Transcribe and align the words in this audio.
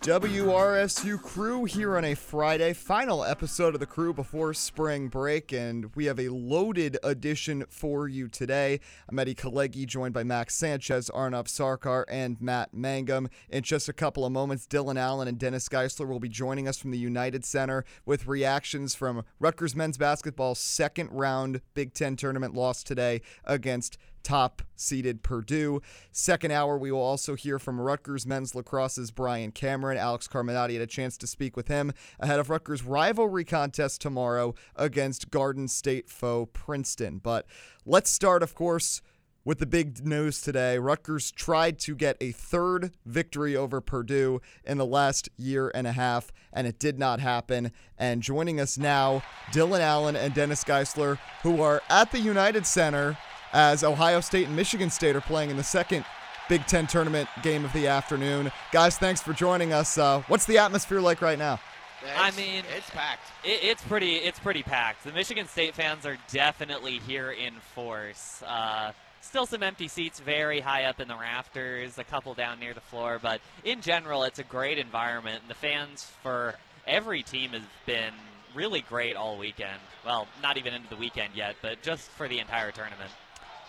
WRSU 0.00 1.22
crew 1.22 1.66
here 1.66 1.94
on 1.94 2.06
a 2.06 2.14
Friday, 2.14 2.72
final 2.72 3.22
episode 3.22 3.74
of 3.74 3.80
the 3.80 3.86
crew 3.86 4.14
before 4.14 4.54
spring 4.54 5.08
break, 5.08 5.52
and 5.52 5.94
we 5.94 6.06
have 6.06 6.18
a 6.18 6.30
loaded 6.30 6.96
edition 7.02 7.66
for 7.68 8.08
you 8.08 8.26
today. 8.26 8.80
I'm 9.10 9.18
Eddie 9.18 9.34
Kalegi, 9.34 9.86
joined 9.86 10.14
by 10.14 10.22
Max 10.22 10.54
Sanchez, 10.54 11.10
Arnav 11.10 11.48
Sarkar, 11.48 12.04
and 12.08 12.40
Matt 12.40 12.74
Mangam. 12.74 13.28
In 13.50 13.62
just 13.62 13.90
a 13.90 13.92
couple 13.92 14.24
of 14.24 14.32
moments, 14.32 14.66
Dylan 14.66 14.98
Allen 14.98 15.28
and 15.28 15.38
Dennis 15.38 15.68
Geissler 15.68 16.08
will 16.08 16.18
be 16.18 16.30
joining 16.30 16.66
us 16.66 16.78
from 16.78 16.92
the 16.92 16.98
United 16.98 17.44
Center 17.44 17.84
with 18.06 18.26
reactions 18.26 18.94
from 18.94 19.22
Rutgers 19.38 19.76
men's 19.76 19.98
basketball's 19.98 20.60
second 20.60 21.10
round 21.10 21.60
Big 21.74 21.92
Ten 21.92 22.16
tournament 22.16 22.54
loss 22.54 22.82
today 22.82 23.20
against 23.44 23.98
top 24.22 24.62
seeded 24.76 25.22
Purdue. 25.22 25.80
Second 26.12 26.50
hour, 26.50 26.78
we 26.78 26.90
will 26.90 27.00
also 27.00 27.34
hear 27.34 27.58
from 27.58 27.80
Rutgers 27.80 28.26
men's 28.26 28.52
lacrosse's 28.52 29.10
Brian 29.10 29.52
Cameron. 29.52 29.98
Alex 29.98 30.28
Carminati 30.28 30.74
had 30.74 30.82
a 30.82 30.86
chance 30.86 31.16
to 31.18 31.26
speak 31.26 31.56
with 31.56 31.68
him 31.68 31.92
ahead 32.18 32.38
of 32.38 32.50
Rutgers' 32.50 32.84
rivalry 32.84 33.44
contest 33.44 34.00
tomorrow 34.00 34.54
against 34.76 35.30
Garden 35.30 35.68
State 35.68 36.08
foe 36.08 36.46
Princeton. 36.46 37.18
But 37.18 37.46
let's 37.84 38.10
start, 38.10 38.42
of 38.42 38.54
course, 38.54 39.02
with 39.44 39.58
the 39.58 39.66
big 39.66 40.04
news 40.04 40.40
today. 40.40 40.78
Rutgers 40.78 41.30
tried 41.30 41.78
to 41.80 41.94
get 41.94 42.16
a 42.20 42.32
third 42.32 42.92
victory 43.06 43.56
over 43.56 43.80
Purdue 43.80 44.40
in 44.64 44.78
the 44.78 44.86
last 44.86 45.28
year 45.36 45.70
and 45.74 45.86
a 45.86 45.92
half, 45.92 46.30
and 46.52 46.66
it 46.66 46.78
did 46.78 46.98
not 46.98 47.20
happen. 47.20 47.72
And 47.96 48.22
joining 48.22 48.60
us 48.60 48.76
now, 48.76 49.22
Dylan 49.52 49.80
Allen 49.80 50.16
and 50.16 50.34
Dennis 50.34 50.62
Geissler, 50.62 51.18
who 51.42 51.62
are 51.62 51.82
at 51.88 52.12
the 52.12 52.20
United 52.20 52.66
Center 52.66 53.16
as 53.52 53.84
Ohio 53.84 54.20
State 54.20 54.46
and 54.46 54.56
Michigan 54.56 54.90
State 54.90 55.16
are 55.16 55.20
playing 55.20 55.50
in 55.50 55.56
the 55.56 55.64
second 55.64 56.04
Big 56.48 56.66
Ten 56.66 56.86
tournament 56.86 57.28
game 57.42 57.64
of 57.64 57.72
the 57.72 57.86
afternoon. 57.86 58.50
Guys, 58.72 58.98
thanks 58.98 59.20
for 59.20 59.32
joining 59.32 59.72
us. 59.72 59.96
Uh, 59.98 60.22
what's 60.28 60.46
the 60.46 60.58
atmosphere 60.58 61.00
like 61.00 61.22
right 61.22 61.38
now? 61.38 61.60
I 62.16 62.30
mean, 62.32 62.64
it's 62.76 62.88
packed. 62.90 63.30
It, 63.44 63.62
it's 63.62 63.82
pretty. 63.82 64.16
It's 64.16 64.38
pretty 64.38 64.62
packed. 64.62 65.04
The 65.04 65.12
Michigan 65.12 65.46
State 65.46 65.74
fans 65.74 66.06
are 66.06 66.16
definitely 66.32 66.98
here 66.98 67.30
in 67.30 67.54
force. 67.74 68.42
Uh, 68.46 68.92
still 69.20 69.46
some 69.46 69.62
empty 69.62 69.88
seats, 69.88 70.18
very 70.18 70.60
high 70.60 70.84
up 70.84 71.00
in 71.00 71.08
the 71.08 71.14
rafters, 71.16 71.98
a 71.98 72.04
couple 72.04 72.34
down 72.34 72.58
near 72.58 72.74
the 72.74 72.80
floor, 72.80 73.18
but 73.22 73.40
in 73.64 73.80
general, 73.80 74.24
it's 74.24 74.38
a 74.38 74.44
great 74.44 74.78
environment. 74.78 75.40
And 75.42 75.50
the 75.50 75.54
fans 75.54 76.10
for 76.22 76.54
every 76.86 77.22
team 77.22 77.50
has 77.50 77.62
been 77.86 78.12
really 78.54 78.80
great 78.80 79.16
all 79.16 79.38
weekend. 79.38 79.78
Well, 80.04 80.26
not 80.42 80.56
even 80.56 80.74
into 80.74 80.88
the 80.88 80.96
weekend 80.96 81.34
yet, 81.34 81.56
but 81.62 81.82
just 81.82 82.08
for 82.10 82.28
the 82.28 82.38
entire 82.38 82.72
tournament. 82.72 83.10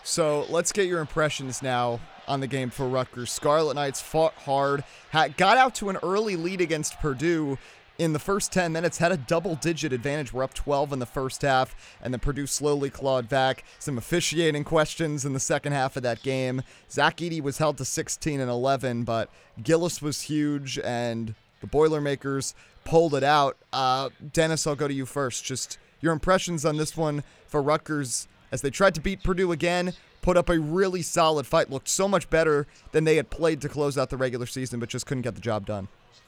So 0.03 0.45
let's 0.49 0.71
get 0.71 0.87
your 0.87 0.99
impressions 0.99 1.61
now 1.61 1.99
on 2.27 2.39
the 2.39 2.47
game 2.47 2.69
for 2.69 2.87
Rutgers. 2.87 3.31
Scarlet 3.31 3.75
Knights 3.75 4.01
fought 4.01 4.33
hard, 4.33 4.83
got 5.11 5.57
out 5.57 5.75
to 5.75 5.89
an 5.89 5.97
early 6.01 6.35
lead 6.35 6.61
against 6.61 6.99
Purdue 6.99 7.57
in 7.97 8.13
the 8.13 8.19
first 8.19 8.51
10 8.51 8.71
minutes, 8.71 8.97
had 8.97 9.11
a 9.11 9.17
double 9.17 9.55
digit 9.55 9.93
advantage. 9.93 10.33
We're 10.33 10.43
up 10.43 10.55
12 10.55 10.93
in 10.93 10.99
the 10.99 11.05
first 11.05 11.43
half, 11.43 11.75
and 12.01 12.11
then 12.11 12.19
Purdue 12.19 12.47
slowly 12.47 12.89
clawed 12.89 13.29
back. 13.29 13.63
Some 13.77 13.97
officiating 13.97 14.63
questions 14.63 15.23
in 15.23 15.33
the 15.33 15.39
second 15.39 15.73
half 15.73 15.95
of 15.95 16.03
that 16.03 16.23
game. 16.23 16.63
Zach 16.89 17.17
Edey 17.17 17.41
was 17.41 17.59
held 17.59 17.77
to 17.77 17.85
16 17.85 18.39
and 18.39 18.49
11, 18.49 19.03
but 19.03 19.29
Gillis 19.61 20.01
was 20.01 20.21
huge, 20.21 20.79
and 20.79 21.35
the 21.59 21.67
Boilermakers 21.67 22.55
pulled 22.85 23.13
it 23.13 23.23
out. 23.23 23.57
Uh, 23.71 24.09
Dennis, 24.33 24.65
I'll 24.65 24.75
go 24.75 24.87
to 24.87 24.93
you 24.93 25.05
first. 25.05 25.43
Just 25.43 25.77
your 25.99 26.13
impressions 26.13 26.65
on 26.65 26.77
this 26.77 26.97
one 26.97 27.23
for 27.45 27.61
Rutgers 27.61 28.27
as 28.51 28.61
they 28.61 28.69
tried 28.69 28.95
to 28.95 29.01
beat 29.01 29.23
Purdue 29.23 29.51
again, 29.51 29.93
put 30.21 30.37
up 30.37 30.49
a 30.49 30.59
really 30.59 31.01
solid 31.01 31.47
fight, 31.47 31.69
looked 31.69 31.87
so 31.87 32.07
much 32.07 32.29
better 32.29 32.67
than 32.91 33.03
they 33.03 33.15
had 33.15 33.29
played 33.29 33.61
to 33.61 33.69
close 33.69 33.97
out 33.97 34.09
the 34.09 34.17
regular 34.17 34.45
season, 34.45 34.79
but 34.79 34.89
just 34.89 35.05
couldn't 35.05 35.23
get 35.23 35.35
the 35.35 35.41
job 35.41 35.65
done. 35.65 35.87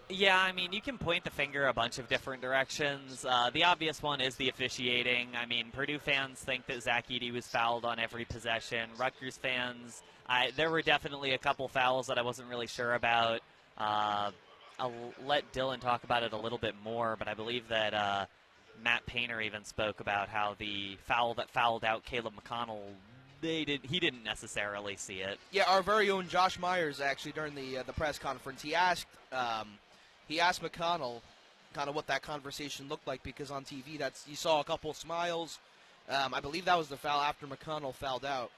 Yeah, 0.10 0.38
I 0.38 0.52
mean, 0.52 0.74
you 0.74 0.82
can 0.82 0.98
point 0.98 1.24
the 1.24 1.32
finger 1.32 1.68
a 1.68 1.74
bunch 1.74 1.98
of 1.98 2.08
different 2.08 2.42
directions. 2.42 3.26
Uh, 3.28 3.50
the 3.52 3.64
obvious 3.64 4.02
one 4.02 4.22
is 4.22 4.36
the 4.36 4.50
officiating. 4.50 5.30
I 5.36 5.46
mean, 5.46 5.72
Purdue 5.72 5.98
fans 5.98 6.40
think 6.40 6.66
that 6.68 6.84
Zach 6.84 7.08
Edey 7.08 7.32
was 7.32 7.48
fouled 7.48 7.86
on 7.86 8.00
every 8.00 8.26
possession. 8.26 8.90
Rutgers 8.98 9.38
fans, 9.38 10.04
I, 10.28 10.52
there 10.56 10.70
were 10.70 10.82
definitely 10.82 11.32
a 11.32 11.38
couple 11.38 11.68
fouls 11.68 12.08
that 12.08 12.18
I 12.18 12.22
wasn't 12.22 12.50
really 12.50 12.68
sure 12.68 12.94
about. 12.94 13.42
Uh, 13.78 14.32
I'll 14.78 15.14
let 15.26 15.52
Dylan 15.54 15.80
talk 15.80 16.04
about 16.04 16.24
it 16.24 16.34
a 16.34 16.38
little 16.38 16.58
bit 16.58 16.76
more, 16.84 17.16
but 17.18 17.28
I 17.28 17.34
believe 17.34 17.68
that 17.70 17.94
uh, 17.94 18.26
Matt 18.82 19.06
Painter 19.06 19.42
even 19.42 19.64
spoke 19.64 20.00
about 20.00 20.30
how 20.30 20.56
the 20.58 20.98
foul 21.06 21.34
that 21.36 21.50
fouled 21.50 21.84
out 21.84 22.06
Caleb 22.06 22.34
McConnell, 22.36 22.82
they 23.42 23.66
did 23.66 23.82
he 23.84 24.00
didn't 24.00 24.24
necessarily 24.24 24.96
see 24.96 25.20
it. 25.20 25.38
Yeah, 25.52 25.66
our 25.68 25.82
very 25.82 26.10
own 26.10 26.28
Josh 26.28 26.58
Myers 26.60 27.02
actually 27.02 27.34
during 27.34 27.56
the 27.56 27.80
uh, 27.80 27.84
the 27.84 27.94
press 27.94 28.18
conference, 28.18 28.62
he 28.62 28.74
asked 28.74 29.08
um, 29.32 29.68
he 30.28 30.40
asked 30.40 30.62
McConnell 30.62 31.22
kind 31.74 31.90
of 31.90 31.96
what 31.96 32.08
that 32.08 32.22
conversation 32.22 32.88
looked 32.88 33.08
like 33.08 33.24
because 33.24 33.52
on 33.52 33.66
TV 33.66 33.98
that's 33.98 34.26
you 34.28 34.36
saw 34.36 34.60
a 34.60 34.64
couple 34.64 34.94
smiles. 34.94 35.60
Um, 36.10 36.34
I 36.34 36.40
believe 36.40 36.66
that 36.66 36.78
was 36.78 36.90
the 36.90 36.98
foul 36.98 37.22
after 37.22 37.48
McConnell 37.48 37.94
fouled 37.94 38.26
out, 38.26 38.52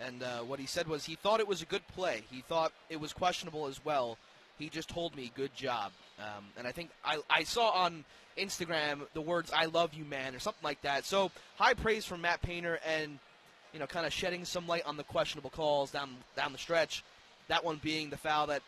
and 0.00 0.22
uh, 0.22 0.40
what 0.40 0.60
he 0.60 0.66
said 0.66 0.86
was 0.86 1.04
he 1.04 1.16
thought 1.16 1.40
it 1.40 1.48
was 1.48 1.62
a 1.62 1.66
good 1.66 1.86
play. 1.88 2.22
He 2.30 2.42
thought 2.42 2.72
it 2.90 3.00
was 3.00 3.12
questionable 3.12 3.66
as 3.66 3.84
well. 3.84 4.18
He 4.58 4.68
just 4.68 4.88
told 4.88 5.16
me 5.16 5.32
good 5.34 5.54
job, 5.54 5.92
um, 6.18 6.44
and 6.56 6.66
I 6.66 6.72
think 6.72 6.90
I, 7.04 7.18
I 7.28 7.42
saw 7.42 7.70
on 7.70 8.04
Instagram 8.36 9.00
the 9.14 9.20
words 9.20 9.50
"I 9.54 9.66
love 9.66 9.94
you, 9.94 10.04
man" 10.04 10.34
or 10.34 10.38
something 10.38 10.64
like 10.64 10.82
that. 10.82 11.04
So 11.04 11.30
high 11.56 11.74
praise 11.74 12.04
from 12.04 12.20
Matt 12.22 12.42
Painter 12.42 12.78
and 12.86 13.18
you 13.72 13.78
know 13.78 13.86
kind 13.86 14.06
of 14.06 14.12
shedding 14.12 14.44
some 14.44 14.66
light 14.66 14.84
on 14.86 14.96
the 14.96 15.04
questionable 15.04 15.50
calls 15.50 15.90
down 15.90 16.16
down 16.36 16.52
the 16.52 16.58
stretch. 16.58 17.02
That 17.48 17.64
one 17.64 17.80
being 17.82 18.10
the 18.10 18.16
foul 18.16 18.46
that 18.48 18.62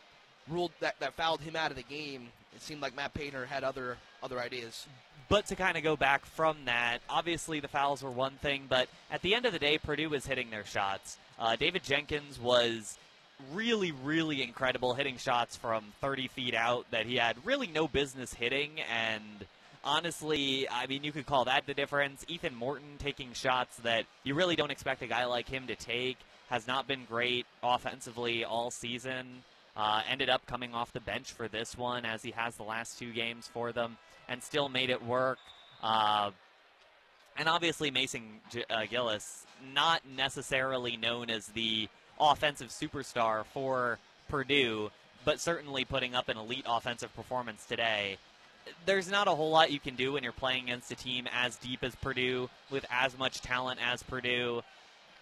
ruled 0.47 0.71
that, 0.79 0.99
that 0.99 1.13
fouled 1.13 1.41
him 1.41 1.55
out 1.55 1.71
of 1.71 1.77
the 1.77 1.83
game. 1.83 2.29
It 2.55 2.61
seemed 2.61 2.81
like 2.81 2.95
Matt 2.95 3.13
Painter 3.13 3.45
had 3.45 3.63
other 3.63 3.97
other 4.23 4.39
ideas. 4.39 4.87
But 5.27 5.47
to 5.47 5.55
kind 5.55 5.75
of 5.75 5.83
go 5.83 5.95
back 5.95 6.25
from 6.25 6.65
that, 6.65 6.99
obviously 7.09 7.59
the 7.59 7.67
fouls 7.67 8.03
were 8.03 8.11
one 8.11 8.33
thing, 8.33 8.65
but 8.69 8.89
at 9.09 9.23
the 9.23 9.33
end 9.33 9.47
of 9.47 9.53
the 9.53 9.59
day, 9.59 9.79
Purdue 9.79 10.09
was 10.09 10.27
hitting 10.27 10.51
their 10.51 10.65
shots. 10.65 11.17
Uh, 11.39 11.55
David 11.55 11.83
Jenkins 11.83 12.39
was 12.39 12.99
really, 13.53 13.91
really 13.91 14.41
incredible 14.43 14.93
hitting 14.93 15.17
shots 15.17 15.55
from 15.55 15.83
30 16.01 16.27
feet 16.29 16.53
out 16.55 16.85
that 16.91 17.05
he 17.05 17.15
had 17.15 17.37
really 17.45 17.67
no 17.67 17.87
business 17.87 18.33
hitting, 18.33 18.79
and 18.91 19.45
honestly, 19.83 20.67
I 20.69 20.87
mean, 20.87 21.03
you 21.03 21.11
could 21.11 21.25
call 21.25 21.45
that 21.45 21.65
the 21.65 21.73
difference. 21.73 22.25
Ethan 22.27 22.55
Morton 22.55 22.97
taking 22.99 23.33
shots 23.33 23.77
that 23.77 24.05
you 24.23 24.33
really 24.33 24.55
don't 24.55 24.71
expect 24.71 25.01
a 25.01 25.07
guy 25.07 25.25
like 25.25 25.47
him 25.47 25.67
to 25.67 25.75
take 25.75 26.17
has 26.49 26.67
not 26.67 26.87
been 26.87 27.05
great 27.05 27.45
offensively 27.63 28.43
all 28.43 28.71
season. 28.71 29.43
Uh, 29.77 30.01
ended 30.09 30.29
up 30.29 30.45
coming 30.45 30.73
off 30.73 30.93
the 30.93 31.01
bench 31.01 31.33
for 31.33 31.49
this 31.49 31.77
one 31.77 32.05
as 32.05 32.23
he 32.23 32.31
has 32.31 32.55
the 32.55 32.63
last 32.63 32.97
two 32.97 33.11
games 33.11 33.49
for 33.53 33.73
them 33.73 33.97
and 34.29 34.41
still 34.41 34.69
made 34.69 34.89
it 34.89 35.03
work. 35.03 35.37
Uh, 35.83 36.31
and 37.37 37.49
obviously, 37.49 37.91
Mason 37.91 38.23
uh, 38.69 38.85
Gillis, 38.89 39.45
not 39.73 40.01
necessarily 40.15 40.95
known 40.95 41.29
as 41.29 41.47
the 41.47 41.89
offensive 42.19 42.69
superstar 42.69 43.45
for 43.45 43.99
Purdue, 44.29 44.91
but 45.23 45.39
certainly 45.39 45.85
putting 45.85 46.15
up 46.15 46.29
an 46.29 46.37
elite 46.37 46.65
offensive 46.67 47.15
performance 47.15 47.65
today 47.65 48.17
there's 48.85 49.09
not 49.09 49.27
a 49.27 49.31
whole 49.31 49.51
lot 49.51 49.71
you 49.71 49.79
can 49.79 49.95
do 49.95 50.13
when 50.13 50.23
you're 50.23 50.31
playing 50.31 50.65
against 50.65 50.91
a 50.91 50.95
team 50.95 51.27
as 51.33 51.55
deep 51.57 51.83
as 51.83 51.95
Purdue 51.95 52.49
with 52.69 52.85
as 52.89 53.17
much 53.17 53.41
talent 53.41 53.79
as 53.83 54.03
Purdue. 54.03 54.61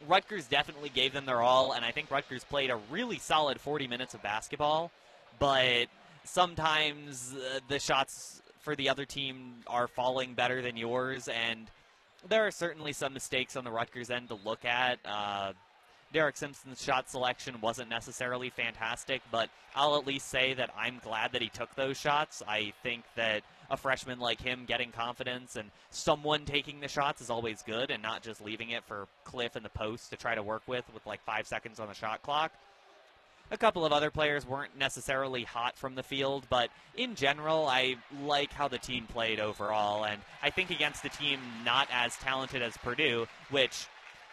Rutgers 0.07 0.47
definitely 0.47 0.89
gave 0.89 1.13
them 1.13 1.25
their 1.25 1.41
all, 1.41 1.73
and 1.73 1.85
I 1.85 1.91
think 1.91 2.12
Rutgers 2.12 2.44
played 2.44 2.69
a 2.69 2.77
really 2.91 3.19
solid 3.19 3.59
40 3.59 3.88
minutes 3.88 4.13
of 4.13 4.21
basketball. 4.21 4.91
But 5.39 5.88
sometimes 6.23 7.33
uh, 7.33 7.59
the 7.68 7.79
shots 7.79 8.41
for 8.59 8.75
the 8.75 8.89
other 8.89 9.06
team 9.06 9.56
are 9.68 9.88
falling 9.88 10.33
better 10.33 10.62
than 10.62 10.77
yours, 10.77 11.27
and 11.27 11.69
there 12.27 12.45
are 12.45 12.51
certainly 12.51 12.94
some 12.94 13.13
mistakes 13.13 13.56
on 13.56 13.63
the 13.63 13.71
Rutgers 13.71 14.09
end 14.09 14.29
to 14.29 14.35
look 14.35 14.65
at. 14.65 15.00
Uh, 15.06 15.53
Derek 16.13 16.38
Simpson's 16.38 16.81
shot 16.81 17.10
selection 17.10 17.60
wasn't 17.60 17.89
necessarily 17.89 18.51
fantastic, 18.51 19.24
but 19.31 19.50
I'll 19.75 19.98
at 19.98 20.06
least 20.06 20.30
say 20.30 20.54
that 20.54 20.69
I'm 20.77 21.01
glad 21.04 21.31
that 21.31 21.42
he 21.42 21.50
took 21.50 21.74
those 21.74 21.98
shots. 21.98 22.44
I 22.48 22.74
think 22.83 23.04
that 23.15 23.42
a 23.71 23.77
freshman 23.77 24.19
like 24.19 24.39
him 24.39 24.65
getting 24.68 24.92
confidence 24.92 25.56
and 25.56 25.71
someone 25.89 26.45
taking 26.45 26.80
the 26.80 26.88
shots 26.88 27.19
is 27.19 27.31
always 27.31 27.63
good 27.63 27.89
and 27.89 28.04
not 28.04 28.21
just 28.21 28.45
leaving 28.45 28.69
it 28.69 28.83
for 28.86 29.07
Cliff 29.24 29.56
in 29.56 29.63
the 29.63 29.69
post 29.69 30.12
to 30.12 30.15
try 30.15 30.36
to 30.36 30.44
work 30.44 30.62
with 30.68 30.86
with 30.94 31.04
like 31.07 31.24
five 31.24 31.48
seconds 31.48 31.80
on 31.80 31.88
the 31.88 31.95
shot 31.95 32.21
clock. 32.21 32.51
A 33.50 33.57
couple 33.57 33.83
of 33.83 33.92
other 33.92 34.12
players 34.12 34.45
weren't 34.45 34.77
necessarily 34.77 35.44
hot 35.44 35.77
from 35.77 35.95
the 35.95 36.04
field, 36.04 36.45
but 36.50 36.69
in 36.95 37.16
general, 37.16 37.68
I 37.68 37.95
like 38.24 38.54
how 38.54 38.68
the 38.68 38.77
team 38.77 39.06
played 39.07 39.39
overall. 39.39 40.06
And 40.06 40.21
I 40.44 40.51
think 40.51 40.69
against 40.69 41.04
a 41.06 41.09
team 41.09 41.39
not 41.66 41.88
as 41.92 42.16
talented 42.18 42.62
as 42.62 42.77
Purdue, 42.77 43.27
which 43.50 43.88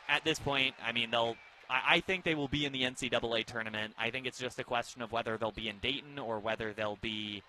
at 0.08 0.24
this 0.24 0.38
point, 0.38 0.74
I 0.84 0.92
mean, 0.92 1.10
they'll 1.10 1.36
I, 1.70 1.96
I 1.96 2.00
think 2.00 2.24
they 2.24 2.34
will 2.34 2.48
be 2.48 2.66
in 2.66 2.72
the 2.72 2.82
NCAA 2.82 3.46
tournament. 3.46 3.94
I 3.98 4.10
think 4.10 4.26
it's 4.26 4.38
just 4.38 4.58
a 4.58 4.64
question 4.64 5.00
of 5.00 5.12
whether 5.12 5.36
they'll 5.38 5.52
be 5.52 5.68
in 5.68 5.78
Dayton 5.78 6.18
or 6.18 6.38
whether 6.40 6.72
they'll 6.72 6.98
be 7.00 7.42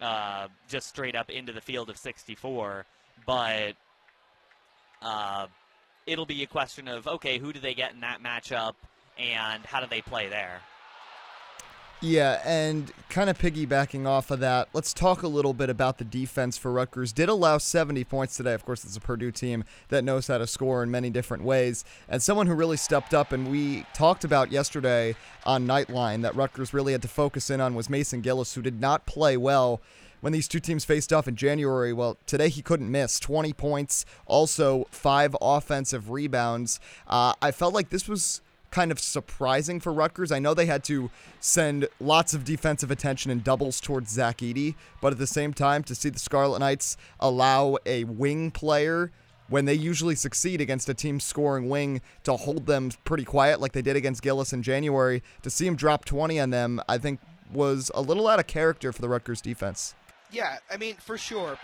uh, 0.00 0.48
just 0.68 0.88
straight 0.88 1.16
up 1.16 1.28
into 1.30 1.52
the 1.52 1.60
field 1.60 1.90
of 1.90 1.98
64. 1.98 2.86
But 3.26 3.74
uh, 5.02 5.46
it'll 6.06 6.26
be 6.26 6.42
a 6.42 6.46
question 6.46 6.88
of 6.88 7.06
okay, 7.06 7.38
who 7.38 7.52
do 7.52 7.60
they 7.60 7.74
get 7.74 7.92
in 7.92 8.00
that 8.00 8.22
matchup, 8.22 8.74
and 9.18 9.64
how 9.64 9.80
do 9.80 9.86
they 9.86 10.02
play 10.02 10.28
there? 10.28 10.60
Yeah, 12.02 12.42
and 12.44 12.92
kind 13.08 13.30
of 13.30 13.38
piggybacking 13.38 14.06
off 14.06 14.30
of 14.30 14.40
that, 14.40 14.68
let's 14.74 14.92
talk 14.92 15.22
a 15.22 15.28
little 15.28 15.54
bit 15.54 15.70
about 15.70 15.96
the 15.96 16.04
defense 16.04 16.58
for 16.58 16.70
Rutgers. 16.70 17.10
Did 17.10 17.30
allow 17.30 17.56
70 17.56 18.04
points 18.04 18.36
today. 18.36 18.52
Of 18.52 18.66
course, 18.66 18.84
it's 18.84 18.98
a 18.98 19.00
Purdue 19.00 19.30
team 19.30 19.64
that 19.88 20.04
knows 20.04 20.26
how 20.26 20.36
to 20.36 20.46
score 20.46 20.82
in 20.82 20.90
many 20.90 21.08
different 21.08 21.42
ways. 21.42 21.86
And 22.06 22.22
someone 22.22 22.48
who 22.48 22.54
really 22.54 22.76
stepped 22.76 23.14
up, 23.14 23.32
and 23.32 23.50
we 23.50 23.86
talked 23.94 24.24
about 24.24 24.52
yesterday 24.52 25.16
on 25.46 25.66
Nightline 25.66 26.20
that 26.20 26.36
Rutgers 26.36 26.74
really 26.74 26.92
had 26.92 27.00
to 27.00 27.08
focus 27.08 27.48
in 27.48 27.62
on 27.62 27.74
was 27.74 27.88
Mason 27.88 28.20
Gillis, 28.20 28.54
who 28.54 28.60
did 28.60 28.78
not 28.78 29.06
play 29.06 29.38
well 29.38 29.80
when 30.20 30.34
these 30.34 30.48
two 30.48 30.60
teams 30.60 30.84
faced 30.84 31.14
off 31.14 31.26
in 31.26 31.34
January. 31.34 31.94
Well, 31.94 32.18
today 32.26 32.50
he 32.50 32.60
couldn't 32.60 32.90
miss 32.90 33.18
20 33.18 33.54
points, 33.54 34.04
also 34.26 34.86
five 34.90 35.34
offensive 35.40 36.10
rebounds. 36.10 36.78
Uh, 37.06 37.32
I 37.40 37.52
felt 37.52 37.72
like 37.72 37.88
this 37.88 38.06
was 38.06 38.42
kind 38.70 38.90
of 38.90 38.98
surprising 38.98 39.80
for 39.80 39.92
Rutgers. 39.92 40.32
I 40.32 40.38
know 40.38 40.54
they 40.54 40.66
had 40.66 40.84
to 40.84 41.10
send 41.40 41.88
lots 42.00 42.34
of 42.34 42.44
defensive 42.44 42.90
attention 42.90 43.30
and 43.30 43.42
doubles 43.42 43.80
towards 43.80 44.10
Zach 44.10 44.38
Edey, 44.38 44.74
but 45.00 45.12
at 45.12 45.18
the 45.18 45.26
same 45.26 45.52
time, 45.54 45.82
to 45.84 45.94
see 45.94 46.08
the 46.08 46.18
Scarlet 46.18 46.58
Knights 46.58 46.96
allow 47.20 47.78
a 47.86 48.04
wing 48.04 48.50
player 48.50 49.12
when 49.48 49.64
they 49.64 49.74
usually 49.74 50.14
succeed 50.14 50.60
against 50.60 50.88
a 50.88 50.94
team 50.94 51.20
scoring 51.20 51.68
wing 51.68 52.00
to 52.24 52.36
hold 52.36 52.66
them 52.66 52.90
pretty 53.04 53.24
quiet 53.24 53.60
like 53.60 53.72
they 53.72 53.82
did 53.82 53.96
against 53.96 54.22
Gillis 54.22 54.52
in 54.52 54.62
January, 54.62 55.22
to 55.42 55.50
see 55.50 55.66
him 55.66 55.76
drop 55.76 56.04
20 56.04 56.40
on 56.40 56.50
them, 56.50 56.80
I 56.88 56.98
think 56.98 57.20
was 57.52 57.90
a 57.94 58.00
little 58.00 58.26
out 58.26 58.40
of 58.40 58.46
character 58.46 58.92
for 58.92 59.00
the 59.00 59.08
Rutgers 59.08 59.40
defense. 59.40 59.94
Yeah, 60.32 60.58
I 60.70 60.76
mean, 60.76 60.96
for 60.96 61.16
sure. 61.16 61.56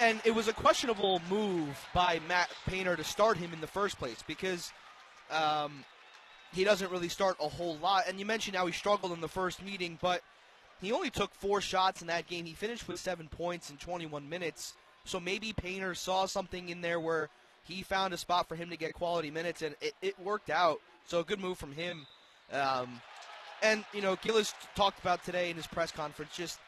And 0.00 0.20
it 0.24 0.32
was 0.32 0.48
a 0.48 0.52
questionable 0.52 1.22
move 1.30 1.78
by 1.94 2.20
Matt 2.26 2.50
Painter 2.66 2.96
to 2.96 3.04
start 3.04 3.36
him 3.36 3.52
in 3.52 3.60
the 3.60 3.66
first 3.66 3.98
place 3.98 4.24
because 4.26 4.72
um, 5.30 5.84
he 6.52 6.64
doesn't 6.64 6.90
really 6.90 7.08
start 7.08 7.36
a 7.40 7.48
whole 7.48 7.76
lot. 7.78 8.04
And 8.08 8.18
you 8.18 8.26
mentioned 8.26 8.56
how 8.56 8.66
he 8.66 8.72
struggled 8.72 9.12
in 9.12 9.20
the 9.20 9.28
first 9.28 9.62
meeting, 9.62 9.98
but 10.00 10.22
he 10.80 10.92
only 10.92 11.10
took 11.10 11.34
four 11.34 11.60
shots 11.60 12.00
in 12.00 12.06
that 12.08 12.26
game. 12.26 12.44
He 12.44 12.54
finished 12.54 12.88
with 12.88 13.00
seven 13.00 13.28
points 13.28 13.70
in 13.70 13.76
21 13.76 14.28
minutes. 14.28 14.74
So 15.04 15.18
maybe 15.18 15.52
Painter 15.52 15.94
saw 15.94 16.26
something 16.26 16.68
in 16.68 16.80
there 16.80 17.00
where 17.00 17.28
he 17.64 17.82
found 17.82 18.14
a 18.14 18.16
spot 18.16 18.48
for 18.48 18.56
him 18.56 18.70
to 18.70 18.76
get 18.76 18.94
quality 18.94 19.30
minutes, 19.30 19.62
and 19.62 19.74
it, 19.80 19.94
it 20.00 20.18
worked 20.20 20.50
out. 20.50 20.80
So 21.06 21.20
a 21.20 21.24
good 21.24 21.40
move 21.40 21.58
from 21.58 21.72
him. 21.72 22.06
Um, 22.52 23.00
and, 23.62 23.84
you 23.92 24.02
know, 24.02 24.16
Gillis 24.16 24.54
talked 24.74 25.00
about 25.00 25.24
today 25.24 25.50
in 25.50 25.56
his 25.56 25.66
press 25.66 25.90
conference 25.90 26.30
just 26.34 26.58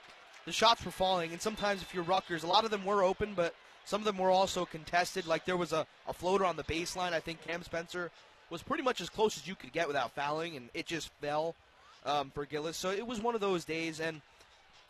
the 0.47 0.53
shots 0.53 0.85
were 0.85 0.91
falling. 0.91 1.33
And 1.33 1.41
sometimes 1.41 1.83
if 1.83 1.95
you're 1.95 2.03
Rutgers, 2.03 2.43
a 2.43 2.47
lot 2.47 2.65
of 2.65 2.71
them 2.71 2.85
were 2.85 3.03
open, 3.03 3.35
but 3.35 3.55
some 3.85 4.01
of 4.01 4.05
them 4.05 4.19
were 4.19 4.31
also 4.31 4.65
contested. 4.65 5.27
Like 5.27 5.45
there 5.45 5.57
was 5.57 5.73
a, 5.73 5.87
a 6.09 6.13
floater 6.13 6.45
on 6.45 6.57
the 6.57 6.65
baseline. 6.65 7.13
I 7.13 7.21
think 7.21 7.47
Cam 7.47 7.63
Spencer 7.63 8.11
was 8.51 8.63
pretty 8.63 8.83
much 8.83 9.01
as 9.01 9.09
close 9.09 9.37
as 9.37 9.47
you 9.47 9.55
could 9.55 9.73
get 9.73 9.87
without 9.87 10.13
fouling, 10.13 10.57
and 10.57 10.69
it 10.75 10.87
just 10.87 11.09
fell 11.21 11.55
um, 12.05 12.31
for 12.35 12.45
Gillis. 12.45 12.77
So 12.77 12.91
it 12.91 13.07
was 13.07 13.21
one 13.21 13.35
of 13.35 13.41
those 13.41 13.65
days, 13.65 14.01
and 14.01 14.21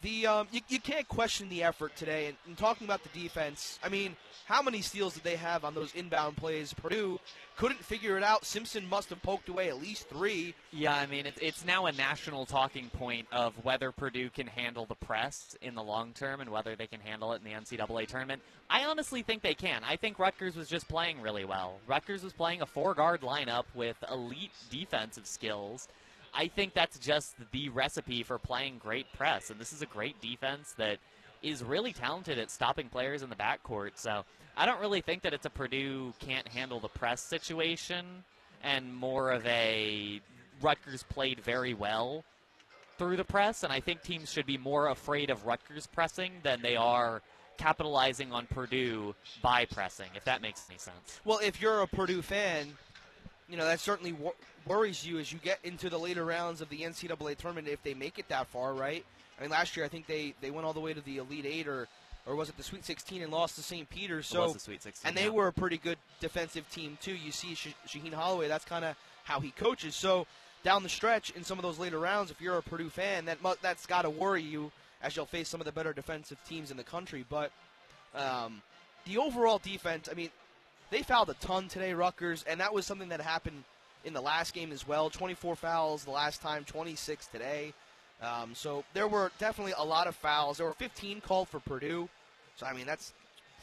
the 0.02 0.26
um, 0.26 0.48
you, 0.52 0.60
you 0.68 0.80
can't 0.80 1.06
question 1.08 1.48
the 1.48 1.62
effort 1.62 1.94
today. 1.96 2.26
And, 2.26 2.36
and, 2.46 2.56
talking 2.56 2.86
about 2.86 3.02
the 3.02 3.20
defense, 3.20 3.78
I 3.84 3.88
mean, 3.88 4.16
how 4.46 4.62
many 4.62 4.80
steals 4.80 5.14
did 5.14 5.24
they 5.24 5.36
have 5.36 5.64
on 5.64 5.74
those 5.74 5.94
inbound 5.94 6.36
plays? 6.36 6.72
Purdue 6.72 7.20
couldn't 7.56 7.84
figure 7.84 8.16
it 8.16 8.22
out. 8.22 8.44
Simpson 8.44 8.88
must 8.88 9.10
have 9.10 9.22
poked 9.22 9.48
away 9.48 9.68
at 9.68 9.80
least 9.80 10.08
three. 10.08 10.54
Yeah, 10.72 10.94
I 10.94 11.06
mean, 11.06 11.26
it's, 11.26 11.38
it's 11.40 11.64
now 11.64 11.86
a 11.86 11.92
national 11.92 12.46
talking 12.46 12.88
point 12.88 13.26
of 13.32 13.52
whether 13.64 13.92
Purdue 13.92 14.30
can 14.30 14.46
handle 14.46 14.86
the 14.86 14.94
press 14.94 15.56
in 15.60 15.74
the 15.74 15.82
long 15.82 16.12
term 16.12 16.40
and 16.40 16.50
whether 16.50 16.74
they 16.74 16.86
can 16.86 17.00
handle 17.00 17.32
it 17.32 17.42
in 17.44 17.52
the 17.52 17.58
NCAA 17.58 18.06
tournament. 18.06 18.40
I 18.70 18.84
honestly 18.84 19.22
think 19.22 19.42
they 19.42 19.54
can. 19.54 19.82
I 19.86 19.96
think 19.96 20.18
Rutgers 20.18 20.56
was 20.56 20.68
just 20.68 20.88
playing 20.88 21.20
really 21.20 21.44
well. 21.44 21.78
Rutgers 21.86 22.22
was 22.22 22.32
playing 22.32 22.62
a 22.62 22.66
four 22.66 22.94
guard 22.94 23.20
lineup 23.20 23.64
with 23.74 23.96
elite 24.10 24.52
defensive 24.70 25.26
skills 25.26 25.88
I 26.34 26.48
think 26.48 26.74
that's 26.74 26.98
just 26.98 27.34
the 27.52 27.68
recipe 27.70 28.22
for 28.22 28.38
playing 28.38 28.78
great 28.78 29.12
press. 29.12 29.50
And 29.50 29.60
this 29.60 29.72
is 29.72 29.82
a 29.82 29.86
great 29.86 30.20
defense 30.20 30.74
that 30.78 30.98
is 31.42 31.62
really 31.64 31.92
talented 31.92 32.38
at 32.38 32.50
stopping 32.50 32.88
players 32.88 33.22
in 33.22 33.30
the 33.30 33.36
backcourt. 33.36 33.92
So 33.94 34.24
I 34.56 34.66
don't 34.66 34.80
really 34.80 35.00
think 35.00 35.22
that 35.22 35.32
it's 35.32 35.46
a 35.46 35.50
Purdue 35.50 36.12
can't 36.18 36.46
handle 36.48 36.80
the 36.80 36.88
press 36.88 37.20
situation 37.20 38.24
and 38.62 38.94
more 38.94 39.30
of 39.30 39.46
a 39.46 40.20
Rutgers 40.60 41.02
played 41.04 41.40
very 41.40 41.72
well 41.72 42.24
through 42.98 43.16
the 43.16 43.24
press. 43.24 43.62
And 43.62 43.72
I 43.72 43.80
think 43.80 44.02
teams 44.02 44.30
should 44.30 44.46
be 44.46 44.58
more 44.58 44.88
afraid 44.88 45.30
of 45.30 45.46
Rutgers 45.46 45.86
pressing 45.86 46.32
than 46.42 46.60
they 46.60 46.76
are 46.76 47.22
capitalizing 47.56 48.32
on 48.32 48.46
Purdue 48.46 49.14
by 49.42 49.64
pressing, 49.66 50.08
if 50.14 50.24
that 50.24 50.42
makes 50.42 50.66
any 50.68 50.78
sense. 50.78 51.20
Well, 51.24 51.40
if 51.42 51.60
you're 51.60 51.80
a 51.80 51.86
Purdue 51.86 52.22
fan, 52.22 52.74
you 53.50 53.56
know 53.56 53.64
that 53.64 53.80
certainly 53.80 54.12
wor- 54.12 54.34
worries 54.66 55.04
you 55.04 55.18
as 55.18 55.32
you 55.32 55.38
get 55.38 55.58
into 55.64 55.90
the 55.90 55.98
later 55.98 56.24
rounds 56.24 56.60
of 56.60 56.68
the 56.68 56.80
NCAA 56.80 57.36
tournament 57.36 57.68
if 57.68 57.82
they 57.82 57.94
make 57.94 58.18
it 58.18 58.28
that 58.28 58.46
far, 58.46 58.72
right? 58.74 59.04
I 59.38 59.42
mean, 59.42 59.50
last 59.50 59.76
year 59.76 59.84
I 59.84 59.88
think 59.88 60.06
they, 60.06 60.34
they 60.40 60.50
went 60.50 60.66
all 60.66 60.74
the 60.74 60.80
way 60.80 60.92
to 60.92 61.00
the 61.00 61.18
Elite 61.18 61.46
Eight 61.46 61.66
or 61.66 61.88
or 62.26 62.36
was 62.36 62.50
it 62.50 62.56
the 62.56 62.62
Sweet 62.62 62.84
16 62.84 63.22
and 63.22 63.32
lost 63.32 63.56
to 63.56 63.62
St. 63.62 63.88
Peter's? 63.88 64.26
So, 64.26 64.52
the 64.52 64.58
Sweet 64.58 64.82
16, 64.82 65.08
and 65.08 65.16
they 65.16 65.24
yeah. 65.24 65.30
were 65.30 65.46
a 65.46 65.52
pretty 65.52 65.78
good 65.78 65.98
defensive 66.20 66.70
team 66.70 66.98
too. 67.00 67.14
You 67.14 67.32
see 67.32 67.54
Shaheen 67.88 68.12
Holloway, 68.12 68.46
that's 68.46 68.64
kind 68.64 68.84
of 68.84 68.94
how 69.24 69.40
he 69.40 69.50
coaches. 69.52 69.96
So 69.96 70.26
down 70.62 70.82
the 70.82 70.88
stretch 70.88 71.30
in 71.30 71.44
some 71.44 71.58
of 71.58 71.62
those 71.62 71.78
later 71.78 71.98
rounds, 71.98 72.30
if 72.30 72.40
you're 72.40 72.58
a 72.58 72.62
Purdue 72.62 72.90
fan, 72.90 73.24
that 73.24 73.42
mu- 73.42 73.54
that's 73.62 73.86
got 73.86 74.02
to 74.02 74.10
worry 74.10 74.42
you 74.42 74.70
as 75.02 75.16
you'll 75.16 75.26
face 75.26 75.48
some 75.48 75.60
of 75.60 75.64
the 75.64 75.72
better 75.72 75.92
defensive 75.92 76.38
teams 76.46 76.70
in 76.70 76.76
the 76.76 76.84
country. 76.84 77.24
But 77.28 77.50
um, 78.14 78.60
the 79.06 79.16
overall 79.18 79.58
defense, 79.58 80.08
I 80.10 80.14
mean, 80.14 80.30
they 80.90 81.02
fouled 81.02 81.30
a 81.30 81.34
ton 81.34 81.68
today, 81.68 81.94
Rutgers, 81.94 82.44
and 82.48 82.60
that 82.60 82.74
was 82.74 82.86
something 82.86 83.08
that 83.10 83.20
happened 83.20 83.64
in 84.04 84.12
the 84.12 84.20
last 84.20 84.54
game 84.54 84.72
as 84.72 84.86
well. 84.86 85.10
24 85.10 85.56
fouls 85.56 86.04
the 86.04 86.10
last 86.10 86.40
time, 86.40 86.64
26 86.64 87.26
today. 87.26 87.72
Um, 88.22 88.54
so 88.54 88.84
there 88.92 89.08
were 89.08 89.30
definitely 89.38 89.74
a 89.76 89.84
lot 89.84 90.06
of 90.06 90.14
fouls. 90.14 90.58
There 90.58 90.66
were 90.66 90.74
15 90.74 91.20
called 91.20 91.48
for 91.48 91.60
Purdue. 91.60 92.08
So, 92.56 92.66
I 92.66 92.72
mean, 92.72 92.86
that's 92.86 93.12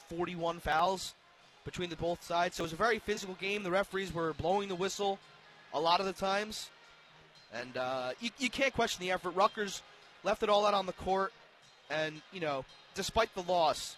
41 0.10 0.60
fouls 0.60 1.14
between 1.64 1.90
the 1.90 1.96
both 1.96 2.24
sides. 2.24 2.56
So 2.56 2.64
it 2.64 2.66
was 2.66 2.74
a 2.74 2.78
very 2.78 3.00
physical 3.00 3.36
game. 3.36 3.64
The 3.64 3.72
referees 3.72 4.14
were 4.14 4.34
blowing 4.34 4.70
the 4.70 4.76
whistle 4.76 5.20
a 5.74 5.80
lot 5.80 6.00
of 6.00 6.06
the 6.06 6.14
times. 6.14 6.70
And 7.54 7.78
uh, 7.78 8.12
you, 8.20 8.30
you 8.40 8.50
can't 8.50 8.74
question 8.74 9.02
the 9.02 9.12
effort. 9.12 9.32
Rutgers 9.32 9.82
left 10.24 10.44
it 10.44 10.50
all 10.50 10.66
out 10.66 10.74
on 10.74 10.86
the 10.86 10.94
court. 10.94 11.34
And, 11.90 12.22
you 12.32 12.40
know, 12.40 12.66
despite 12.96 13.34
the 13.36 13.44
loss, 13.44 13.96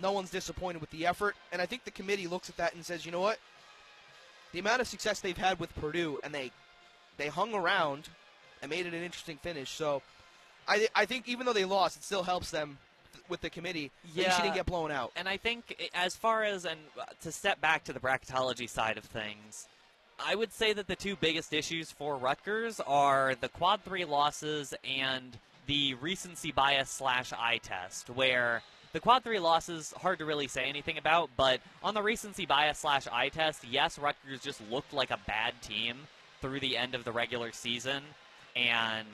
no 0.00 0.12
one's 0.12 0.30
disappointed 0.30 0.80
with 0.80 0.90
the 0.90 1.06
effort. 1.06 1.36
And 1.52 1.60
I 1.60 1.66
think 1.66 1.84
the 1.84 1.90
committee 1.90 2.26
looks 2.26 2.48
at 2.48 2.56
that 2.56 2.74
and 2.74 2.84
says, 2.84 3.04
you 3.04 3.12
know 3.12 3.20
what? 3.20 3.38
the 4.52 4.58
amount 4.58 4.80
of 4.80 4.88
success 4.88 5.20
they've 5.20 5.36
had 5.36 5.60
with 5.60 5.74
Purdue, 5.76 6.18
and 6.24 6.34
they 6.34 6.50
they 7.16 7.28
hung 7.28 7.54
around 7.54 8.08
and 8.62 8.70
made 8.70 8.86
it 8.86 8.94
an 8.94 9.02
interesting 9.02 9.36
finish. 9.36 9.70
So 9.70 10.02
I 10.66 10.88
I 10.94 11.04
think 11.06 11.28
even 11.28 11.46
though 11.46 11.52
they 11.52 11.64
lost, 11.64 11.96
it 11.96 12.04
still 12.04 12.22
helps 12.22 12.50
them 12.50 12.78
with 13.28 13.40
the 13.40 13.50
committee. 13.50 13.90
Yeah, 14.14 14.34
she 14.36 14.42
didn't 14.42 14.54
get 14.54 14.66
blown 14.66 14.90
out. 14.90 15.12
And 15.16 15.28
I 15.28 15.36
think 15.36 15.90
as 15.94 16.16
far 16.16 16.44
as 16.44 16.64
and 16.64 16.80
uh, 16.98 17.04
to 17.22 17.32
step 17.32 17.60
back 17.60 17.84
to 17.84 17.92
the 17.92 18.00
bracketology 18.00 18.68
side 18.68 18.98
of 18.98 19.04
things. 19.04 19.68
I 20.22 20.34
would 20.34 20.52
say 20.52 20.74
that 20.74 20.86
the 20.86 20.96
two 20.96 21.16
biggest 21.16 21.54
issues 21.54 21.90
for 21.90 22.18
Rutgers 22.18 22.78
are 22.86 23.34
the 23.40 23.48
quad 23.48 23.82
three 23.84 24.04
losses 24.04 24.74
and 24.84 25.34
the 25.66 25.94
recency 25.94 26.52
bias 26.52 26.90
slash 26.90 27.32
eye 27.32 27.58
test, 27.62 28.10
where 28.10 28.62
the 28.92 29.00
quad 29.00 29.22
three 29.22 29.38
losses, 29.38 29.92
hard 29.96 30.18
to 30.18 30.24
really 30.24 30.48
say 30.48 30.64
anything 30.64 30.98
about, 30.98 31.30
but 31.36 31.60
on 31.82 31.94
the 31.94 32.02
recency 32.02 32.46
bias 32.46 32.78
slash 32.78 33.06
eye 33.12 33.28
test, 33.28 33.64
yes, 33.68 33.98
Rutgers 33.98 34.40
just 34.40 34.60
looked 34.70 34.92
like 34.92 35.10
a 35.10 35.18
bad 35.26 35.54
team 35.62 35.98
through 36.40 36.60
the 36.60 36.76
end 36.76 36.94
of 36.94 37.04
the 37.04 37.12
regular 37.12 37.52
season, 37.52 38.02
and 38.56 39.06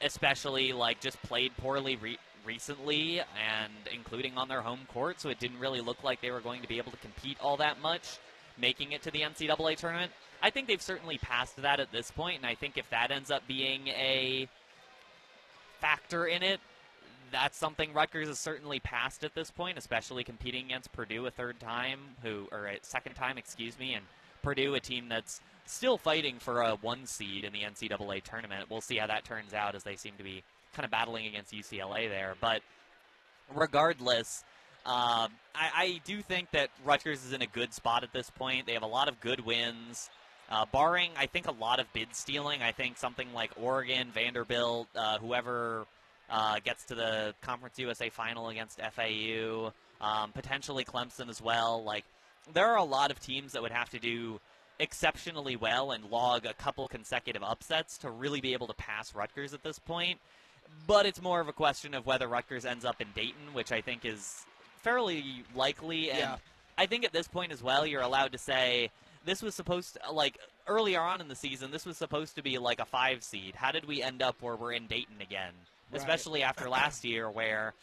especially 0.00 0.72
like 0.72 1.00
just 1.00 1.20
played 1.22 1.54
poorly 1.58 1.96
re- 1.96 2.18
recently, 2.46 3.20
and 3.20 3.72
including 3.94 4.38
on 4.38 4.48
their 4.48 4.62
home 4.62 4.80
court, 4.92 5.20
so 5.20 5.28
it 5.28 5.38
didn't 5.38 5.58
really 5.58 5.80
look 5.80 6.02
like 6.02 6.20
they 6.22 6.30
were 6.30 6.40
going 6.40 6.62
to 6.62 6.68
be 6.68 6.78
able 6.78 6.92
to 6.92 6.98
compete 6.98 7.36
all 7.40 7.58
that 7.58 7.82
much, 7.82 8.18
making 8.56 8.92
it 8.92 9.02
to 9.02 9.10
the 9.10 9.20
NCAA 9.20 9.76
tournament. 9.76 10.12
I 10.42 10.50
think 10.50 10.68
they've 10.68 10.80
certainly 10.80 11.18
passed 11.18 11.60
that 11.60 11.80
at 11.80 11.92
this 11.92 12.10
point, 12.10 12.38
and 12.38 12.46
I 12.46 12.54
think 12.54 12.78
if 12.78 12.88
that 12.90 13.10
ends 13.10 13.30
up 13.30 13.46
being 13.46 13.88
a 13.88 14.48
factor 15.80 16.26
in 16.26 16.42
it, 16.42 16.60
that's 17.32 17.56
something 17.56 17.92
Rutgers 17.92 18.28
has 18.28 18.38
certainly 18.38 18.80
passed 18.80 19.24
at 19.24 19.34
this 19.34 19.50
point, 19.50 19.78
especially 19.78 20.24
competing 20.24 20.66
against 20.66 20.92
Purdue 20.92 21.26
a 21.26 21.30
third 21.30 21.60
time, 21.60 22.00
who 22.22 22.48
or 22.52 22.66
a 22.66 22.78
second 22.82 23.14
time, 23.14 23.38
excuse 23.38 23.78
me, 23.78 23.94
and 23.94 24.04
Purdue, 24.42 24.74
a 24.74 24.80
team 24.80 25.08
that's 25.08 25.40
still 25.66 25.98
fighting 25.98 26.38
for 26.38 26.62
a 26.62 26.76
one 26.76 27.06
seed 27.06 27.44
in 27.44 27.52
the 27.52 27.60
NCAA 27.60 28.22
tournament. 28.22 28.70
We'll 28.70 28.80
see 28.80 28.96
how 28.96 29.06
that 29.06 29.24
turns 29.24 29.54
out 29.54 29.74
as 29.74 29.82
they 29.82 29.96
seem 29.96 30.14
to 30.18 30.24
be 30.24 30.42
kind 30.72 30.84
of 30.84 30.90
battling 30.90 31.26
against 31.26 31.52
UCLA 31.52 32.08
there. 32.08 32.34
But 32.40 32.62
regardless, 33.54 34.44
um, 34.86 35.32
I, 35.54 35.70
I 35.74 36.00
do 36.04 36.22
think 36.22 36.50
that 36.52 36.70
Rutgers 36.84 37.24
is 37.24 37.32
in 37.32 37.42
a 37.42 37.46
good 37.46 37.74
spot 37.74 38.04
at 38.04 38.12
this 38.12 38.30
point. 38.30 38.66
They 38.66 38.74
have 38.74 38.82
a 38.82 38.86
lot 38.86 39.08
of 39.08 39.20
good 39.20 39.40
wins. 39.44 40.10
Uh, 40.50 40.64
barring, 40.72 41.10
I 41.16 41.26
think, 41.26 41.46
a 41.46 41.52
lot 41.52 41.78
of 41.78 41.92
bid 41.92 42.14
stealing. 42.14 42.62
I 42.62 42.72
think 42.72 42.96
something 42.96 43.34
like 43.34 43.50
Oregon, 43.60 44.08
Vanderbilt, 44.14 44.88
uh, 44.96 45.18
whoever 45.18 45.86
uh, 46.30 46.60
gets 46.64 46.84
to 46.84 46.94
the 46.94 47.34
Conference 47.40 47.78
USA 47.78 48.10
final 48.10 48.48
against 48.48 48.80
FAU, 48.80 49.72
um, 50.00 50.32
potentially 50.32 50.84
Clemson 50.84 51.28
as 51.28 51.40
well. 51.40 51.82
Like, 51.82 52.04
there 52.52 52.66
are 52.66 52.76
a 52.76 52.84
lot 52.84 53.10
of 53.10 53.20
teams 53.20 53.52
that 53.52 53.62
would 53.62 53.72
have 53.72 53.90
to 53.90 53.98
do 53.98 54.40
exceptionally 54.80 55.56
well 55.56 55.90
and 55.90 56.04
log 56.10 56.46
a 56.46 56.54
couple 56.54 56.86
consecutive 56.88 57.42
upsets 57.42 57.98
to 57.98 58.10
really 58.10 58.40
be 58.40 58.52
able 58.52 58.66
to 58.68 58.74
pass 58.74 59.14
Rutgers 59.14 59.52
at 59.52 59.62
this 59.62 59.78
point. 59.78 60.18
But 60.86 61.06
it's 61.06 61.20
more 61.20 61.40
of 61.40 61.48
a 61.48 61.52
question 61.52 61.94
of 61.94 62.06
whether 62.06 62.28
Rutgers 62.28 62.64
ends 62.64 62.84
up 62.84 63.00
in 63.00 63.08
Dayton, 63.14 63.54
which 63.54 63.72
I 63.72 63.80
think 63.80 64.04
is 64.04 64.44
fairly 64.82 65.44
likely. 65.54 66.10
And 66.10 66.20
Yeah. 66.20 66.36
I 66.76 66.86
think 66.86 67.04
at 67.04 67.12
this 67.12 67.26
point 67.26 67.50
as 67.52 67.62
well, 67.62 67.86
you're 67.86 68.02
allowed 68.02 68.32
to 68.32 68.38
say 68.38 68.90
this 69.24 69.42
was 69.42 69.54
supposed 69.54 69.94
to, 69.94 70.12
like, 70.12 70.38
earlier 70.66 71.00
on 71.00 71.20
in 71.20 71.28
the 71.28 71.34
season, 71.34 71.70
this 71.70 71.84
was 71.84 71.96
supposed 71.96 72.36
to 72.36 72.42
be 72.42 72.58
like 72.58 72.78
a 72.78 72.84
five 72.84 73.24
seed. 73.24 73.56
How 73.56 73.72
did 73.72 73.86
we 73.86 74.02
end 74.02 74.22
up 74.22 74.40
where 74.40 74.54
we're 74.54 74.72
in 74.72 74.86
Dayton 74.86 75.20
again? 75.20 75.52
Right. 75.90 76.00
Especially 76.00 76.42
after 76.42 76.68
last 76.68 77.04
year, 77.04 77.30
where 77.30 77.74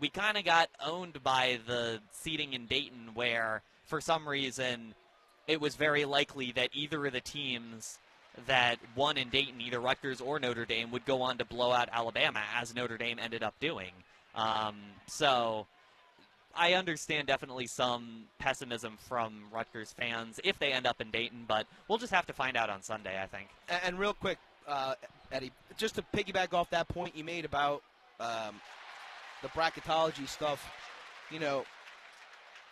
we 0.00 0.08
kind 0.08 0.36
of 0.36 0.44
got 0.44 0.68
owned 0.84 1.22
by 1.22 1.58
the 1.66 2.00
seeding 2.12 2.52
in 2.52 2.66
Dayton, 2.66 3.10
where 3.14 3.62
for 3.86 4.00
some 4.00 4.28
reason 4.28 4.94
it 5.46 5.60
was 5.60 5.74
very 5.74 6.04
likely 6.04 6.52
that 6.52 6.70
either 6.72 7.04
of 7.06 7.12
the 7.12 7.20
teams 7.20 7.98
that 8.46 8.78
won 8.94 9.16
in 9.16 9.28
Dayton, 9.30 9.60
either 9.60 9.80
Rutgers 9.80 10.20
or 10.20 10.38
Notre 10.38 10.64
Dame, 10.64 10.92
would 10.92 11.04
go 11.04 11.22
on 11.22 11.38
to 11.38 11.44
blow 11.44 11.72
out 11.72 11.88
Alabama, 11.90 12.42
as 12.54 12.74
Notre 12.74 12.96
Dame 12.96 13.18
ended 13.18 13.42
up 13.42 13.54
doing. 13.58 13.90
Um, 14.34 14.76
so 15.06 15.66
I 16.54 16.74
understand 16.74 17.26
definitely 17.26 17.66
some 17.66 18.24
pessimism 18.38 18.96
from 19.08 19.44
Rutgers 19.52 19.92
fans 19.92 20.38
if 20.44 20.58
they 20.58 20.72
end 20.72 20.86
up 20.86 21.00
in 21.00 21.10
Dayton, 21.10 21.44
but 21.48 21.66
we'll 21.88 21.98
just 21.98 22.12
have 22.12 22.26
to 22.26 22.32
find 22.32 22.56
out 22.56 22.70
on 22.70 22.82
Sunday, 22.82 23.20
I 23.20 23.26
think. 23.26 23.48
And, 23.68 23.80
and 23.84 23.98
real 23.98 24.14
quick, 24.14 24.38
uh, 24.68 24.94
Eddie, 25.32 25.52
just 25.76 25.96
to 25.96 26.02
piggyback 26.14 26.54
off 26.54 26.70
that 26.70 26.88
point 26.88 27.16
you 27.16 27.24
made 27.24 27.44
about 27.44 27.82
um, 28.20 28.60
the 29.42 29.48
bracketology 29.48 30.28
stuff, 30.28 30.64
you 31.30 31.40
know, 31.40 31.64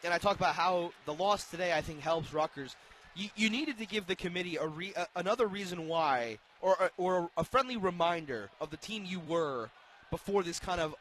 and 0.05 0.13
I 0.13 0.19
talk 0.19 0.37
about 0.37 0.55
how 0.55 0.93
the 1.05 1.15
loss 1.15 1.51
today 1.51 1.73
I 1.73 1.81
think 1.81 2.01
helps 2.01 2.33
Rutgers. 2.33 2.77
You, 3.15 3.29
you 3.35 3.51
needed 3.51 3.79
to 3.79 3.87
give 3.87 4.07
the 4.07 4.15
committee 4.15 4.57
a 4.57 4.67
re, 4.67 4.93
another 5.15 5.47
reason 5.47 5.89
why, 5.89 6.39
or 6.61 6.91
or 6.97 7.31
a 7.37 7.45
friendly 7.45 7.77
reminder 7.77 8.51
of 8.61 8.71
the 8.71 8.77
team 8.77 9.05
you 9.05 9.21
were 9.21 9.71
before 10.11 10.43
this 10.43 10.61
kind 10.61 10.81
of 10.81 10.95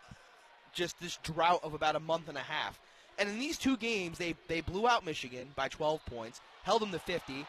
just 0.73 0.99
this 0.99 1.17
drought 1.23 1.59
of 1.63 1.73
about 1.73 1.95
a 1.95 1.99
month 1.99 2.29
and 2.29 2.37
a 2.37 2.41
half. 2.41 2.79
And 3.17 3.29
in 3.29 3.39
these 3.39 3.57
two 3.57 3.77
games, 3.77 4.17
they 4.17 4.35
they 4.47 4.61
blew 4.61 4.87
out 4.87 5.05
Michigan 5.05 5.49
by 5.55 5.67
12 5.67 6.05
points, 6.05 6.41
held 6.63 6.81
them 6.81 6.91
to 6.91 6.99
50, 6.99 7.45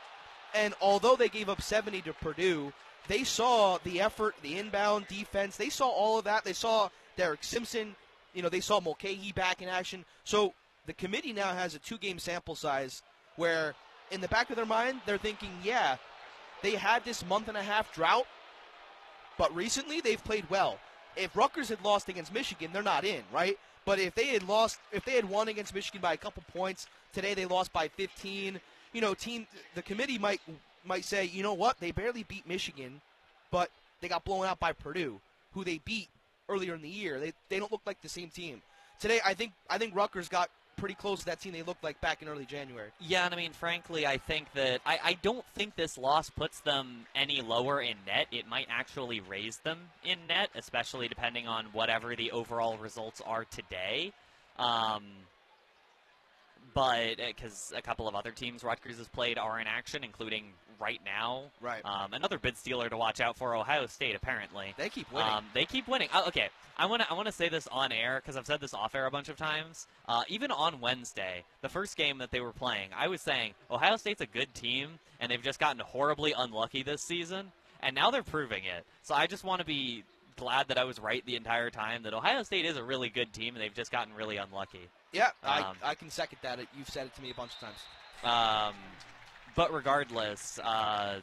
and 0.55 0.75
although 0.81 1.17
they 1.17 1.29
gave 1.29 1.49
up 1.49 1.63
70 1.63 2.03
to 2.03 2.13
Purdue, 2.13 2.73
they 3.09 3.25
saw 3.25 3.79
the 3.85 4.01
effort, 4.01 4.35
the 4.43 4.59
inbound 4.59 5.09
defense. 5.09 5.57
They 5.57 5.71
saw 5.71 5.89
all 5.89 6.19
of 6.19 6.25
that. 6.25 6.45
They 6.45 6.53
saw 6.53 6.89
Derek 7.17 7.45
Simpson. 7.45 7.97
You 8.35 8.43
know, 8.43 8.49
they 8.49 8.61
saw 8.61 8.81
Mulcahy 8.81 9.33
back 9.33 9.63
in 9.63 9.69
action. 9.69 10.05
So 10.25 10.55
the 10.87 10.93
committee 10.93 11.33
now 11.33 11.53
has 11.55 11.75
a 11.75 11.79
two-game 11.79 12.19
sample 12.19 12.55
size 12.55 13.03
where, 13.37 13.75
in 14.11 14.21
the 14.21 14.29
back 14.29 14.51
of 14.51 14.57
their 14.57 14.67
mind, 14.67 15.01
they're 15.07 15.19
thinking, 15.19 15.51
yeah, 15.63 15.97
they 16.63 16.73
had 16.73 17.05
this 17.05 17.25
month 17.27 17.49
and 17.49 17.57
a 17.57 17.63
half 17.63 17.93
drought, 17.93 18.27
but 19.39 19.55
recently 19.55 20.01
they've 20.01 20.23
played 20.23 20.49
well. 20.51 20.79
If 21.17 21.37
Rutgers 21.37 21.71
had 21.71 21.83
lost 21.83 22.09
against 22.09 22.33
Michigan, 22.33 22.71
they're 22.73 22.83
not 22.83 23.05
in, 23.05 23.23
right? 23.33 23.59
But 23.85 23.99
if 23.99 24.15
they 24.15 24.27
had 24.27 24.43
lost, 24.43 24.79
if 24.93 25.05
they 25.05 25.13
had 25.13 25.29
won 25.29 25.49
against 25.49 25.75
Michigan 25.75 26.01
by 26.01 26.13
a 26.13 26.17
couple 26.17 26.43
points 26.53 26.87
today, 27.13 27.35
they 27.35 27.47
lost 27.47 27.73
by 27.73 27.89
15. 27.89 28.61
You 28.93 29.01
know, 29.01 29.15
team, 29.15 29.47
the 29.75 29.83
committee 29.83 30.19
might 30.19 30.41
might 30.87 31.05
say, 31.05 31.25
you 31.25 31.43
know 31.43 31.55
what, 31.55 31.79
they 31.81 31.91
barely 31.91 32.23
beat 32.23 32.47
Michigan, 32.47 33.01
but 33.51 33.71
they 34.01 34.09
got 34.09 34.25
blown 34.25 34.47
out 34.47 34.59
by 34.59 34.73
Purdue, 34.73 35.21
who 35.53 35.65
they 35.65 35.79
beat 35.85 36.09
earlier 36.49 36.75
in 36.75 36.83
the 36.83 36.89
year. 36.89 37.19
They 37.21 37.33
they 37.49 37.59
don't 37.59 37.73
look 37.73 37.83
like 37.87 38.01
the 38.03 38.09
same 38.09 38.31
team. 38.31 38.63
Today, 39.01 39.21
I 39.25 39.35
think 39.35 39.53
I 39.69 39.79
think 39.79 39.95
Rutgers 39.95 40.29
got 40.29 40.51
pretty 40.77 40.95
close 40.95 41.21
to 41.21 41.27
that 41.27 41.41
team 41.41 41.53
they 41.53 41.63
looked 41.63 41.83
like 41.83 42.01
back 42.01 42.23
in 42.23 42.29
early 42.29 42.45
January. 42.45 42.91
Yeah, 43.01 43.25
and 43.25 43.35
I 43.35 43.37
mean, 43.37 43.53
frankly, 43.53 44.07
I 44.07 44.19
think 44.19 44.53
that 44.55 44.81
I, 44.85 44.99
I 45.03 45.13
don't 45.15 45.45
think 45.55 45.75
this 45.75 45.97
loss 45.97 46.31
puts 46.31 46.61
them 46.61 47.07
any 47.15 47.41
lower 47.41 47.81
in 47.81 47.97
net. 48.07 48.27
It 48.31 48.47
might 48.47 48.67
actually 48.71 49.21
raise 49.21 49.59
them 49.59 49.79
in 50.05 50.19
net, 50.29 50.51
especially 50.55 51.09
depending 51.09 51.49
on 51.49 51.67
whatever 51.73 52.15
the 52.15 52.31
overall 52.31 52.77
results 52.77 53.23
are 53.25 53.45
today. 53.45 54.13
Um, 54.59 55.05
but 56.75 57.17
because 57.17 57.73
a 57.77 57.83
couple 57.83 58.09
of 58.09 58.15
other 58.15 58.31
teams 58.31 58.63
Rutgers 58.63 58.99
has 58.99 59.09
played 59.09 59.39
are 59.39 59.59
in 59.61 59.67
action, 59.67 60.05
including 60.05 60.53
right 60.81 61.01
now. 61.05 61.45
Right. 61.61 61.85
Um, 61.85 62.13
another 62.13 62.39
bid 62.39 62.57
stealer 62.57 62.89
to 62.89 62.97
watch 62.97 63.21
out 63.21 63.37
for 63.37 63.55
Ohio 63.55 63.87
State, 63.87 64.15
apparently. 64.15 64.75
They 64.77 64.89
keep 64.89 65.11
winning. 65.13 65.33
Um, 65.33 65.45
they 65.55 65.65
keep 65.65 65.89
winning. 65.89 66.09
Oh, 66.13 66.29
okay, 66.29 66.49
I 66.77 66.87
want 66.87 67.03
to 67.03 67.11
I 67.11 67.15
want 67.15 67.27
to 67.27 67.33
say 67.33 67.49
this 67.49 67.67
on 67.69 67.93
air 67.93 68.21
because 68.21 68.37
I've 68.37 68.47
said 68.47 68.61
this 68.61 68.75
off 68.75 68.95
air 68.95 69.07
a 69.07 69.11
bunch 69.11 69.29
of 69.29 69.37
times. 69.37 69.87
Uh, 70.07 70.23
even 70.29 70.51
on 70.51 70.81
Wednesday, 70.81 71.45
the 71.63 71.69
first 71.69 71.97
game 71.97 72.19
that 72.19 72.31
they 72.31 72.41
were 72.41 72.53
playing, 72.53 72.91
I 72.97 73.09
was 73.09 73.21
saying 73.21 73.55
Ohio 73.71 73.97
State's 73.97 74.21
a 74.21 74.27
good 74.27 74.55
team, 74.55 74.99
and 75.21 75.31
they've 75.31 75.43
just 75.43 75.59
gotten 75.59 75.81
horribly 75.81 76.35
unlucky 76.37 76.83
this 76.83 77.03
season, 77.03 77.53
and 77.81 77.95
now 77.95 78.11
they're 78.11 78.23
proving 78.23 78.65
it. 78.65 78.85
So 79.03 79.15
I 79.15 79.27
just 79.27 79.45
want 79.45 79.61
to 79.61 79.67
be 79.67 80.05
glad 80.37 80.69
that 80.69 80.79
I 80.79 80.85
was 80.85 80.99
right 80.99 81.25
the 81.27 81.37
entire 81.37 81.71
time 81.71 82.03
that 82.05 82.15
Ohio 82.15 82.43
State 82.43 82.65
is 82.65 82.77
a 82.77 82.85
really 82.85 83.09
good 83.09 83.33
team, 83.33 83.55
and 83.55 83.63
they've 83.63 83.75
just 83.75 83.91
gotten 83.91 84.15
really 84.15 84.37
unlucky. 84.37 84.89
yeah, 85.13 85.31
I, 85.43 85.61
um, 85.63 85.77
I 85.83 85.95
can 85.95 86.11
second 86.11 86.39
that. 86.43 86.59
You've 86.77 86.89
said 86.89 87.07
it 87.07 87.15
to 87.17 87.23
me 87.23 87.31
a 87.31 87.35
bunch 87.35 87.53
of 87.55 87.61
times. 87.61 87.79
Um, 88.25 88.75
but 89.55 89.73
regardless, 89.73 90.59
uh, 90.59 91.21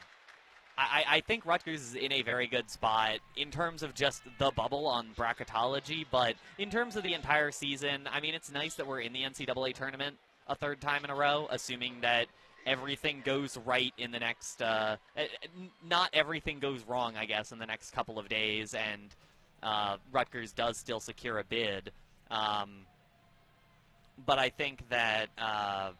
I, 0.77 1.03
I 1.07 1.21
think 1.21 1.45
Rutgers 1.45 1.81
is 1.81 1.95
in 1.95 2.11
a 2.11 2.21
very 2.23 2.47
good 2.47 2.69
spot 2.69 3.19
in 3.35 3.51
terms 3.51 3.83
of 3.83 3.93
just 3.93 4.23
the 4.39 4.51
bubble 4.51 4.87
on 4.87 5.09
bracketology. 5.15 6.05
But 6.09 6.35
in 6.57 6.69
terms 6.69 6.95
of 6.95 7.03
the 7.03 7.13
entire 7.13 7.51
season, 7.51 8.09
I 8.11 8.19
mean, 8.19 8.33
it's 8.33 8.51
nice 8.51 8.75
that 8.75 8.87
we're 8.87 9.01
in 9.01 9.13
the 9.13 9.21
NCAA 9.21 9.75
tournament 9.75 10.17
a 10.47 10.55
third 10.55 10.81
time 10.81 11.03
in 11.03 11.09
a 11.09 11.15
row, 11.15 11.47
assuming 11.49 12.01
that 12.01 12.27
everything 12.65 13.21
goes 13.23 13.57
right 13.57 13.93
in 13.97 14.11
the 14.11 14.19
next. 14.19 14.61
Uh, 14.61 14.97
eh, 15.15 15.27
not 15.87 16.09
everything 16.13 16.59
goes 16.59 16.83
wrong, 16.87 17.15
I 17.15 17.25
guess, 17.25 17.51
in 17.51 17.59
the 17.59 17.65
next 17.65 17.91
couple 17.91 18.19
of 18.19 18.29
days, 18.29 18.73
and 18.73 19.15
uh, 19.61 19.97
Rutgers 20.11 20.51
does 20.51 20.77
still 20.77 20.99
secure 20.99 21.39
a 21.39 21.43
bid. 21.43 21.91
Um, 22.31 22.85
but 24.25 24.39
I 24.39 24.49
think 24.49 24.87
that. 24.89 25.29
Uh, 25.37 25.91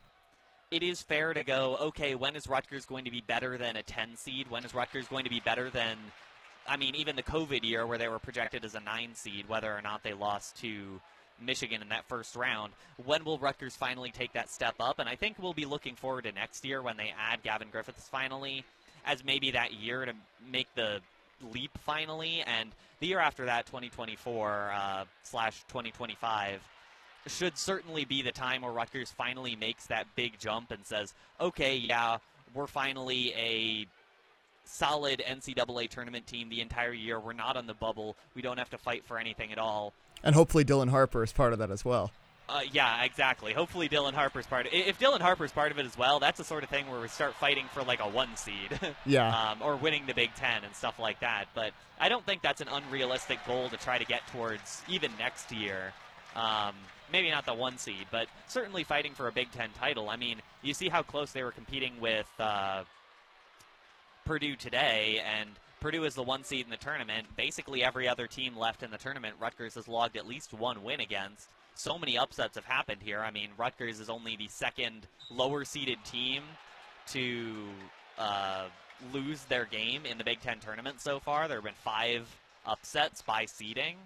it 0.72 0.82
is 0.82 1.04
fair 1.04 1.36
to 1.36 1.44
go, 1.44 1.78
okay, 1.80 2.16
when 2.16 2.36
is 2.36 2.48
Rutgers 2.48 2.84
going 2.88 3.06
to 3.06 3.12
be 3.12 3.22
better 3.22 3.60
than 3.60 3.76
a 3.76 3.84
10 3.84 4.16
seed? 4.16 4.50
When 4.50 4.66
is 4.66 4.74
Rutgers 4.74 5.08
going 5.08 5.24
to 5.24 5.30
be 5.30 5.40
better 5.40 5.70
than, 5.70 5.98
I 6.68 6.78
mean, 6.78 6.96
even 6.96 7.16
the 7.16 7.22
COVID 7.22 7.64
year 7.64 7.86
where 7.86 8.00
they 8.00 8.08
were 8.08 8.18
projected 8.18 8.66
as 8.66 8.74
a 8.74 8.80
9 8.80 9.14
seed, 9.14 9.48
whether 9.48 9.72
or 9.72 9.84
not 9.84 10.02
they 10.02 10.14
lost 10.14 10.60
to 10.62 11.00
Michigan 11.46 11.82
in 11.82 11.90
that 11.90 12.06
first 12.08 12.36
round? 12.36 12.74
When 13.06 13.24
will 13.24 13.38
Rutgers 13.38 13.76
finally 13.76 14.12
take 14.12 14.34
that 14.34 14.50
step 14.50 14.76
up? 14.80 15.00
And 15.00 15.10
I 15.10 15.16
think 15.16 15.38
we'll 15.40 15.54
be 15.54 15.66
looking 15.66 15.96
forward 15.96 16.24
to 16.24 16.32
next 16.32 16.66
year 16.66 16.82
when 16.82 16.98
they 16.98 17.14
add 17.18 17.44
Gavin 17.44 17.70
Griffiths 17.72 18.08
finally 18.10 18.64
as 19.06 19.24
maybe 19.24 19.52
that 19.52 19.74
year 19.74 20.06
to 20.06 20.14
make 20.52 20.68
the 20.76 21.00
leap 21.54 21.72
finally. 21.80 22.42
And 22.46 22.72
the 23.00 23.08
year 23.08 23.20
after 23.20 23.46
that, 23.46 23.66
2024 23.66 24.72
uh, 24.74 25.06
slash 25.24 25.64
2025 25.68 26.62
should 27.28 27.58
certainly 27.58 28.06
be 28.06 28.22
the 28.22 28.32
time 28.32 28.62
where 28.62 28.72
Rutgers 28.72 29.12
finally 29.12 29.56
makes 29.56 29.88
that 29.88 30.08
big 30.16 30.40
jump 30.40 30.72
and 30.72 30.86
says, 30.86 31.14
okay, 31.40 31.76
yeah, 31.76 32.18
we're 32.54 32.68
finally 32.68 33.34
a 33.36 33.88
solid 34.66 35.22
NCAA 35.26 35.90
tournament 35.90 36.28
team 36.28 36.50
the 36.50 36.62
entire 36.62 36.94
year. 36.94 37.20
We're 37.20 37.34
not 37.34 37.58
on 37.58 37.68
the 37.68 37.74
bubble. 37.74 38.16
We 38.36 38.42
don't 38.42 38.58
have 38.58 38.70
to 38.72 38.78
fight 38.78 39.06
for 39.06 39.18
anything 39.18 39.52
at 39.52 39.58
all. 39.58 39.94
And 40.24 40.36
hopefully 40.36 40.64
Dylan 40.64 40.90
Harper 40.90 41.24
is 41.24 41.32
part 41.34 41.54
of 41.54 41.60
that 41.60 41.70
as 41.72 41.84
well. 41.84 42.12
Uh, 42.48 42.62
yeah, 42.72 43.04
exactly. 43.04 43.54
Hopefully 43.54 43.88
Dylan 43.90 44.14
Harper's 44.14 44.46
part 44.46 44.68
of 44.68 44.74
it. 44.74 44.88
If 44.88 45.00
Dylan 45.00 45.22
Harper's 45.22 45.52
part 45.52 45.72
of 45.72 45.80
it 45.80 45.86
as 45.86 45.98
well, 45.98 46.20
that's 46.20 46.38
the 46.38 46.44
sort 46.44 46.64
of 46.64 46.70
thing 46.70 46.90
where 46.90 47.00
we 47.00 47.08
start 47.08 47.34
fighting 47.36 47.66
for 47.74 47.84
like 47.84 48.00
a 48.00 48.08
one 48.08 48.36
seed. 48.36 48.80
Yeah. 49.06 49.52
um, 49.52 49.62
or 49.62 49.76
winning 49.76 50.04
the 50.08 50.14
Big 50.14 50.34
Ten 50.36 50.64
and 50.64 50.76
stuff 50.76 51.00
like 51.00 51.20
that. 51.22 51.46
But 51.56 51.72
I 52.00 52.10
don't 52.10 52.26
think 52.26 52.42
that's 52.42 52.62
an 52.62 52.68
unrealistic 52.68 53.40
goal 53.48 53.70
to 53.70 53.78
try 53.78 53.98
to 53.98 54.06
get 54.06 54.28
towards 54.28 54.82
even 54.88 55.12
next 55.18 55.52
year. 55.52 55.94
Um, 56.36 56.76
maybe 57.12 57.30
not 57.32 57.46
the 57.46 57.54
one 57.54 57.78
seed, 57.78 58.08
but 58.12 58.28
certainly 58.48 58.84
fighting 58.84 59.14
for 59.14 59.28
a 59.28 59.32
Big 59.32 59.52
Ten 59.52 59.70
title. 59.80 60.10
I 60.10 60.16
mean, 60.18 60.42
you 60.62 60.74
see 60.74 60.90
how 60.90 61.02
close 61.02 61.32
they 61.32 61.44
were 61.44 61.52
competing 61.52 62.00
with 62.02 62.28
uh, 62.40 62.84
Purdue 64.26 64.56
today, 64.56 65.22
and 65.40 65.50
Purdue 65.84 66.06
is 66.06 66.16
the 66.16 66.24
one 66.24 66.46
seed 66.46 66.64
in 66.64 66.72
the 66.72 66.78
tournament. 66.78 67.28
Basically, 67.36 67.84
every 67.84 68.08
other 68.08 68.26
team 68.26 68.56
left 68.56 68.84
in 68.84 68.90
the 68.90 68.98
tournament, 68.98 69.36
Rutgers 69.38 69.76
has 69.76 69.86
logged 69.86 70.16
at 70.16 70.26
least 70.26 70.54
one 70.54 70.82
win 70.82 71.02
against. 71.02 71.50
So 71.76 72.00
many 72.00 72.18
upsets 72.18 72.56
have 72.56 72.64
happened 72.64 73.02
here. 73.04 73.20
I 73.20 73.32
mean, 73.32 73.50
Rutgers 73.58 74.00
is 74.00 74.10
only 74.10 74.38
the 74.38 74.48
second 74.48 75.08
lower 75.30 75.66
seeded 75.66 75.98
team 76.06 76.44
to 77.08 77.66
uh, 78.18 78.68
lose 79.12 79.44
their 79.44 79.66
game 79.66 80.06
in 80.06 80.18
the 80.18 80.24
Big 80.24 80.40
Ten 80.40 80.58
tournament 80.60 81.02
so 81.02 81.20
far. 81.20 81.50
There 81.50 81.58
have 81.58 81.66
been 81.66 81.74
five 81.84 82.34
upsets 82.66 83.22
by 83.22 83.44
seeding. 83.44 83.98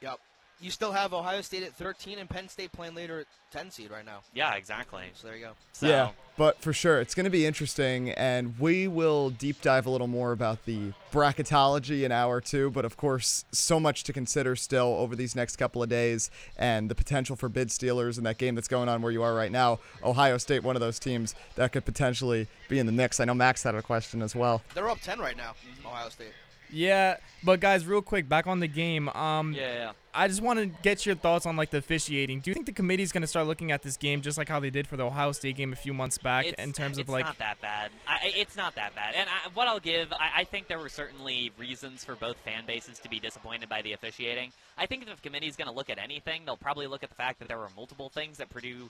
Yep. 0.00 0.18
You 0.60 0.70
still 0.70 0.92
have 0.92 1.12
Ohio 1.12 1.42
State 1.42 1.62
at 1.62 1.74
13 1.74 2.18
and 2.18 2.28
Penn 2.28 2.48
State 2.48 2.72
playing 2.72 2.94
later 2.94 3.20
at 3.20 3.26
10 3.52 3.70
seed 3.70 3.90
right 3.90 4.04
now. 4.04 4.20
Yeah, 4.34 4.54
exactly. 4.54 5.04
So 5.14 5.26
there 5.26 5.36
you 5.36 5.44
go. 5.44 5.52
So, 5.72 5.86
Yeah, 5.86 6.10
but 6.36 6.60
for 6.60 6.72
sure, 6.72 7.00
it's 7.00 7.14
going 7.14 7.24
to 7.24 7.30
be 7.30 7.44
interesting, 7.44 8.10
and 8.10 8.58
we 8.58 8.88
will 8.88 9.30
deep 9.30 9.60
dive 9.60 9.86
a 9.86 9.90
little 9.90 10.06
more 10.06 10.32
about 10.32 10.64
the 10.64 10.92
bracketology 11.12 12.04
in 12.04 12.12
hour 12.12 12.40
two. 12.40 12.70
But 12.70 12.84
of 12.84 12.96
course, 12.96 13.44
so 13.52 13.78
much 13.78 14.04
to 14.04 14.12
consider 14.12 14.56
still 14.56 14.94
over 14.98 15.14
these 15.14 15.36
next 15.36 15.56
couple 15.56 15.82
of 15.82 15.88
days, 15.88 16.30
and 16.56 16.90
the 16.90 16.94
potential 16.94 17.36
for 17.36 17.48
bid 17.48 17.70
stealers 17.70 18.18
in 18.18 18.24
that 18.24 18.38
game 18.38 18.54
that's 18.54 18.68
going 18.68 18.88
on 18.88 19.02
where 19.02 19.12
you 19.12 19.22
are 19.22 19.34
right 19.34 19.52
now. 19.52 19.78
Ohio 20.02 20.38
State, 20.38 20.62
one 20.62 20.76
of 20.76 20.80
those 20.80 20.98
teams 20.98 21.34
that 21.56 21.72
could 21.72 21.84
potentially 21.84 22.48
be 22.68 22.78
in 22.78 22.86
the 22.86 22.92
mix. 22.92 23.20
I 23.20 23.26
know 23.26 23.34
Max 23.34 23.62
had 23.62 23.74
a 23.74 23.82
question 23.82 24.22
as 24.22 24.34
well. 24.34 24.62
They're 24.74 24.88
up 24.88 25.00
10 25.00 25.18
right 25.18 25.36
now, 25.36 25.52
mm-hmm. 25.52 25.86
Ohio 25.86 26.08
State. 26.08 26.32
Yeah, 26.70 27.16
but 27.42 27.60
guys, 27.60 27.86
real 27.86 28.02
quick, 28.02 28.28
back 28.28 28.46
on 28.46 28.60
the 28.60 28.68
game. 28.68 29.08
Um, 29.10 29.52
Yeah, 29.52 29.72
yeah. 29.72 29.92
I 30.16 30.28
just 30.28 30.40
want 30.40 30.58
to 30.58 30.66
get 30.82 31.04
your 31.04 31.14
thoughts 31.14 31.44
on 31.44 31.56
like 31.56 31.68
the 31.68 31.76
officiating. 31.76 32.40
Do 32.40 32.50
you 32.50 32.54
think 32.54 32.64
the 32.64 32.72
committee's 32.72 33.12
going 33.12 33.20
to 33.20 33.26
start 33.26 33.46
looking 33.46 33.70
at 33.70 33.82
this 33.82 33.98
game 33.98 34.22
just 34.22 34.38
like 34.38 34.48
how 34.48 34.58
they 34.58 34.70
did 34.70 34.86
for 34.86 34.96
the 34.96 35.04
Ohio 35.04 35.32
State 35.32 35.56
game 35.56 35.74
a 35.74 35.76
few 35.76 35.92
months 35.92 36.16
back 36.16 36.46
it's, 36.46 36.62
in 36.62 36.72
terms 36.72 36.96
of 36.96 37.02
it's 37.02 37.10
like 37.10 37.26
not 37.26 37.36
that 37.36 37.60
bad. 37.60 37.90
I, 38.08 38.32
it's 38.34 38.56
not 38.56 38.74
that 38.76 38.94
bad. 38.94 39.14
And 39.14 39.28
I, 39.28 39.50
what 39.52 39.68
I'll 39.68 39.78
give, 39.78 40.10
I, 40.14 40.30
I 40.40 40.44
think 40.44 40.68
there 40.68 40.78
were 40.78 40.88
certainly 40.88 41.52
reasons 41.58 42.02
for 42.02 42.14
both 42.14 42.38
fan 42.38 42.64
bases 42.66 42.98
to 43.00 43.10
be 43.10 43.20
disappointed 43.20 43.68
by 43.68 43.82
the 43.82 43.92
officiating. 43.92 44.52
I 44.78 44.86
think 44.86 45.02
if 45.02 45.14
the 45.14 45.20
committee's 45.20 45.54
going 45.54 45.68
to 45.68 45.74
look 45.74 45.90
at 45.90 45.98
anything, 45.98 46.42
they'll 46.46 46.56
probably 46.56 46.86
look 46.86 47.02
at 47.02 47.10
the 47.10 47.16
fact 47.16 47.38
that 47.40 47.48
there 47.48 47.58
were 47.58 47.68
multiple 47.76 48.08
things 48.08 48.38
that 48.38 48.48
Purdue 48.48 48.88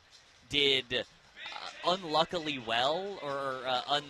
did 0.49 1.04
unluckily 1.87 2.59
well 2.59 3.19
or 3.23 3.61
uh, 3.66 4.00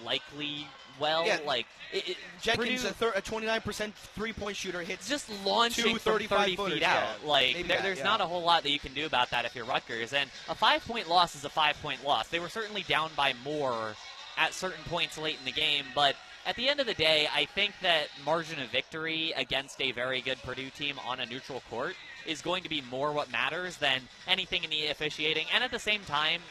unlikely 0.00 0.66
well. 1.00 1.26
Yeah. 1.26 1.38
Like 1.46 1.66
it, 1.92 2.10
it, 2.10 2.16
Jenkins, 2.40 2.82
Purdue, 2.82 2.88
a, 2.88 2.92
thir- 2.92 3.12
a 3.16 3.22
29% 3.22 3.92
three 3.92 4.32
point 4.32 4.56
shooter, 4.56 4.82
hits 4.82 5.08
just 5.08 5.30
launching 5.44 5.84
from 5.84 5.98
35 5.98 6.38
30 6.38 6.56
footers, 6.56 6.72
feet 6.74 6.82
yeah. 6.82 7.06
out. 7.10 7.26
Like 7.26 7.54
there, 7.54 7.64
that, 7.64 7.82
there's 7.82 7.98
yeah. 7.98 8.04
not 8.04 8.20
a 8.20 8.26
whole 8.26 8.42
lot 8.42 8.62
that 8.62 8.70
you 8.70 8.78
can 8.78 8.94
do 8.94 9.06
about 9.06 9.30
that 9.30 9.44
if 9.44 9.54
you're 9.54 9.64
Rutgers. 9.64 10.12
And 10.12 10.30
a 10.48 10.54
five 10.54 10.84
point 10.86 11.08
loss 11.08 11.34
is 11.34 11.44
a 11.44 11.50
five 11.50 11.80
point 11.82 12.04
loss. 12.04 12.28
They 12.28 12.40
were 12.40 12.48
certainly 12.48 12.82
down 12.82 13.10
by 13.16 13.34
more 13.44 13.94
at 14.36 14.52
certain 14.52 14.84
points 14.84 15.16
late 15.18 15.36
in 15.38 15.44
the 15.44 15.52
game, 15.52 15.84
but 15.94 16.16
at 16.46 16.56
the 16.56 16.68
end 16.68 16.80
of 16.80 16.86
the 16.86 16.94
day, 16.94 17.26
I 17.34 17.46
think 17.46 17.72
that 17.80 18.08
margin 18.24 18.60
of 18.60 18.70
victory 18.70 19.32
against 19.36 19.80
a 19.80 19.92
very 19.92 20.20
good 20.20 20.42
Purdue 20.42 20.68
team 20.70 20.96
on 21.06 21.20
a 21.20 21.26
neutral 21.26 21.62
court 21.70 21.94
is 22.26 22.42
going 22.42 22.62
to 22.62 22.68
be 22.68 22.82
more 22.90 23.12
what 23.12 23.30
matters 23.30 23.76
than 23.78 24.02
anything 24.28 24.64
in 24.64 24.70
the 24.70 24.88
officiating. 24.88 25.46
And 25.54 25.64
at 25.64 25.70
the 25.70 25.78
same 25.78 26.02
time, 26.02 26.42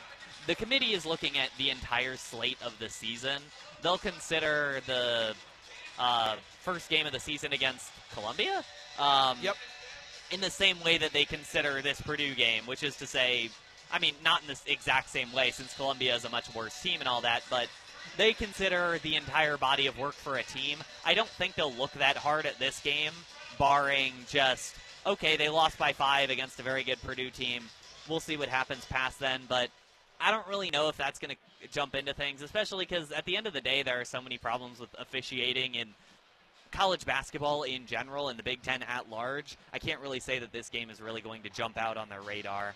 the 0.47 0.55
committee 0.55 0.93
is 0.93 1.05
looking 1.05 1.37
at 1.37 1.49
the 1.57 1.69
entire 1.69 2.17
slate 2.17 2.57
of 2.63 2.77
the 2.79 2.89
season. 2.89 3.41
They'll 3.81 3.97
consider 3.97 4.81
the 4.85 5.33
uh, 5.99 6.35
first 6.59 6.89
game 6.89 7.05
of 7.05 7.11
the 7.11 7.19
season 7.19 7.53
against 7.53 7.91
Columbia. 8.13 8.63
Um, 8.99 9.37
Yep. 9.41 9.55
In 10.31 10.41
the 10.41 10.49
same 10.49 10.81
way 10.83 10.97
that 10.97 11.13
they 11.13 11.25
consider 11.25 11.81
this 11.81 12.01
Purdue 12.01 12.33
game, 12.33 12.63
which 12.65 12.81
is 12.81 12.95
to 12.97 13.05
say, 13.05 13.49
I 13.91 13.99
mean, 13.99 14.15
not 14.23 14.41
in 14.41 14.47
the 14.47 14.59
exact 14.71 15.09
same 15.09 15.31
way, 15.31 15.51
since 15.51 15.75
Columbia 15.75 16.15
is 16.15 16.25
a 16.25 16.29
much 16.29 16.53
worse 16.55 16.81
team 16.81 17.01
and 17.01 17.07
all 17.07 17.21
that, 17.21 17.43
but 17.51 17.67
they 18.17 18.33
consider 18.33 18.99
the 19.03 19.15
entire 19.15 19.57
body 19.57 19.85
of 19.85 19.99
work 19.99 20.15
for 20.15 20.37
a 20.37 20.43
team. 20.43 20.79
I 21.05 21.13
don't 21.13 21.29
think 21.29 21.53
they'll 21.53 21.73
look 21.73 21.91
that 21.93 22.17
hard 22.17 22.47
at 22.47 22.57
this 22.57 22.79
game, 22.79 23.11
barring 23.59 24.13
just, 24.27 24.75
okay, 25.05 25.37
they 25.37 25.49
lost 25.49 25.77
by 25.77 25.93
five 25.93 26.31
against 26.31 26.59
a 26.59 26.63
very 26.63 26.83
good 26.83 27.01
Purdue 27.03 27.29
team. 27.29 27.63
We'll 28.09 28.19
see 28.19 28.37
what 28.37 28.49
happens 28.49 28.85
past 28.85 29.19
then, 29.19 29.41
but 29.47 29.69
I 30.23 30.31
don't 30.31 30.47
really 30.47 30.69
know 30.69 30.87
if 30.87 30.95
that's 30.95 31.19
going 31.19 31.35
to 31.35 31.67
jump 31.69 31.95
into 31.95 32.13
things, 32.13 32.41
especially 32.41 32.85
because 32.85 33.11
at 33.11 33.25
the 33.25 33.35
end 33.35 33.45
of 33.45 33.53
the 33.53 33.61
day, 33.61 33.83
there 33.83 33.99
are 33.99 34.05
so 34.05 34.21
many 34.21 34.37
problems 34.37 34.79
with 34.79 34.89
officiating 34.97 35.75
in 35.75 35.89
college 36.71 37.05
basketball 37.05 37.63
in 37.63 37.85
general 37.85 38.29
and 38.29 38.39
the 38.39 38.43
Big 38.43 38.61
Ten 38.61 38.83
at 38.83 39.09
large. 39.09 39.57
I 39.73 39.79
can't 39.79 39.99
really 39.99 40.19
say 40.19 40.39
that 40.39 40.51
this 40.51 40.69
game 40.69 40.89
is 40.89 41.01
really 41.01 41.21
going 41.21 41.43
to 41.43 41.49
jump 41.49 41.77
out 41.77 41.97
on 41.97 42.09
their 42.09 42.21
radar. 42.21 42.73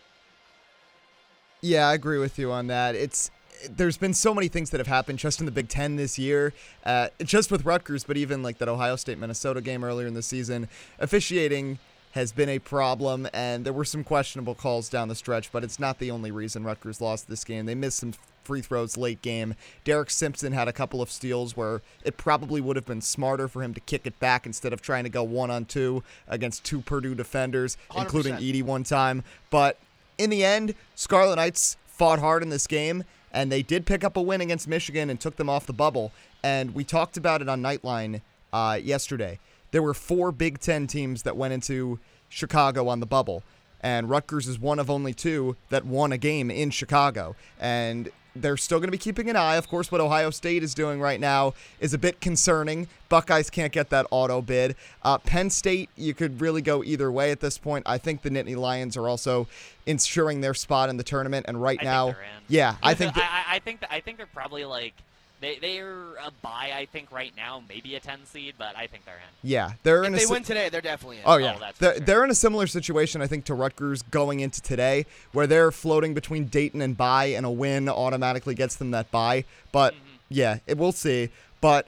Yeah, 1.62 1.88
I 1.88 1.94
agree 1.94 2.20
with 2.20 2.38
you 2.38 2.52
on 2.52 2.68
that. 2.68 2.96
It's 2.96 3.32
there's 3.70 3.98
been 3.98 4.14
so 4.14 4.36
many 4.36 4.50
things 4.50 4.70
that 4.70 4.80
have 4.80 4.88
happened 4.88 5.18
just 5.18 5.40
in 5.40 5.46
the 5.46 5.52
Big 5.52 5.68
Ten 5.68 5.96
this 5.96 6.20
year, 6.20 6.54
uh, 6.86 7.08
just 7.24 7.52
with 7.52 7.66
Rutgers, 7.66 8.04
but 8.04 8.18
even 8.18 8.44
like 8.44 8.60
that 8.60 8.68
Ohio 8.68 8.96
State 8.96 9.18
Minnesota 9.18 9.62
game 9.62 9.84
earlier 9.84 10.06
in 10.06 10.14
the 10.14 10.22
season. 10.22 10.68
Officiating 11.00 11.80
has 12.18 12.32
been 12.32 12.50
a 12.50 12.58
problem, 12.58 13.28
and 13.32 13.64
there 13.64 13.72
were 13.72 13.86
some 13.86 14.04
questionable 14.04 14.56
calls 14.56 14.90
down 14.90 15.08
the 15.08 15.14
stretch, 15.14 15.52
but 15.52 15.64
it's 15.64 15.80
not 15.80 16.00
the 16.00 16.10
only 16.10 16.32
reason 16.32 16.64
Rutgers 16.64 17.00
lost 17.00 17.30
this 17.30 17.44
game. 17.44 17.68
They 17.68 17.76
missed 17.76 18.00
some 18.00 18.14
free 18.44 18.62
throws 18.62 18.98
late 18.98 19.22
game. 19.22 19.54
Derek 19.84 20.10
Simpson 20.10 20.52
had 20.52 20.68
a 20.68 20.74
couple 20.74 21.00
of 21.00 21.12
steals 21.12 21.56
where 21.56 21.84
it 22.04 22.18
probably 22.18 22.60
would 22.60 22.76
have 22.76 22.88
been 22.88 23.02
smarter 23.02 23.48
for 23.48 23.62
him 23.62 23.76
to 23.76 23.80
kick 23.82 24.08
it 24.08 24.20
back 24.20 24.48
instead 24.48 24.74
of 24.74 24.82
trying 24.82 25.04
to 25.04 25.12
go 25.12 25.22
one 25.22 25.52
on 25.52 25.66
two 25.66 26.04
against 26.28 26.64
two 26.64 26.82
Purdue 26.82 27.14
defenders, 27.14 27.78
including 27.96 28.34
100%. 28.34 28.40
Edey 28.40 28.64
one 28.64 28.84
time. 28.84 29.24
But 29.52 29.78
in 30.18 30.32
the 30.32 30.44
end, 30.44 30.74
Scarlet 30.96 31.36
Knights 31.36 31.78
fought 31.86 32.18
hard 32.18 32.42
in 32.42 32.50
this 32.50 32.66
game, 32.66 33.04
and 33.32 33.52
they 33.52 33.62
did 33.62 33.86
pick 33.86 34.04
up 34.04 34.18
a 34.18 34.22
win 34.22 34.42
against 34.42 34.68
Michigan 34.68 35.12
and 35.12 35.20
took 35.20 35.36
them 35.36 35.50
off 35.50 35.68
the 35.68 35.74
bubble. 35.74 36.12
And 36.44 36.74
we 36.74 36.84
talked 36.84 37.16
about 37.16 37.44
it 37.44 37.50
on 37.50 37.62
Nightline 37.62 38.22
uh, 38.52 38.80
yesterday. 38.82 39.38
There 39.72 39.82
were 39.84 39.94
four 39.94 40.32
Big 40.32 40.60
Ten 40.60 40.88
teams 40.88 41.24
that 41.24 41.36
went 41.38 41.54
into 41.54 42.00
Chicago 42.30 42.88
on 42.88 43.00
the 43.00 43.06
bubble, 43.06 43.44
and 43.82 44.10
Rutgers 44.10 44.48
is 44.48 44.60
one 44.60 44.80
of 44.80 44.90
only 44.90 45.14
two 45.14 45.56
that 45.70 45.86
won 45.86 46.12
a 46.12 46.18
game 46.18 46.50
in 46.52 46.70
Chicago. 46.72 47.36
And 47.60 48.10
they're 48.36 48.58
still 48.58 48.78
going 48.78 48.88
to 48.88 48.92
be 48.92 49.00
keeping 49.00 49.32
an 49.32 49.36
eye. 49.36 49.56
Of 49.56 49.68
course, 49.68 49.92
what 49.92 50.00
Ohio 50.00 50.30
State 50.30 50.62
is 50.62 50.76
doing 50.76 51.00
right 51.02 51.20
now 51.20 51.56
is 51.80 51.96
a 51.96 51.98
bit 51.98 52.22
concerning. 52.22 52.88
Buckeyes 53.10 53.50
can't 53.50 53.74
get 53.74 53.90
that 53.90 54.06
auto 54.12 54.44
bid. 54.44 54.76
Uh, 55.02 55.18
Penn 55.18 55.50
State, 55.50 55.90
you 55.96 56.14
could 56.14 56.40
really 56.40 56.62
go 56.62 56.84
either 56.84 57.12
way 57.12 57.32
at 57.32 57.40
this 57.40 57.58
point. 57.58 57.84
I 57.88 57.98
think 57.98 58.22
the 58.22 58.30
Nittany 58.30 58.56
Lions 58.56 58.96
are 58.96 59.10
also 59.10 59.48
ensuring 59.88 60.42
their 60.42 60.54
spot 60.54 60.90
in 60.90 60.98
the 60.98 61.04
tournament, 61.04 61.48
and 61.48 61.60
right 61.60 61.80
I 61.82 61.84
now, 61.84 62.16
yeah, 62.48 62.76
I 62.84 62.94
think 62.94 63.18
I- 63.18 63.56
I 63.56 63.60
think 63.60 63.80
that, 63.80 63.92
I 63.92 64.02
think 64.02 64.18
they're 64.18 64.28
probably 64.28 64.66
like 64.66 64.94
they 65.42 65.58
they're 65.60 66.16
a 66.16 66.32
bye. 66.42 66.72
I 66.76 66.86
think 66.92 67.12
right 67.12 67.32
now, 67.38 67.62
maybe 67.70 67.96
a 67.96 68.00
ten 68.00 68.26
seed, 68.26 68.56
but 68.58 68.76
I 68.76 68.88
think 68.88 69.06
they're 69.06 69.16
in. 69.16 69.50
yeah, 69.50 69.72
they're 69.84 70.02
If 70.02 70.08
in 70.08 70.14
a 70.14 70.18
they 70.18 70.24
si- 70.26 70.34
win 70.34 70.44
today, 70.44 70.70
they're 70.70 70.82
definitely 70.82 71.18
in. 71.18 71.24
Oh 71.26 71.38
yeah, 71.38 71.58
that's 71.60 71.78
they're, 71.80 71.96
sure. 71.96 72.06
they're 72.06 72.24
in 72.24 72.32
a 72.32 72.36
similar 72.36 72.68
situation, 72.68 73.22
I 73.22 73.28
think, 73.28 73.46
to 73.46 73.54
Rutgers 73.54 74.02
going 74.02 74.40
into 74.40 74.62
today, 74.62 75.06
where 75.32 75.48
they're 75.48 75.72
floating 75.72 76.14
between 76.14 76.46
Dayton 76.46 76.82
and 76.82 76.98
bye, 76.98 77.26
and 77.26 77.46
a 77.46 77.52
win 77.52 77.88
automatically 77.90 78.56
gets 78.56 78.76
them 78.76 78.92
that 78.92 79.12
bye. 79.12 79.46
But 79.72 79.94
Mm-hmm. 79.94 80.04
yeah, 80.30 80.58
it, 80.68 80.78
we'll 80.78 80.92
see. 80.92 81.30
But 81.62 81.88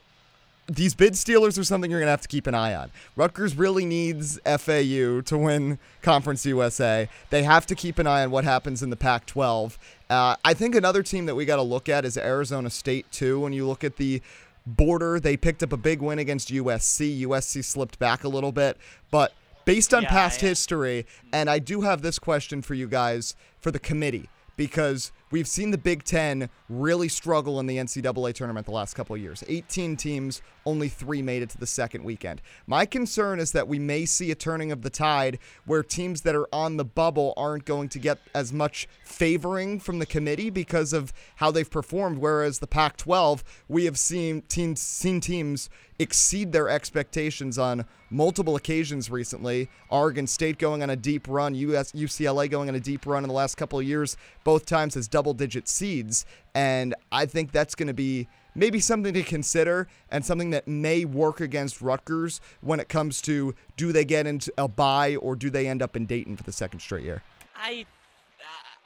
these 0.67 0.93
bid 0.93 1.17
stealers 1.17 1.57
are 1.57 1.63
something 1.63 1.89
you're 1.89 1.99
gonna 1.99 2.11
have 2.11 2.21
to 2.21 2.27
keep 2.27 2.45
an 2.45 2.53
eye 2.53 2.75
on. 2.75 2.91
Rutgers 3.15 3.55
really 3.55 3.85
needs 3.85 4.39
FAU 4.45 5.21
to 5.21 5.35
win 5.35 5.79
Conference 6.03 6.45
USA. 6.45 7.09
They 7.31 7.41
have 7.41 7.65
to 7.65 7.73
keep 7.75 7.97
an 7.97 8.05
eye 8.05 8.23
on 8.23 8.29
what 8.29 8.43
happens 8.43 8.83
in 8.83 8.91
the 8.91 8.95
Pac-12. 8.95 9.77
Uh, 10.09 10.35
I 10.43 10.53
think 10.53 10.73
another 10.75 11.03
team 11.03 11.25
that 11.27 11.35
we 11.35 11.45
got 11.45 11.57
to 11.57 11.61
look 11.61 11.87
at 11.87 12.03
is 12.05 12.17
Arizona 12.17 12.69
State 12.69 13.11
too. 13.11 13.39
When 13.39 13.53
you 13.53 13.67
look 13.67 13.83
at 13.83 13.97
the 13.97 14.21
border, 14.65 15.19
they 15.19 15.37
picked 15.37 15.61
up 15.63 15.71
a 15.71 15.77
big 15.77 16.01
win 16.01 16.19
against 16.19 16.49
USC. 16.51 17.21
USC 17.21 17.63
slipped 17.63 17.99
back 17.99 18.23
a 18.23 18.27
little 18.29 18.51
bit, 18.51 18.77
but 19.11 19.33
based 19.65 19.93
on 19.93 20.03
Yeah, 20.03 20.09
past 20.09 20.41
yeah. 20.41 20.49
history, 20.49 21.05
and 21.31 21.49
I 21.49 21.59
do 21.59 21.81
have 21.81 22.01
this 22.01 22.17
question 22.17 22.61
for 22.61 22.73
you 22.73 22.87
guys 22.87 23.35
for 23.59 23.69
the 23.71 23.79
committee 23.79 24.29
because 24.57 25.11
we've 25.31 25.47
seen 25.47 25.71
the 25.71 25.77
Big 25.77 26.03
Ten 26.03 26.49
really 26.69 27.07
struggle 27.07 27.59
in 27.59 27.65
the 27.65 27.77
NCAA 27.77 28.33
tournament 28.33 28.65
the 28.65 28.71
last 28.71 28.93
couple 28.93 29.15
of 29.15 29.21
years. 29.21 29.43
18 29.47 29.97
teams, 29.97 30.41
only 30.65 30.89
three 30.89 31.21
made 31.21 31.41
it 31.41 31.49
to 31.49 31.57
the 31.57 31.67
second 31.67 32.03
weekend. 32.03 32.41
My 32.67 32.85
concern 32.85 33.39
is 33.39 33.51
that 33.53 33.67
we 33.67 33.79
may 33.79 34.05
see 34.05 34.31
a 34.31 34.35
turning 34.35 34.71
of 34.71 34.81
the 34.81 34.89
tide 34.89 35.39
where 35.65 35.83
teams 35.83 36.21
that 36.21 36.35
are 36.35 36.47
on 36.53 36.77
the 36.77 36.85
bubble 36.85 37.33
aren't 37.37 37.65
going 37.65 37.89
to 37.89 37.99
get 37.99 38.19
as 38.33 38.53
much 38.53 38.87
favoring 39.03 39.79
from 39.79 39.99
the 39.99 40.05
committee 40.05 40.49
because 40.49 40.93
of 40.93 41.13
how 41.37 41.51
they've 41.51 41.69
performed. 41.69 42.19
Whereas 42.19 42.59
the 42.59 42.67
Pac 42.67 42.97
12, 42.97 43.43
we 43.67 43.85
have 43.85 43.97
seen 43.97 44.41
teams, 44.43 44.79
seen 44.81 45.19
teams 45.19 45.69
exceed 45.99 46.53
their 46.53 46.69
expectations 46.69 47.57
on 47.57 47.85
multiple 48.09 48.55
occasions 48.55 49.11
recently. 49.11 49.69
Oregon 49.89 50.25
State 50.25 50.57
going 50.57 50.81
on 50.81 50.89
a 50.89 50.95
deep 50.95 51.27
run, 51.27 51.53
US 51.55 51.91
UCLA 51.91 52.49
going 52.49 52.69
on 52.69 52.75
a 52.75 52.79
deep 52.79 53.05
run 53.05 53.23
in 53.23 53.27
the 53.27 53.33
last 53.33 53.55
couple 53.55 53.77
of 53.77 53.85
years, 53.85 54.15
both 54.43 54.65
times 54.65 54.95
as 54.95 55.07
double 55.19 55.33
digit 55.33 55.67
seeds. 55.67 56.25
And 56.55 56.95
I 57.11 57.25
think 57.25 57.51
that's 57.51 57.75
going 57.75 57.87
to 57.87 57.93
be 57.93 58.29
maybe 58.55 58.79
something 58.79 59.13
to 59.13 59.21
consider 59.21 59.89
and 60.09 60.23
something 60.23 60.51
that 60.51 60.65
may 60.65 61.03
work 61.03 61.41
against 61.41 61.81
Rutgers 61.81 62.39
when 62.61 62.79
it 62.79 62.87
comes 62.87 63.21
to 63.23 63.53
do 63.75 63.91
they 63.91 64.05
get 64.05 64.25
into 64.25 64.53
a 64.57 64.69
bye 64.69 65.17
or 65.17 65.35
do 65.35 65.49
they 65.49 65.67
end 65.67 65.81
up 65.81 65.97
in 65.97 66.05
Dayton 66.05 66.37
for 66.37 66.43
the 66.43 66.53
second 66.53 66.79
straight 66.79 67.03
year? 67.03 67.21
I 67.53 67.85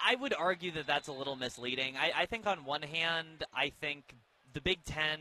I 0.04 0.15
would 0.15 0.34
argue 0.34 0.72
that 0.72 0.88
that's 0.88 1.08
a 1.08 1.13
little 1.13 1.36
misleading. 1.36 1.98
I, 1.98 2.24
I 2.24 2.26
think 2.26 2.48
on 2.48 2.65
one 2.65 2.82
hand, 2.82 3.46
I 3.56 3.72
think 3.80 4.15
the 4.54 4.60
Big 4.60 4.84
Ten. 4.86 5.19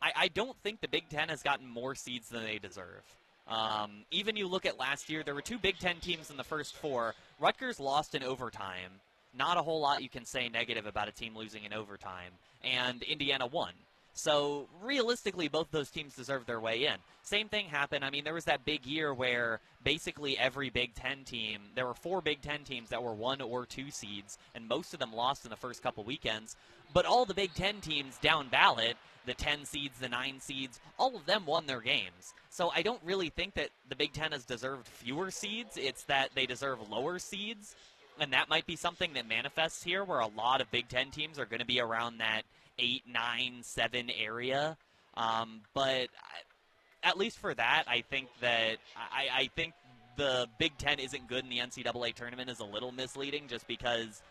I, 0.00 0.12
I 0.16 0.28
don't 0.28 0.56
think 0.62 0.80
the 0.80 0.88
Big 0.88 1.08
Ten 1.08 1.28
has 1.28 1.42
gotten 1.42 1.68
more 1.68 1.96
seeds 1.96 2.28
than 2.28 2.44
they 2.44 2.58
deserve. 2.58 3.02
Um, 3.48 4.04
even 4.12 4.36
you 4.36 4.46
look 4.46 4.64
at 4.64 4.78
last 4.78 5.10
year, 5.10 5.24
there 5.24 5.34
were 5.34 5.42
two 5.42 5.58
Big 5.58 5.78
Ten 5.80 5.96
teams 5.96 6.30
in 6.30 6.36
the 6.36 6.44
first 6.44 6.76
four. 6.76 7.14
Rutgers 7.40 7.80
lost 7.80 8.14
in 8.14 8.22
overtime. 8.22 9.00
Not 9.36 9.56
a 9.56 9.62
whole 9.62 9.80
lot 9.80 10.02
you 10.02 10.08
can 10.08 10.24
say 10.24 10.48
negative 10.48 10.86
about 10.86 11.08
a 11.08 11.12
team 11.12 11.36
losing 11.36 11.64
in 11.64 11.72
overtime. 11.72 12.32
And 12.62 13.02
Indiana 13.02 13.46
won. 13.46 13.72
So 14.14 14.68
realistically, 14.82 15.48
both 15.48 15.70
those 15.70 15.90
teams 15.90 16.14
deserve 16.14 16.44
their 16.44 16.60
way 16.60 16.84
in. 16.84 16.96
Same 17.22 17.48
thing 17.48 17.66
happened. 17.66 18.04
I 18.04 18.10
mean, 18.10 18.24
there 18.24 18.34
was 18.34 18.44
that 18.44 18.64
big 18.64 18.84
year 18.84 19.14
where 19.14 19.60
basically 19.84 20.36
every 20.38 20.68
Big 20.68 20.94
Ten 20.94 21.24
team, 21.24 21.60
there 21.74 21.86
were 21.86 21.94
four 21.94 22.20
Big 22.20 22.42
Ten 22.42 22.64
teams 22.64 22.90
that 22.90 23.02
were 23.02 23.14
one 23.14 23.40
or 23.40 23.64
two 23.64 23.90
seeds, 23.90 24.36
and 24.54 24.68
most 24.68 24.92
of 24.92 25.00
them 25.00 25.14
lost 25.14 25.44
in 25.44 25.50
the 25.50 25.56
first 25.56 25.82
couple 25.82 26.04
weekends. 26.04 26.56
But 26.92 27.06
all 27.06 27.24
the 27.24 27.32
Big 27.32 27.54
Ten 27.54 27.80
teams 27.80 28.18
down 28.18 28.48
ballot, 28.48 28.98
the 29.24 29.34
10 29.34 29.64
seeds, 29.64 29.98
the 29.98 30.08
9 30.08 30.40
seeds, 30.40 30.80
all 30.98 31.16
of 31.16 31.26
them 31.26 31.46
won 31.46 31.66
their 31.66 31.80
games. 31.80 32.34
So 32.50 32.70
I 32.74 32.82
don't 32.82 33.00
really 33.04 33.30
think 33.30 33.54
that 33.54 33.70
the 33.88 33.96
Big 33.96 34.12
Ten 34.12 34.32
has 34.32 34.44
deserved 34.44 34.86
fewer 34.86 35.30
seeds. 35.30 35.76
It's 35.76 36.04
that 36.04 36.30
they 36.34 36.46
deserve 36.46 36.90
lower 36.90 37.18
seeds. 37.18 37.76
And 38.22 38.32
that 38.34 38.48
might 38.48 38.66
be 38.66 38.76
something 38.76 39.14
that 39.14 39.28
manifests 39.28 39.82
here 39.82 40.04
where 40.04 40.20
a 40.20 40.28
lot 40.28 40.60
of 40.60 40.70
Big 40.70 40.88
Ten 40.88 41.10
teams 41.10 41.40
are 41.40 41.44
going 41.44 41.58
to 41.58 41.66
be 41.66 41.80
around 41.80 42.18
that 42.18 42.42
eight, 42.78 43.02
nine, 43.04 43.62
seven 43.62 44.10
area. 44.10 44.76
Um, 45.16 45.62
but 45.74 46.06
at 47.02 47.18
least 47.18 47.40
for 47.40 47.52
that, 47.52 47.82
I 47.88 48.02
think 48.08 48.28
that 48.40 48.76
I, 48.96 49.40
I 49.40 49.50
think 49.56 49.74
the 50.16 50.46
Big 50.56 50.78
Ten 50.78 51.00
isn't 51.00 51.26
good 51.26 51.42
in 51.42 51.50
the 51.50 51.58
NCAA 51.58 52.14
tournament 52.14 52.48
is 52.48 52.60
a 52.60 52.64
little 52.64 52.92
misleading 52.92 53.48
just 53.48 53.66
because 53.66 54.22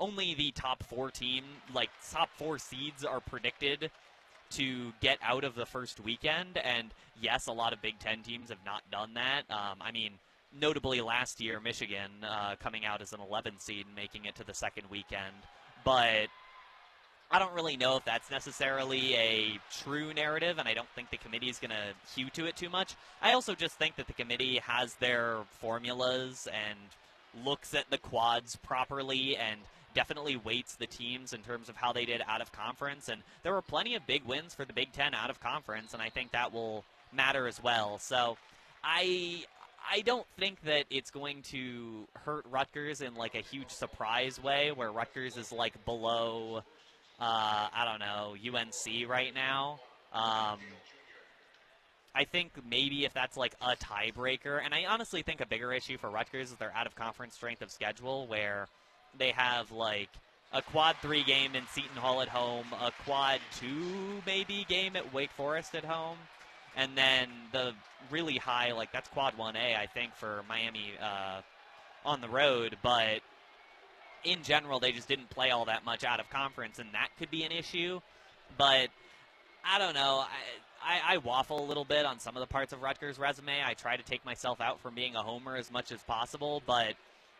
only 0.00 0.32
the 0.32 0.50
top 0.52 0.82
four 0.82 1.10
team, 1.10 1.44
like 1.74 1.90
top 2.10 2.30
four 2.38 2.58
seeds, 2.58 3.04
are 3.04 3.20
predicted 3.20 3.90
to 4.52 4.90
get 5.02 5.18
out 5.22 5.44
of 5.44 5.54
the 5.54 5.66
first 5.66 6.00
weekend. 6.00 6.56
And 6.56 6.94
yes, 7.20 7.46
a 7.46 7.52
lot 7.52 7.74
of 7.74 7.82
Big 7.82 7.98
Ten 7.98 8.22
teams 8.22 8.48
have 8.48 8.64
not 8.64 8.90
done 8.90 9.12
that. 9.14 9.42
Um, 9.50 9.82
I 9.82 9.92
mean, 9.92 10.12
notably 10.58 11.00
last 11.00 11.40
year, 11.40 11.60
Michigan 11.60 12.10
uh, 12.22 12.56
coming 12.60 12.84
out 12.84 13.00
as 13.02 13.12
an 13.12 13.20
11 13.20 13.58
seed 13.58 13.86
and 13.86 13.94
making 13.94 14.24
it 14.24 14.34
to 14.36 14.44
the 14.44 14.54
second 14.54 14.84
weekend. 14.90 15.34
But 15.84 16.28
I 17.30 17.38
don't 17.38 17.52
really 17.52 17.76
know 17.76 17.96
if 17.96 18.04
that's 18.04 18.30
necessarily 18.30 19.14
a 19.14 19.58
true 19.82 20.14
narrative, 20.14 20.58
and 20.58 20.68
I 20.68 20.74
don't 20.74 20.88
think 20.94 21.10
the 21.10 21.16
committee 21.16 21.48
is 21.48 21.58
going 21.58 21.70
to 21.70 22.14
hew 22.14 22.30
to 22.30 22.46
it 22.46 22.56
too 22.56 22.70
much. 22.70 22.94
I 23.20 23.32
also 23.32 23.54
just 23.54 23.76
think 23.76 23.96
that 23.96 24.06
the 24.06 24.12
committee 24.12 24.58
has 24.58 24.94
their 24.94 25.38
formulas 25.60 26.46
and 26.52 26.78
looks 27.44 27.74
at 27.74 27.90
the 27.90 27.98
quads 27.98 28.56
properly 28.56 29.36
and 29.36 29.60
definitely 29.94 30.36
weights 30.36 30.76
the 30.76 30.86
teams 30.86 31.32
in 31.32 31.40
terms 31.40 31.68
of 31.68 31.76
how 31.76 31.92
they 31.92 32.04
did 32.04 32.22
out 32.28 32.40
of 32.40 32.52
conference. 32.52 33.08
And 33.08 33.22
there 33.42 33.52
were 33.52 33.62
plenty 33.62 33.94
of 33.94 34.06
big 34.06 34.24
wins 34.24 34.54
for 34.54 34.64
the 34.64 34.72
Big 34.72 34.92
Ten 34.92 35.14
out 35.14 35.30
of 35.30 35.40
conference, 35.40 35.92
and 35.92 36.02
I 36.02 36.10
think 36.10 36.32
that 36.32 36.52
will 36.52 36.84
matter 37.12 37.46
as 37.46 37.62
well. 37.62 37.98
So 37.98 38.36
I 38.82 39.44
I 39.90 40.00
don't 40.00 40.26
think 40.38 40.62
that 40.62 40.84
it's 40.90 41.10
going 41.10 41.42
to 41.42 42.08
hurt 42.24 42.44
Rutgers 42.50 43.00
in 43.00 43.14
like 43.14 43.34
a 43.34 43.40
huge 43.40 43.70
surprise 43.70 44.42
way, 44.42 44.72
where 44.72 44.90
Rutgers 44.90 45.36
is 45.36 45.52
like 45.52 45.84
below 45.84 46.62
uh, 47.20 47.68
I 47.72 47.84
don't 47.84 48.00
know, 48.00 48.34
UNC 48.34 49.08
right 49.08 49.34
now. 49.34 49.80
Um, 50.12 50.58
I 52.14 52.24
think 52.24 52.52
maybe 52.68 53.04
if 53.04 53.12
that's 53.12 53.36
like 53.36 53.54
a 53.60 53.76
tiebreaker, 53.76 54.60
and 54.64 54.74
I 54.74 54.84
honestly 54.86 55.22
think 55.22 55.40
a 55.40 55.46
bigger 55.46 55.72
issue 55.72 55.98
for 55.98 56.10
Rutgers 56.10 56.50
is 56.50 56.56
their 56.56 56.72
out 56.74 56.86
of 56.86 56.94
conference 56.94 57.34
strength 57.34 57.62
of 57.62 57.70
schedule, 57.70 58.26
where 58.26 58.68
they 59.18 59.30
have 59.30 59.70
like 59.72 60.10
a 60.52 60.62
quad 60.62 60.96
three 61.02 61.24
game 61.24 61.54
in 61.56 61.66
Seton 61.68 61.96
Hall 61.96 62.20
at 62.20 62.28
home, 62.28 62.66
a 62.80 62.92
quad 63.04 63.40
two 63.58 64.22
maybe 64.26 64.64
game 64.68 64.96
at 64.96 65.12
Wake 65.12 65.32
Forest 65.32 65.74
at 65.74 65.84
home, 65.84 66.18
and 66.76 66.96
then 66.96 67.28
the 67.52 67.72
really 68.10 68.36
high 68.36 68.72
like 68.72 68.92
that's 68.92 69.08
quad 69.08 69.36
one 69.36 69.56
A 69.56 69.74
I 69.74 69.86
think 69.86 70.14
for 70.14 70.42
Miami 70.48 70.92
uh, 71.00 71.40
on 72.04 72.20
the 72.20 72.28
road, 72.28 72.76
but 72.82 73.20
in 74.24 74.42
general, 74.42 74.80
they 74.80 74.92
just 74.92 75.08
didn't 75.08 75.30
play 75.30 75.50
all 75.50 75.66
that 75.66 75.84
much 75.84 76.04
out 76.04 76.18
of 76.18 76.28
conference, 76.30 76.78
and 76.78 76.88
that 76.92 77.08
could 77.18 77.30
be 77.30 77.44
an 77.44 77.52
issue. 77.52 78.00
But 78.56 78.88
I 79.64 79.78
don't 79.78 79.94
know. 79.94 80.24
I, 80.82 80.96
I, 80.96 81.14
I, 81.14 81.18
waffle 81.18 81.64
a 81.64 81.66
little 81.66 81.84
bit 81.84 82.04
on 82.04 82.18
some 82.18 82.36
of 82.36 82.40
the 82.40 82.46
parts 82.46 82.72
of 82.72 82.82
Rutgers' 82.82 83.18
resume. 83.18 83.62
I 83.64 83.74
try 83.74 83.96
to 83.96 84.02
take 84.02 84.24
myself 84.24 84.60
out 84.60 84.80
from 84.80 84.94
being 84.94 85.14
a 85.14 85.22
homer 85.22 85.56
as 85.56 85.70
much 85.70 85.92
as 85.92 86.02
possible, 86.02 86.62
but 86.66 86.94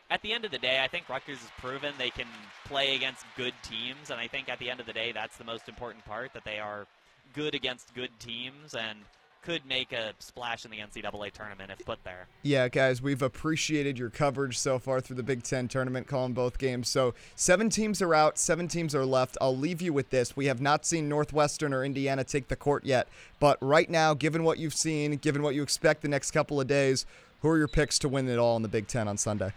at 0.09 0.21
the 0.21 0.33
end 0.33 0.45
of 0.45 0.51
the 0.51 0.57
day, 0.57 0.81
I 0.83 0.87
think 0.87 1.09
Rutgers 1.09 1.39
has 1.39 1.49
proven 1.59 1.93
they 1.97 2.09
can 2.09 2.27
play 2.65 2.95
against 2.95 3.25
good 3.35 3.53
teams, 3.63 4.09
and 4.09 4.19
I 4.19 4.27
think 4.27 4.49
at 4.49 4.59
the 4.59 4.69
end 4.69 4.79
of 4.79 4.85
the 4.85 4.93
day, 4.93 5.11
that's 5.11 5.37
the 5.37 5.43
most 5.43 5.67
important 5.67 6.05
part 6.05 6.33
that 6.33 6.43
they 6.43 6.59
are 6.59 6.87
good 7.33 7.55
against 7.55 7.93
good 7.93 8.11
teams, 8.19 8.75
and 8.75 8.99
could 9.45 9.65
make 9.67 9.91
a 9.91 10.13
splash 10.17 10.65
in 10.65 10.71
the 10.71 10.77
NCAA 10.77 11.31
tournament 11.31 11.69
if 11.71 11.85
put 11.85 12.03
there. 12.03 12.27
Yeah, 12.41 12.67
guys, 12.67 13.01
we've 13.01 13.21
appreciated 13.21 13.99
your 13.99 14.09
coverage 14.09 14.57
so 14.57 14.79
far 14.79 14.99
through 15.01 15.17
the 15.17 15.23
Big 15.23 15.43
Ten 15.43 15.67
tournament, 15.67 16.07
calling 16.07 16.33
both 16.33 16.57
games. 16.57 16.89
So 16.89 17.13
seven 17.35 17.69
teams 17.69 18.01
are 18.01 18.15
out, 18.15 18.39
seven 18.39 18.67
teams 18.67 18.95
are 18.95 19.05
left. 19.05 19.37
I'll 19.39 19.55
leave 19.55 19.83
you 19.83 19.93
with 19.93 20.09
this. 20.09 20.35
We 20.35 20.47
have 20.47 20.61
not 20.61 20.83
seen 20.83 21.07
Northwestern 21.07 21.73
or 21.73 21.85
Indiana 21.85 22.23
take 22.23 22.47
the 22.47 22.55
court 22.55 22.85
yet, 22.85 23.07
but 23.39 23.59
right 23.61 23.89
now, 23.89 24.15
given 24.15 24.43
what 24.43 24.57
you've 24.57 24.73
seen, 24.73 25.15
given 25.17 25.43
what 25.43 25.53
you 25.53 25.61
expect 25.61 26.01
the 26.01 26.07
next 26.07 26.31
couple 26.31 26.59
of 26.59 26.65
days, 26.65 27.05
who 27.41 27.49
are 27.49 27.57
your 27.57 27.67
picks 27.67 27.99
to 27.99 28.09
win 28.09 28.27
it 28.27 28.39
all 28.39 28.55
in 28.55 28.63
the 28.63 28.67
Big 28.67 28.87
Ten 28.87 29.07
on 29.07 29.17
Sunday? 29.17 29.53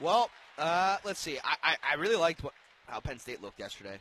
Well, 0.00 0.30
uh, 0.58 0.96
let's 1.04 1.20
see. 1.20 1.38
I, 1.44 1.56
I, 1.62 1.76
I 1.92 1.94
really 1.96 2.16
liked 2.16 2.42
what, 2.42 2.54
how 2.86 3.00
Penn 3.00 3.18
State 3.18 3.42
looked 3.42 3.58
yesterday. 3.58 3.98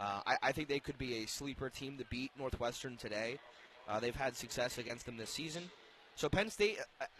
Uh, 0.00 0.20
I, 0.26 0.36
I 0.44 0.52
think 0.52 0.68
they 0.68 0.80
could 0.80 0.96
be 0.96 1.22
a 1.22 1.26
sleeper 1.26 1.68
team 1.68 1.98
to 1.98 2.04
beat 2.06 2.30
Northwestern 2.38 2.96
today. 2.96 3.38
Uh, 3.88 4.00
they've 4.00 4.16
had 4.16 4.36
success 4.36 4.78
against 4.78 5.06
them 5.06 5.16
this 5.16 5.30
season. 5.30 5.70
So 6.14 6.28
Penn 6.28 6.50
State, 6.50 6.78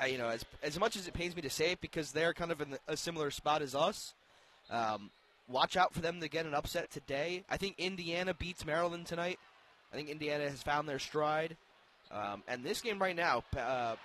you 0.09 0.19
know, 0.19 0.29
as 0.29 0.45
as 0.63 0.79
much 0.79 0.97
as 0.97 1.09
it 1.09 1.15
pains 1.15 1.35
me 1.35 1.43
to 1.43 1.51
say 1.51 1.73
it, 1.73 1.81
because 1.81 2.13
they're 2.13 2.35
kind 2.35 2.53
of 2.53 2.61
in 2.61 2.77
a 2.89 2.97
similar 2.97 3.31
spot 3.31 3.63
as 3.63 3.75
us. 3.75 4.15
Um, 4.71 5.11
watch 5.49 5.77
out 5.77 5.93
for 5.93 6.01
them 6.01 6.21
to 6.21 6.29
get 6.29 6.47
an 6.47 6.55
upset 6.55 6.91
today. 6.91 7.45
I 7.51 7.57
think 7.57 7.77
Indiana 7.79 8.35
beats 8.35 8.65
Maryland 8.65 9.07
tonight. 9.07 9.39
I 9.93 9.97
think 9.97 10.09
Indiana 10.09 10.49
has 10.49 10.63
found 10.63 10.89
their 10.89 10.99
stride. 10.99 11.57
Um, 12.11 12.43
and 12.47 12.63
this 12.65 12.81
game 12.81 12.99
right 12.99 13.17
now, 13.17 13.43
uh, 13.57 13.97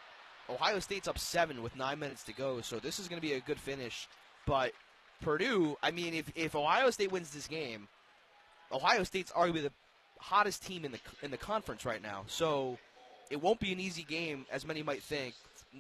Ohio 0.49 0.79
State's 0.79 1.07
up 1.07 1.19
seven 1.19 1.61
with 1.61 1.75
nine 1.75 1.99
minutes 1.99 2.23
to 2.23 2.33
go, 2.33 2.61
so 2.61 2.79
this 2.79 2.99
is 2.99 3.07
going 3.07 3.21
to 3.21 3.27
be 3.27 3.33
a 3.33 3.39
good 3.41 3.59
finish. 3.59 4.07
But 4.45 4.71
Purdue, 5.21 5.77
I 5.83 5.91
mean, 5.91 6.13
if, 6.13 6.31
if 6.35 6.55
Ohio 6.55 6.89
State 6.89 7.11
wins 7.11 7.31
this 7.31 7.47
game, 7.47 7.87
Ohio 8.71 9.03
State's 9.03 9.31
arguably 9.31 9.63
the 9.63 9.71
hottest 10.19 10.65
team 10.65 10.85
in 10.85 10.91
the 10.91 10.99
in 11.21 11.31
the 11.31 11.37
conference 11.37 11.85
right 11.85 12.01
now. 12.01 12.23
So 12.27 12.77
it 13.29 13.41
won't 13.41 13.59
be 13.59 13.71
an 13.71 13.79
easy 13.79 14.03
game 14.03 14.45
as 14.51 14.65
many 14.65 14.83
might 14.83 15.03
think 15.03 15.35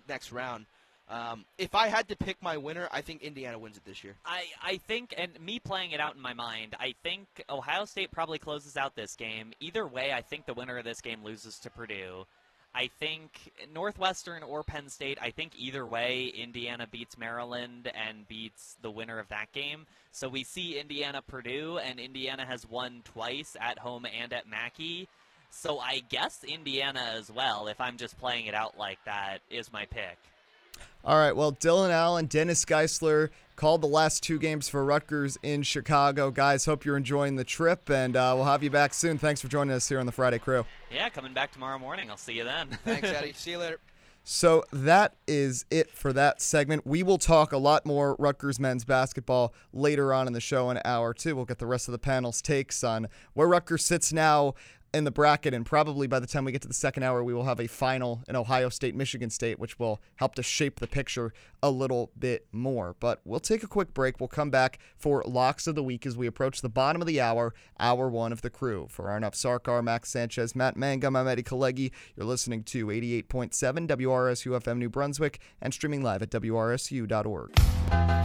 next 0.07 0.31
round. 0.31 0.65
Um, 1.09 1.45
if 1.57 1.73
I 1.73 1.87
had 1.87 2.09
to 2.09 2.17
pick 2.17 2.41
my 2.41 2.57
winner, 2.57 2.89
I 2.91 2.99
think 2.99 3.21
Indiana 3.21 3.57
wins 3.57 3.77
it 3.77 3.85
this 3.85 4.03
year. 4.03 4.15
I, 4.25 4.43
I 4.61 4.75
think, 4.75 5.13
and 5.17 5.39
me 5.39 5.57
playing 5.57 5.91
it 5.91 6.01
out 6.01 6.15
in 6.15 6.21
my 6.21 6.33
mind, 6.33 6.75
I 6.77 6.95
think 7.01 7.27
Ohio 7.49 7.85
State 7.85 8.11
probably 8.11 8.39
closes 8.39 8.75
out 8.75 8.93
this 8.95 9.15
game. 9.15 9.53
Either 9.61 9.87
way, 9.87 10.11
I 10.11 10.21
think 10.21 10.45
the 10.45 10.53
winner 10.53 10.77
of 10.77 10.83
this 10.83 10.99
game 10.99 11.23
loses 11.23 11.59
to 11.59 11.69
Purdue. 11.69 12.25
I 12.77 12.91
think 12.99 13.31
Northwestern 13.73 14.43
or 14.43 14.61
Penn 14.61 14.87
State, 14.89 15.17
I 15.19 15.31
think 15.31 15.53
either 15.57 15.83
way, 15.83 16.27
Indiana 16.27 16.85
beats 16.85 17.17
Maryland 17.17 17.91
and 17.95 18.27
beats 18.27 18.77
the 18.83 18.91
winner 18.91 19.17
of 19.17 19.27
that 19.29 19.51
game. 19.51 19.87
So 20.11 20.29
we 20.29 20.43
see 20.43 20.79
Indiana 20.79 21.23
Purdue, 21.23 21.79
and 21.79 21.99
Indiana 21.99 22.45
has 22.45 22.69
won 22.69 23.01
twice 23.03 23.57
at 23.59 23.79
home 23.79 24.05
and 24.05 24.31
at 24.31 24.47
Mackey. 24.47 25.07
So 25.49 25.79
I 25.79 26.03
guess 26.07 26.43
Indiana 26.43 27.13
as 27.17 27.31
well, 27.31 27.67
if 27.67 27.81
I'm 27.81 27.97
just 27.97 28.19
playing 28.19 28.45
it 28.45 28.53
out 28.53 28.77
like 28.77 28.99
that, 29.05 29.39
is 29.49 29.73
my 29.73 29.85
pick. 29.85 30.19
All 31.03 31.17
right. 31.17 31.35
Well, 31.35 31.53
Dylan 31.53 31.89
Allen, 31.89 32.27
Dennis 32.27 32.63
Geissler 32.63 33.29
called 33.57 33.81
the 33.81 33.87
last 33.87 34.23
two 34.23 34.37
games 34.39 34.69
for 34.69 34.85
Rutgers 34.85 35.37
in 35.41 35.63
Chicago. 35.63 36.31
Guys, 36.31 36.65
hope 36.65 36.85
you're 36.85 36.95
enjoying 36.95 37.35
the 37.35 37.43
trip, 37.43 37.89
and 37.89 38.15
uh, 38.15 38.33
we'll 38.35 38.45
have 38.45 38.63
you 38.63 38.69
back 38.69 38.93
soon. 38.93 39.17
Thanks 39.17 39.41
for 39.41 39.47
joining 39.49 39.73
us 39.73 39.89
here 39.89 39.99
on 39.99 40.05
the 40.05 40.11
Friday 40.11 40.37
Crew. 40.37 40.63
Yeah, 40.93 41.09
coming 41.09 41.33
back 41.33 41.51
tomorrow 41.51 41.79
morning. 41.79 42.09
I'll 42.09 42.17
see 42.17 42.33
you 42.33 42.43
then. 42.43 42.69
Thanks, 42.85 43.09
Eddie. 43.09 43.33
see 43.33 43.51
you 43.51 43.57
later. 43.57 43.79
So 44.29 44.65
that 44.73 45.15
is 45.25 45.65
it 45.71 45.89
for 45.89 46.11
that 46.11 46.41
segment. 46.41 46.85
We 46.85 47.01
will 47.01 47.17
talk 47.17 47.53
a 47.53 47.57
lot 47.57 47.85
more 47.85 48.15
Rutgers 48.19 48.59
men's 48.59 48.83
basketball 48.83 49.53
later 49.71 50.13
on 50.13 50.27
in 50.27 50.33
the 50.33 50.41
show 50.41 50.69
in 50.69 50.79
hour 50.83 51.13
two. 51.13 51.33
We'll 51.33 51.45
get 51.45 51.59
the 51.59 51.65
rest 51.65 51.87
of 51.87 51.93
the 51.93 51.97
panel's 51.97 52.41
takes 52.41 52.83
on 52.83 53.07
where 53.33 53.47
Rutgers 53.47 53.85
sits 53.85 54.11
now 54.11 54.53
in 54.93 55.03
the 55.03 55.11
bracket, 55.11 55.53
and 55.53 55.65
probably 55.65 56.07
by 56.07 56.19
the 56.19 56.27
time 56.27 56.45
we 56.45 56.51
get 56.51 56.61
to 56.61 56.67
the 56.67 56.73
second 56.73 57.03
hour, 57.03 57.23
we 57.23 57.33
will 57.33 57.43
have 57.43 57.59
a 57.59 57.67
final 57.67 58.23
in 58.27 58.35
Ohio 58.35 58.69
State, 58.69 58.95
Michigan 58.95 59.29
State, 59.29 59.59
which 59.59 59.79
will 59.79 59.99
help 60.15 60.35
to 60.35 60.43
shape 60.43 60.79
the 60.79 60.87
picture 60.87 61.33
a 61.61 61.69
little 61.69 62.11
bit 62.17 62.47
more. 62.51 62.95
But 62.99 63.21
we'll 63.25 63.39
take 63.39 63.63
a 63.63 63.67
quick 63.67 63.93
break. 63.93 64.19
We'll 64.19 64.27
come 64.27 64.49
back 64.49 64.79
for 64.97 65.23
locks 65.25 65.67
of 65.67 65.75
the 65.75 65.83
week 65.83 66.05
as 66.05 66.15
we 66.15 66.27
approach 66.27 66.61
the 66.61 66.69
bottom 66.69 67.01
of 67.01 67.07
the 67.07 67.21
hour, 67.21 67.53
hour 67.79 68.09
one 68.09 68.31
of 68.31 68.41
the 68.41 68.49
crew. 68.49 68.87
For 68.89 69.05
Arnav 69.05 69.33
Sarkar, 69.33 69.83
Max 69.83 70.09
Sanchez, 70.09 70.55
Matt 70.55 70.75
Mangam, 70.75 71.17
I'm 71.17 71.27
Eddie 71.27 71.43
Kalegi. 71.43 71.91
You're 72.15 72.25
listening 72.25 72.63
to 72.65 72.87
88.7 72.87 73.87
WRSU 73.87 74.59
FM 74.59 74.77
New 74.77 74.89
Brunswick 74.89 75.39
and 75.61 75.73
streaming 75.73 76.03
live 76.03 76.21
at 76.21 76.31
WRSU.org. 76.31 78.16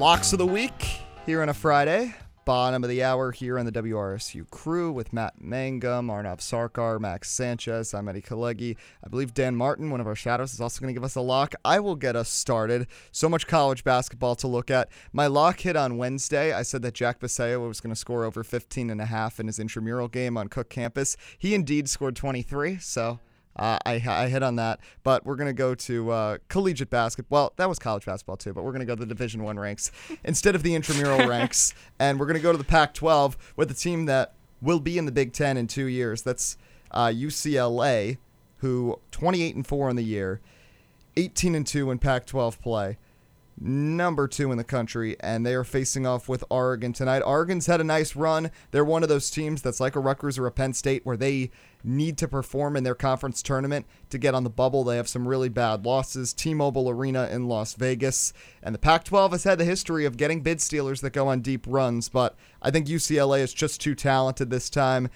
Locks 0.00 0.32
of 0.32 0.38
the 0.38 0.46
week 0.46 1.02
here 1.26 1.42
on 1.42 1.50
a 1.50 1.54
Friday. 1.54 2.14
bottom 2.46 2.82
of 2.82 2.88
the 2.88 3.04
hour 3.04 3.32
here 3.32 3.58
on 3.58 3.66
the 3.66 3.70
WRSU 3.70 4.48
crew 4.48 4.90
with 4.90 5.12
Matt 5.12 5.34
Mangam, 5.42 6.06
Arnav 6.06 6.38
Sarkar, 6.38 6.98
Max 6.98 7.30
Sanchez, 7.30 7.92
I'm 7.92 8.08
Eddie 8.08 8.22
Kalegi. 8.22 8.78
I 9.04 9.08
believe 9.08 9.34
Dan 9.34 9.54
Martin, 9.54 9.90
one 9.90 10.00
of 10.00 10.06
our 10.06 10.16
shadows, 10.16 10.54
is 10.54 10.60
also 10.62 10.80
going 10.80 10.88
to 10.88 10.98
give 10.98 11.04
us 11.04 11.16
a 11.16 11.20
lock. 11.20 11.54
I 11.66 11.80
will 11.80 11.96
get 11.96 12.16
us 12.16 12.30
started. 12.30 12.86
So 13.12 13.28
much 13.28 13.46
college 13.46 13.84
basketball 13.84 14.36
to 14.36 14.46
look 14.48 14.70
at. 14.70 14.88
My 15.12 15.26
lock 15.26 15.60
hit 15.60 15.76
on 15.76 15.98
Wednesday. 15.98 16.54
I 16.54 16.62
said 16.62 16.80
that 16.80 16.94
Jack 16.94 17.20
Baseo 17.20 17.68
was 17.68 17.82
going 17.82 17.94
to 17.94 18.00
score 18.00 18.24
over 18.24 18.42
15 18.42 18.88
and 18.88 19.02
a 19.02 19.06
half 19.06 19.38
in 19.38 19.48
his 19.48 19.58
intramural 19.58 20.08
game 20.08 20.38
on 20.38 20.48
Cook 20.48 20.70
campus. 20.70 21.18
He 21.36 21.52
indeed 21.52 21.90
scored 21.90 22.16
23, 22.16 22.78
so 22.78 23.20
uh, 23.60 23.78
I, 23.84 24.02
I 24.06 24.28
hit 24.28 24.42
on 24.42 24.56
that, 24.56 24.80
but 25.04 25.26
we're 25.26 25.36
gonna 25.36 25.52
go 25.52 25.74
to 25.74 26.10
uh, 26.10 26.38
collegiate 26.48 26.88
basketball. 26.88 27.38
Well, 27.38 27.52
that 27.56 27.68
was 27.68 27.78
college 27.78 28.06
basketball 28.06 28.38
too, 28.38 28.54
but 28.54 28.64
we're 28.64 28.72
gonna 28.72 28.86
go 28.86 28.94
to 28.96 29.00
the 29.00 29.06
Division 29.06 29.42
One 29.42 29.58
ranks 29.58 29.92
instead 30.24 30.54
of 30.54 30.62
the 30.62 30.74
intramural 30.74 31.28
ranks, 31.28 31.74
and 31.98 32.18
we're 32.18 32.26
gonna 32.26 32.40
go 32.40 32.52
to 32.52 32.58
the 32.58 32.64
Pac-12 32.64 33.36
with 33.56 33.70
a 33.70 33.74
team 33.74 34.06
that 34.06 34.32
will 34.62 34.80
be 34.80 34.96
in 34.96 35.04
the 35.04 35.12
Big 35.12 35.34
Ten 35.34 35.58
in 35.58 35.66
two 35.66 35.84
years. 35.84 36.22
That's 36.22 36.56
uh, 36.90 37.08
UCLA, 37.08 38.16
who 38.58 38.98
28 39.12 39.54
and 39.54 39.66
four 39.66 39.90
in 39.90 39.96
the 39.96 40.04
year, 40.04 40.40
18 41.18 41.54
and 41.54 41.66
two 41.66 41.90
in 41.90 41.98
Pac-12 41.98 42.58
play 42.60 42.96
number 43.60 44.26
two 44.26 44.50
in 44.50 44.58
the 44.58 44.64
country, 44.64 45.16
and 45.20 45.44
they 45.44 45.54
are 45.54 45.64
facing 45.64 46.06
off 46.06 46.28
with 46.28 46.42
Oregon 46.48 46.92
tonight. 46.92 47.20
Oregon's 47.20 47.66
had 47.66 47.80
a 47.80 47.84
nice 47.84 48.16
run. 48.16 48.50
They're 48.70 48.84
one 48.84 49.02
of 49.02 49.08
those 49.08 49.30
teams 49.30 49.60
that's 49.60 49.80
like 49.80 49.94
a 49.94 50.00
Rutgers 50.00 50.38
or 50.38 50.46
a 50.46 50.50
Penn 50.50 50.72
State 50.72 51.04
where 51.04 51.16
they 51.16 51.50
need 51.84 52.16
to 52.18 52.28
perform 52.28 52.76
in 52.76 52.84
their 52.84 52.94
conference 52.94 53.42
tournament 53.42 53.86
to 54.08 54.18
get 54.18 54.34
on 54.34 54.44
the 54.44 54.50
bubble. 54.50 54.82
They 54.82 54.96
have 54.96 55.08
some 55.08 55.28
really 55.28 55.48
bad 55.48 55.84
losses. 55.84 56.32
T 56.32 56.54
Mobile 56.54 56.88
Arena 56.88 57.28
in 57.30 57.48
Las 57.48 57.74
Vegas. 57.74 58.32
And 58.62 58.74
the 58.74 58.78
Pac 58.78 59.04
12 59.04 59.32
has 59.32 59.44
had 59.44 59.58
the 59.58 59.64
history 59.64 60.04
of 60.04 60.16
getting 60.16 60.40
bid 60.40 60.60
stealers 60.60 61.00
that 61.02 61.12
go 61.12 61.28
on 61.28 61.40
deep 61.40 61.66
runs, 61.68 62.08
but 62.08 62.36
I 62.62 62.70
think 62.70 62.86
UCLA 62.86 63.40
is 63.40 63.52
just 63.52 63.80
too 63.80 63.94
talented 63.94 64.50
this 64.50 64.70
time. 64.70 65.08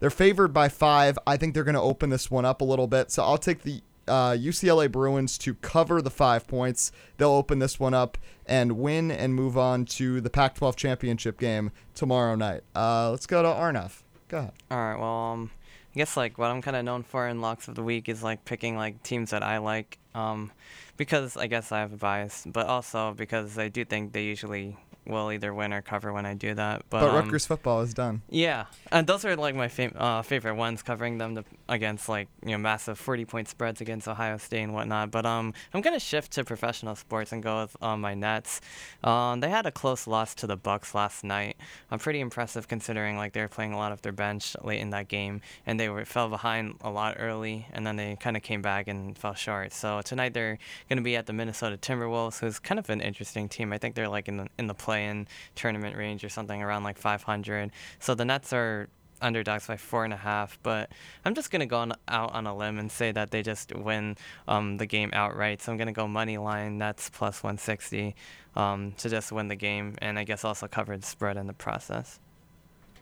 They're 0.00 0.10
favored 0.10 0.52
by 0.52 0.68
five. 0.68 1.18
I 1.26 1.36
think 1.36 1.54
they're 1.54 1.64
going 1.64 1.74
to 1.74 1.80
open 1.80 2.10
this 2.10 2.30
one 2.30 2.44
up 2.44 2.60
a 2.60 2.64
little 2.64 2.86
bit. 2.86 3.10
So 3.10 3.24
I'll 3.24 3.38
take 3.38 3.62
the 3.62 3.82
uh, 4.08 4.36
UCLA 4.36 4.90
Bruins 4.90 5.38
to 5.38 5.54
cover 5.54 6.02
the 6.02 6.10
five 6.10 6.46
points. 6.46 6.90
They'll 7.16 7.30
open 7.30 7.58
this 7.58 7.78
one 7.78 7.94
up 7.94 8.18
and 8.46 8.72
win 8.72 9.10
and 9.10 9.34
move 9.34 9.56
on 9.58 9.84
to 9.84 10.20
the 10.20 10.30
Pac 10.30 10.54
12 10.56 10.76
championship 10.76 11.38
game 11.38 11.70
tomorrow 11.94 12.34
night. 12.34 12.62
Uh, 12.74 13.10
let's 13.10 13.26
go 13.26 13.42
to 13.42 13.48
Arnav. 13.48 14.02
Go 14.28 14.38
ahead. 14.38 14.52
All 14.70 14.78
right. 14.78 14.98
Well, 14.98 15.32
um, 15.32 15.50
I 15.94 15.98
guess 15.98 16.16
like 16.16 16.38
what 16.38 16.50
I'm 16.50 16.62
kind 16.62 16.76
of 16.76 16.84
known 16.84 17.02
for 17.02 17.28
in 17.28 17.40
locks 17.40 17.68
of 17.68 17.74
the 17.74 17.82
week 17.82 18.08
is 18.08 18.22
like 18.22 18.44
picking 18.44 18.76
like 18.76 19.02
teams 19.02 19.30
that 19.30 19.42
I 19.42 19.58
like, 19.58 19.98
um, 20.14 20.52
because 20.96 21.36
I 21.36 21.46
guess 21.46 21.72
I 21.72 21.80
have 21.80 21.92
a 21.92 21.96
bias, 21.96 22.44
but 22.46 22.66
also 22.66 23.14
because 23.14 23.58
I 23.58 23.68
do 23.68 23.84
think 23.84 24.12
they 24.12 24.24
usually 24.24 24.76
will 25.08 25.32
either 25.32 25.52
win 25.54 25.72
or 25.72 25.82
cover 25.82 26.12
when 26.12 26.26
I 26.26 26.34
do 26.34 26.54
that. 26.54 26.82
But, 26.90 27.00
But 27.00 27.10
um, 27.10 27.16
Rutgers 27.16 27.46
football 27.46 27.80
is 27.80 27.94
done. 27.94 28.22
Yeah, 28.28 28.66
and 28.92 29.06
those 29.06 29.24
are 29.24 29.36
like 29.36 29.54
my 29.54 29.68
fam- 29.68 29.94
uh, 29.96 30.22
favorite 30.22 30.54
ones, 30.54 30.82
covering 30.82 31.18
them 31.18 31.36
to, 31.36 31.44
against 31.68 32.08
like 32.08 32.28
you 32.44 32.50
know 32.50 32.58
massive 32.58 32.98
40 32.98 33.24
point 33.24 33.48
spreads 33.48 33.80
against 33.80 34.08
Ohio 34.08 34.36
State 34.38 34.62
and 34.62 34.74
whatnot. 34.74 35.10
But 35.10 35.26
um, 35.26 35.54
I'm 35.74 35.80
gonna 35.80 36.00
shift 36.00 36.32
to 36.32 36.44
professional 36.44 36.94
sports 36.94 37.32
and 37.32 37.42
go 37.42 37.62
with 37.62 37.76
um, 37.82 38.00
my 38.00 38.14
Nets. 38.14 38.60
Um, 39.04 39.40
they 39.40 39.48
had 39.50 39.66
a 39.66 39.72
close 39.72 40.06
loss 40.06 40.34
to 40.36 40.46
the 40.46 40.56
Bucks 40.56 40.94
last 40.94 41.24
night. 41.24 41.56
I'm 41.90 41.98
pretty 41.98 42.20
impressive 42.20 42.68
considering 42.68 43.16
like 43.16 43.32
they 43.32 43.40
were 43.40 43.48
playing 43.48 43.72
a 43.72 43.76
lot 43.78 43.92
of 43.92 44.02
their 44.02 44.12
bench 44.12 44.56
late 44.62 44.80
in 44.80 44.90
that 44.90 45.08
game, 45.08 45.40
and 45.66 45.78
they 45.78 45.88
were 45.88 46.04
fell 46.04 46.28
behind 46.28 46.76
a 46.82 46.90
lot 46.90 47.16
early, 47.18 47.66
and 47.72 47.86
then 47.86 47.96
they 47.96 48.16
kind 48.16 48.36
of 48.36 48.42
came 48.42 48.62
back 48.62 48.88
and 48.88 49.16
fell 49.16 49.34
short. 49.34 49.72
So 49.72 50.00
tonight 50.02 50.34
they're 50.34 50.58
gonna 50.88 51.02
be 51.02 51.16
at 51.16 51.26
the 51.26 51.32
Minnesota 51.32 51.76
Timberwolves, 51.76 52.40
who's 52.40 52.58
kind 52.58 52.78
of 52.78 52.88
an 52.90 53.00
interesting 53.00 53.48
team. 53.48 53.72
I 53.72 53.78
think 53.78 53.94
they're 53.94 54.08
like 54.08 54.28
in 54.28 54.36
the 54.36 54.48
in 54.58 54.66
the 54.66 54.74
play-in 54.98 55.28
tournament 55.54 55.96
range 55.96 56.24
or 56.24 56.28
something 56.28 56.62
around 56.62 56.82
like 56.82 56.98
500. 56.98 57.70
So 58.00 58.14
the 58.14 58.24
Nets 58.24 58.52
are 58.52 58.88
underdogs 59.20 59.66
by 59.66 59.76
four 59.76 60.04
and 60.04 60.12
a 60.12 60.16
half, 60.16 60.58
but 60.62 60.90
I'm 61.24 61.34
just 61.34 61.50
gonna 61.50 61.66
go 61.66 61.78
on, 61.78 61.92
out 62.08 62.32
on 62.32 62.46
a 62.46 62.56
limb 62.56 62.78
and 62.78 62.90
say 62.90 63.12
that 63.12 63.30
they 63.30 63.42
just 63.42 63.74
win 63.74 64.16
um, 64.46 64.76
the 64.76 64.86
game 64.86 65.10
outright. 65.12 65.62
So 65.62 65.72
I'm 65.72 65.78
gonna 65.78 65.92
go 65.92 66.08
money 66.08 66.38
line 66.38 66.78
Nets 66.78 67.10
plus 67.10 67.42
160 67.42 68.14
um, 68.56 68.92
to 68.98 69.08
just 69.08 69.32
win 69.32 69.48
the 69.48 69.56
game, 69.56 69.94
and 69.98 70.18
I 70.18 70.24
guess 70.24 70.44
also 70.44 70.66
cover 70.66 70.96
the 70.96 71.06
spread 71.06 71.36
in 71.36 71.46
the 71.46 71.52
process. 71.52 72.18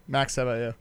Max, 0.09 0.37
how 0.37 0.43
about 0.43 0.59
you? 0.59 0.75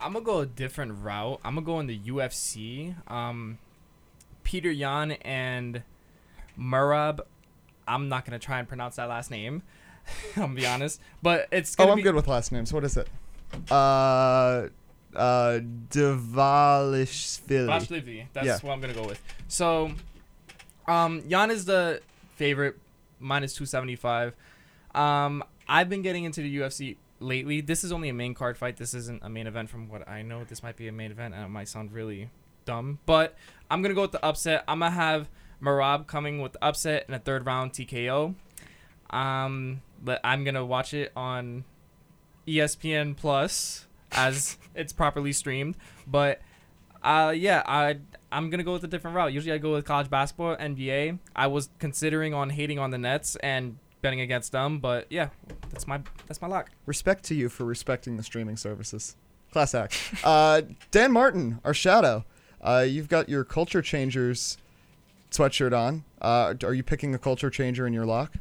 I'm 0.00 0.12
gonna 0.12 0.24
go 0.24 0.40
a 0.40 0.46
different 0.46 1.02
route. 1.02 1.40
I'm 1.44 1.54
gonna 1.54 1.66
go 1.66 1.80
in 1.80 1.86
the 1.86 1.98
UFC. 1.98 2.94
Um, 3.10 3.58
Peter 4.42 4.70
Yan 4.70 5.12
and 5.12 5.82
Merab. 6.58 7.20
I'm 7.86 8.08
not 8.08 8.24
gonna 8.24 8.38
try 8.38 8.58
and 8.58 8.68
pronounce 8.68 8.96
that 8.96 9.08
last 9.08 9.30
name. 9.30 9.62
I'm 10.36 10.42
gonna 10.42 10.54
be 10.54 10.66
honest, 10.66 11.00
but 11.22 11.48
it's 11.52 11.74
Oh, 11.78 11.84
gonna 11.84 11.92
I'm 11.92 11.96
be, 11.96 12.02
good 12.02 12.14
with 12.14 12.28
last 12.28 12.52
names. 12.52 12.72
What 12.72 12.84
is 12.84 12.96
it? 12.96 13.08
Uh, 13.70 14.68
uh, 15.16 15.60
Devalishvili. 15.90 17.66
Vashlivi. 17.68 18.26
That's 18.32 18.46
Yeah. 18.46 18.58
what 18.62 18.72
I'm 18.72 18.80
gonna 18.80 18.92
go 18.94 19.06
with. 19.06 19.20
So, 19.48 19.92
um, 20.88 21.22
Yan 21.26 21.50
is 21.50 21.64
the 21.64 22.00
favorite, 22.36 22.76
minus 23.20 23.54
275. 23.54 24.34
Um, 24.94 25.42
I've 25.68 25.88
been 25.88 26.02
getting 26.02 26.24
into 26.24 26.42
the 26.42 26.56
UFC 26.58 26.96
lately. 27.20 27.60
This 27.60 27.84
is 27.84 27.92
only 27.92 28.08
a 28.08 28.14
main 28.14 28.34
card 28.34 28.58
fight. 28.58 28.76
This 28.76 28.92
isn't 28.94 29.22
a 29.22 29.28
main 29.28 29.46
event, 29.46 29.70
from 29.70 29.88
what 29.88 30.06
I 30.08 30.22
know. 30.22 30.44
This 30.44 30.62
might 30.62 30.76
be 30.76 30.88
a 30.88 30.92
main 30.92 31.10
event, 31.10 31.34
and 31.34 31.44
it 31.44 31.48
might 31.48 31.68
sound 31.68 31.92
really 31.92 32.30
dumb, 32.64 32.98
but 33.06 33.36
I'm 33.70 33.82
gonna 33.82 33.94
go 33.94 34.02
with 34.02 34.12
the 34.12 34.24
upset. 34.24 34.64
I'm 34.66 34.78
gonna 34.80 34.90
have 34.90 35.28
Merab 35.62 36.06
coming 36.06 36.40
with 36.40 36.52
the 36.54 36.64
upset 36.64 37.04
in 37.08 37.14
a 37.14 37.18
third 37.18 37.46
round 37.46 37.72
TKO. 37.72 38.34
Um, 39.10 39.80
but 40.04 40.20
I'm 40.22 40.44
gonna 40.44 40.64
watch 40.64 40.94
it 40.94 41.12
on 41.16 41.64
ESPN 42.46 43.16
Plus 43.16 43.86
as 44.12 44.58
it's 44.74 44.92
properly 44.92 45.32
streamed. 45.32 45.76
But 46.06 46.40
uh, 47.02 47.32
yeah, 47.36 47.62
I 47.66 47.98
I'm 48.30 48.50
gonna 48.50 48.62
go 48.62 48.72
with 48.72 48.84
a 48.84 48.88
different 48.88 49.16
route. 49.16 49.32
Usually 49.32 49.52
I 49.52 49.58
go 49.58 49.72
with 49.72 49.84
college 49.84 50.10
basketball, 50.10 50.56
NBA. 50.56 51.18
I 51.34 51.46
was 51.46 51.68
considering 51.78 52.34
on 52.34 52.50
hating 52.50 52.78
on 52.78 52.90
the 52.90 52.98
Nets 52.98 53.36
and 53.36 53.78
betting 54.02 54.20
against 54.20 54.52
them, 54.52 54.78
but 54.80 55.06
yeah, 55.10 55.30
that's 55.70 55.86
my 55.86 56.00
that's 56.26 56.42
my 56.42 56.48
lock. 56.48 56.70
Respect 56.86 57.24
to 57.24 57.34
you 57.34 57.48
for 57.48 57.64
respecting 57.64 58.16
the 58.16 58.22
streaming 58.22 58.56
services. 58.56 59.16
Class 59.52 59.74
act. 59.74 59.98
uh, 60.24 60.62
Dan 60.90 61.12
Martin, 61.12 61.60
our 61.64 61.74
shadow. 61.74 62.24
Uh, 62.60 62.84
you've 62.86 63.08
got 63.08 63.28
your 63.28 63.44
culture 63.44 63.82
changers 63.82 64.58
sweatshirt 65.30 65.76
on. 65.76 66.04
Uh, 66.20 66.54
are 66.62 66.74
you 66.74 66.82
picking 66.82 67.14
a 67.14 67.18
culture 67.18 67.50
changer 67.50 67.86
in 67.86 67.92
your 67.92 68.06
lock? 68.06 68.32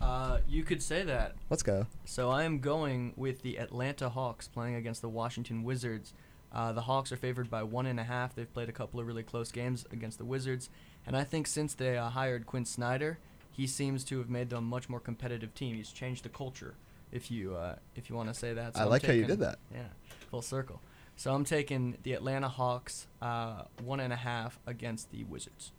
Uh, 0.00 0.38
you 0.48 0.62
could 0.62 0.82
say 0.82 1.02
that. 1.02 1.34
Let's 1.50 1.62
go. 1.62 1.86
So 2.04 2.30
I 2.30 2.44
am 2.44 2.60
going 2.60 3.12
with 3.16 3.42
the 3.42 3.58
Atlanta 3.58 4.08
Hawks 4.08 4.48
playing 4.48 4.74
against 4.74 5.02
the 5.02 5.08
Washington 5.08 5.62
Wizards. 5.64 6.12
Uh, 6.52 6.72
the 6.72 6.82
Hawks 6.82 7.12
are 7.12 7.16
favored 7.16 7.50
by 7.50 7.62
one 7.62 7.86
and 7.86 7.98
a 7.98 8.04
half. 8.04 8.34
They've 8.34 8.52
played 8.52 8.68
a 8.68 8.72
couple 8.72 9.00
of 9.00 9.06
really 9.06 9.22
close 9.22 9.50
games 9.50 9.84
against 9.90 10.18
the 10.18 10.24
Wizards, 10.24 10.70
and 11.06 11.16
I 11.16 11.24
think 11.24 11.46
since 11.46 11.74
they 11.74 11.96
uh, 11.98 12.08
hired 12.08 12.46
Quinn 12.46 12.64
Snyder, 12.64 13.18
he 13.50 13.66
seems 13.66 14.04
to 14.04 14.18
have 14.18 14.30
made 14.30 14.50
them 14.50 14.58
a 14.58 14.62
much 14.62 14.88
more 14.88 15.00
competitive 15.00 15.54
team. 15.54 15.76
He's 15.76 15.92
changed 15.92 16.24
the 16.24 16.28
culture, 16.28 16.74
if 17.10 17.30
you 17.30 17.56
uh, 17.56 17.76
if 17.94 18.08
you 18.08 18.16
want 18.16 18.28
to 18.28 18.34
say 18.34 18.52
that. 18.54 18.76
I 18.76 18.82
I'm 18.82 18.90
like 18.90 19.04
how 19.04 19.12
you 19.12 19.24
did 19.24 19.40
that. 19.40 19.58
Yeah, 19.72 19.88
full 20.30 20.42
circle. 20.42 20.80
So 21.16 21.34
I'm 21.34 21.44
taking 21.44 21.96
the 22.02 22.12
Atlanta 22.12 22.48
Hawks 22.48 23.06
uh, 23.22 23.62
one 23.82 24.00
and 24.00 24.12
a 24.12 24.16
half 24.16 24.58
against 24.66 25.10
the 25.10 25.24
Wizards. 25.24 25.72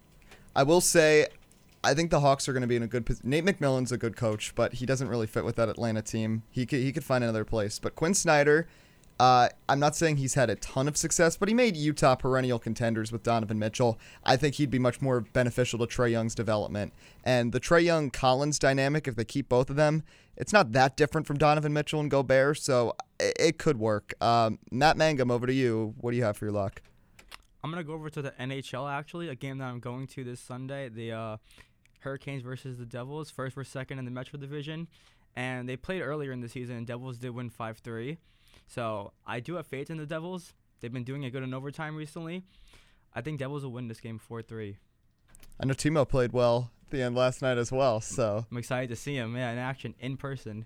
I 0.56 0.63
will 0.63 0.82
say, 0.82 1.27
I 1.83 1.93
think 1.93 2.11
the 2.11 2.19
Hawks 2.19 2.49
are 2.49 2.53
going 2.53 2.61
to 2.61 2.67
be 2.67 2.75
in 2.75 2.83
a 2.83 2.87
good 2.87 3.05
position. 3.05 3.29
Nate 3.29 3.45
McMillan's 3.45 3.91
a 3.91 3.97
good 3.97 4.15
coach, 4.15 4.53
but 4.55 4.75
he 4.75 4.85
doesn't 4.85 5.07
really 5.07 5.27
fit 5.27 5.45
with 5.45 5.55
that 5.57 5.69
Atlanta 5.69 6.01
team. 6.01 6.43
He 6.49 6.65
could 6.65 6.79
he 6.79 6.91
could 6.91 7.03
find 7.03 7.23
another 7.23 7.45
place. 7.45 7.79
But 7.79 7.95
Quinn 7.95 8.13
Snyder, 8.13 8.67
uh, 9.19 9.49
I'm 9.67 9.79
not 9.79 9.95
saying 9.95 10.17
he's 10.17 10.35
had 10.35 10.49
a 10.49 10.55
ton 10.55 10.87
of 10.87 10.97
success, 10.97 11.37
but 11.37 11.47
he 11.47 11.55
made 11.55 11.75
Utah 11.75 12.15
perennial 12.15 12.59
contenders 12.59 13.11
with 13.11 13.23
Donovan 13.23 13.57
Mitchell. 13.57 13.97
I 14.23 14.37
think 14.37 14.55
he'd 14.55 14.69
be 14.69 14.79
much 14.79 15.01
more 15.01 15.21
beneficial 15.21 15.79
to 15.79 15.85
Trae 15.87 16.11
Young's 16.11 16.35
development. 16.35 16.93
And 17.23 17.51
the 17.51 17.59
Trae 17.59 17.83
Young 17.83 18.09
Collins 18.09 18.59
dynamic, 18.59 19.07
if 19.07 19.15
they 19.15 19.25
keep 19.25 19.49
both 19.49 19.69
of 19.69 19.75
them, 19.75 20.03
it's 20.35 20.53
not 20.53 20.73
that 20.73 20.95
different 20.97 21.25
from 21.25 21.37
Donovan 21.37 21.73
Mitchell 21.73 21.99
and 21.99 22.11
Gobert, 22.11 22.59
so 22.59 22.95
it, 23.19 23.33
it 23.39 23.57
could 23.57 23.79
work. 23.79 24.13
Um, 24.21 24.59
Matt 24.71 24.97
Mangam, 24.97 25.31
over 25.31 25.47
to 25.47 25.53
you. 25.53 25.95
What 25.97 26.11
do 26.11 26.17
you 26.17 26.23
have 26.23 26.37
for 26.37 26.45
your 26.45 26.53
luck? 26.53 26.81
I'm 27.63 27.71
gonna 27.71 27.83
go 27.83 27.93
over 27.93 28.09
to 28.11 28.21
the 28.21 28.31
NHL 28.39 28.89
actually, 28.89 29.29
a 29.29 29.35
game 29.35 29.57
that 29.57 29.65
I'm 29.65 29.79
going 29.79 30.07
to 30.07 30.23
this 30.23 30.39
Sunday. 30.39 30.89
The 30.89 31.11
uh, 31.11 31.37
Hurricanes 32.07 32.41
versus 32.41 32.77
the 32.77 32.85
Devils, 32.85 33.29
first 33.29 33.55
versus 33.55 33.71
second 33.71 33.99
in 33.99 34.05
the 34.05 34.11
Metro 34.11 34.39
Division, 34.39 34.87
and 35.35 35.67
they 35.67 35.75
played 35.75 36.01
earlier 36.01 36.31
in 36.31 36.39
the 36.39 36.47
season. 36.47 36.77
and 36.77 36.87
Devils 36.87 37.17
did 37.17 37.31
win 37.31 37.49
five 37.49 37.79
three, 37.79 38.17
so 38.65 39.11
I 39.25 39.41
do 39.41 39.55
have 39.55 39.67
faith 39.67 39.89
in 39.89 39.97
the 39.97 40.05
Devils. 40.05 40.53
They've 40.79 40.93
been 40.93 41.03
doing 41.03 41.23
it 41.23 41.31
good 41.31 41.43
in 41.43 41.53
overtime 41.53 41.95
recently. 41.95 42.43
I 43.13 43.21
think 43.21 43.39
Devils 43.39 43.63
will 43.63 43.71
win 43.73 43.89
this 43.89 43.99
game 43.99 44.19
four 44.19 44.41
three. 44.41 44.77
I 45.59 45.65
know 45.65 45.73
Timo 45.73 46.07
played 46.07 46.31
well 46.31 46.71
at 46.85 46.91
the 46.91 47.01
end 47.01 47.15
last 47.15 47.41
night 47.41 47.57
as 47.57 47.71
well, 47.71 47.99
so. 47.99 48.45
I'm 48.49 48.57
excited 48.57 48.89
to 48.89 48.95
see 48.95 49.15
him, 49.15 49.35
yeah, 49.35 49.51
in 49.51 49.57
action 49.57 49.95
in 49.99 50.15
person. 50.15 50.65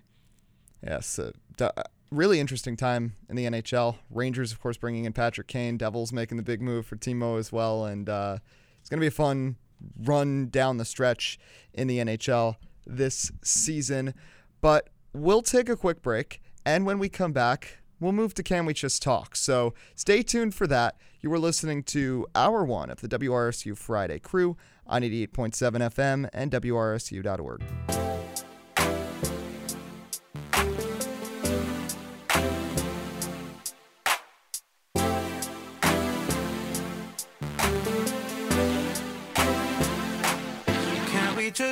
Yes, 0.86 1.18
uh, 1.18 1.32
d- 1.56 1.64
uh, 1.76 1.82
really 2.10 2.38
interesting 2.38 2.76
time 2.76 3.14
in 3.28 3.36
the 3.36 3.46
NHL. 3.46 3.96
Rangers, 4.10 4.52
of 4.52 4.60
course, 4.60 4.76
bringing 4.76 5.06
in 5.06 5.12
Patrick 5.12 5.48
Kane. 5.48 5.76
Devils 5.76 6.12
making 6.12 6.36
the 6.36 6.42
big 6.42 6.60
move 6.60 6.86
for 6.86 6.96
Timo 6.96 7.38
as 7.38 7.50
well, 7.50 7.84
and 7.86 8.08
uh, 8.08 8.38
it's 8.80 8.88
going 8.88 8.98
to 8.98 9.02
be 9.02 9.08
a 9.08 9.10
fun 9.10 9.56
run 10.02 10.48
down 10.48 10.76
the 10.78 10.84
stretch 10.84 11.38
in 11.72 11.88
the 11.88 11.98
NHL 11.98 12.56
this 12.86 13.30
season. 13.42 14.14
But 14.60 14.88
we'll 15.12 15.42
take 15.42 15.68
a 15.68 15.76
quick 15.76 16.02
break, 16.02 16.40
and 16.64 16.86
when 16.86 16.98
we 16.98 17.08
come 17.08 17.32
back, 17.32 17.78
we'll 18.00 18.12
move 18.12 18.34
to 18.34 18.42
Can 18.42 18.66
We 18.66 18.74
Just 18.74 19.02
Talk. 19.02 19.36
So 19.36 19.74
stay 19.94 20.22
tuned 20.22 20.54
for 20.54 20.66
that. 20.66 20.96
You 21.20 21.30
were 21.30 21.38
listening 21.38 21.82
to 21.84 22.26
Hour 22.34 22.64
One 22.64 22.90
of 22.90 23.00
the 23.00 23.08
WRSU 23.08 23.76
Friday 23.76 24.18
Crew 24.18 24.56
on 24.86 25.02
88.7 25.02 25.52
FM 25.52 26.28
and 26.32 26.50
WRSU.org. 26.50 28.11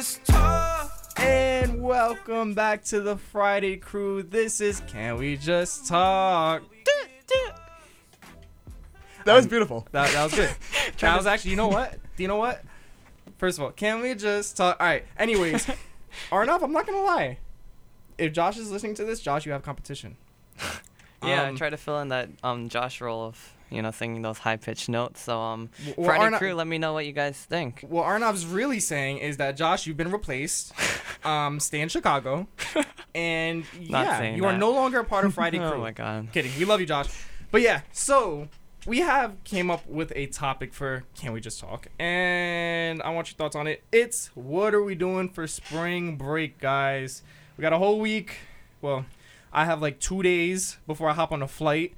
Can 0.01 0.07
just 0.07 0.25
talk? 0.25 1.13
And 1.19 1.83
welcome 1.83 2.55
back 2.55 2.85
to 2.85 3.03
the 3.03 3.19
Friday 3.19 3.77
crew. 3.77 4.23
This 4.23 4.63
is 4.63 4.81
Can 4.89 5.19
We 5.19 5.37
Just 5.37 5.87
Talk? 5.89 6.63
That 9.27 9.35
was 9.37 9.47
beautiful. 9.47 9.87
That, 9.93 10.11
that 10.13 10.25
was 10.25 10.35
good. 10.35 10.49
that 11.01 11.17
was 11.19 11.27
actually, 11.27 11.51
you 11.51 11.59
know 11.59 11.69
what? 11.69 11.99
Do 12.17 12.23
you 12.23 12.29
know 12.29 12.39
what? 12.39 12.65
First 13.37 13.59
of 13.59 13.65
all, 13.65 13.73
can 13.73 14.01
we 14.01 14.15
just 14.15 14.57
talk? 14.57 14.79
All 14.81 14.87
right. 14.87 15.05
Anyways, 15.19 15.67
Arnav, 16.33 16.63
I'm 16.63 16.73
not 16.73 16.87
gonna 16.87 17.03
lie. 17.03 17.37
If 18.17 18.33
Josh 18.33 18.57
is 18.57 18.71
listening 18.71 18.95
to 18.95 19.05
this, 19.05 19.21
Josh, 19.21 19.45
you 19.45 19.53
have 19.53 19.63
competition. 19.63 20.17
Yeah, 21.23 21.43
Um, 21.43 21.55
I 21.55 21.59
try 21.59 21.69
to 21.69 21.77
fill 21.77 22.01
in 22.01 22.09
that 22.09 22.31
um 22.43 22.71
Josh 22.71 23.03
role 23.03 23.27
of 23.27 23.53
you 23.70 23.83
know 23.83 23.90
singing 23.90 24.22
those 24.22 24.38
high 24.38 24.56
pitched 24.56 24.88
notes. 24.88 25.20
So 25.22 25.38
um 25.38 25.70
well, 25.96 26.06
Friday 26.06 26.37
crew, 26.38 26.54
let 26.54 26.66
me 26.66 26.78
know 26.78 26.92
what 26.92 27.06
you 27.06 27.12
guys 27.12 27.38
think. 27.38 27.83
What 27.88 28.04
Arnav's 28.04 28.46
really 28.46 28.80
saying 28.80 29.18
is 29.18 29.37
that 29.38 29.56
Josh, 29.56 29.87
you've 29.87 29.96
been 29.96 30.12
replaced. 30.12 30.72
Um, 31.22 31.61
stay 31.61 31.83
in 31.83 31.90
Chicago, 31.90 32.46
and 33.14 33.64
yeah, 33.78 34.35
you 34.35 34.46
are 34.46 34.56
no 34.56 34.70
longer 34.70 35.00
a 35.00 35.04
part 35.04 35.26
of 35.26 35.35
Friday 35.40 35.59
Crew. 35.59 35.66
Oh 35.74 35.78
my 35.78 35.90
god. 35.90 36.28
Kidding. 36.33 36.50
We 36.59 36.64
love 36.64 36.80
you, 36.80 36.87
Josh. 36.87 37.09
But 37.50 37.61
yeah, 37.61 37.83
so 37.92 38.48
we 38.87 39.00
have 39.00 39.42
came 39.44 39.70
up 39.70 39.87
with 39.87 40.12
a 40.16 40.26
topic 40.26 40.72
for 40.72 41.04
Can 41.14 41.33
We 41.33 41.40
Just 41.42 41.61
Talk? 41.61 41.88
And 41.98 43.02
I 43.02 43.11
want 43.11 43.28
your 43.30 43.37
thoughts 43.37 43.54
on 43.54 43.66
it. 43.66 43.83
It's 43.92 44.28
what 44.35 44.74
are 44.74 44.83
we 44.83 44.94
doing 44.94 45.28
for 45.28 45.46
spring 45.46 46.16
break, 46.16 46.59
guys? 46.59 47.22
We 47.59 47.62
got 47.62 47.74
a 47.74 47.78
whole 47.78 48.00
week. 48.00 48.37
Well, 48.80 49.04
I 49.52 49.66
have 49.66 49.83
like 49.83 50.00
two 50.00 50.22
days 50.22 50.78
before 50.87 51.11
I 51.11 51.12
hop 51.12 51.33
on 51.33 51.42
a 51.42 51.48
flight. 51.48 51.92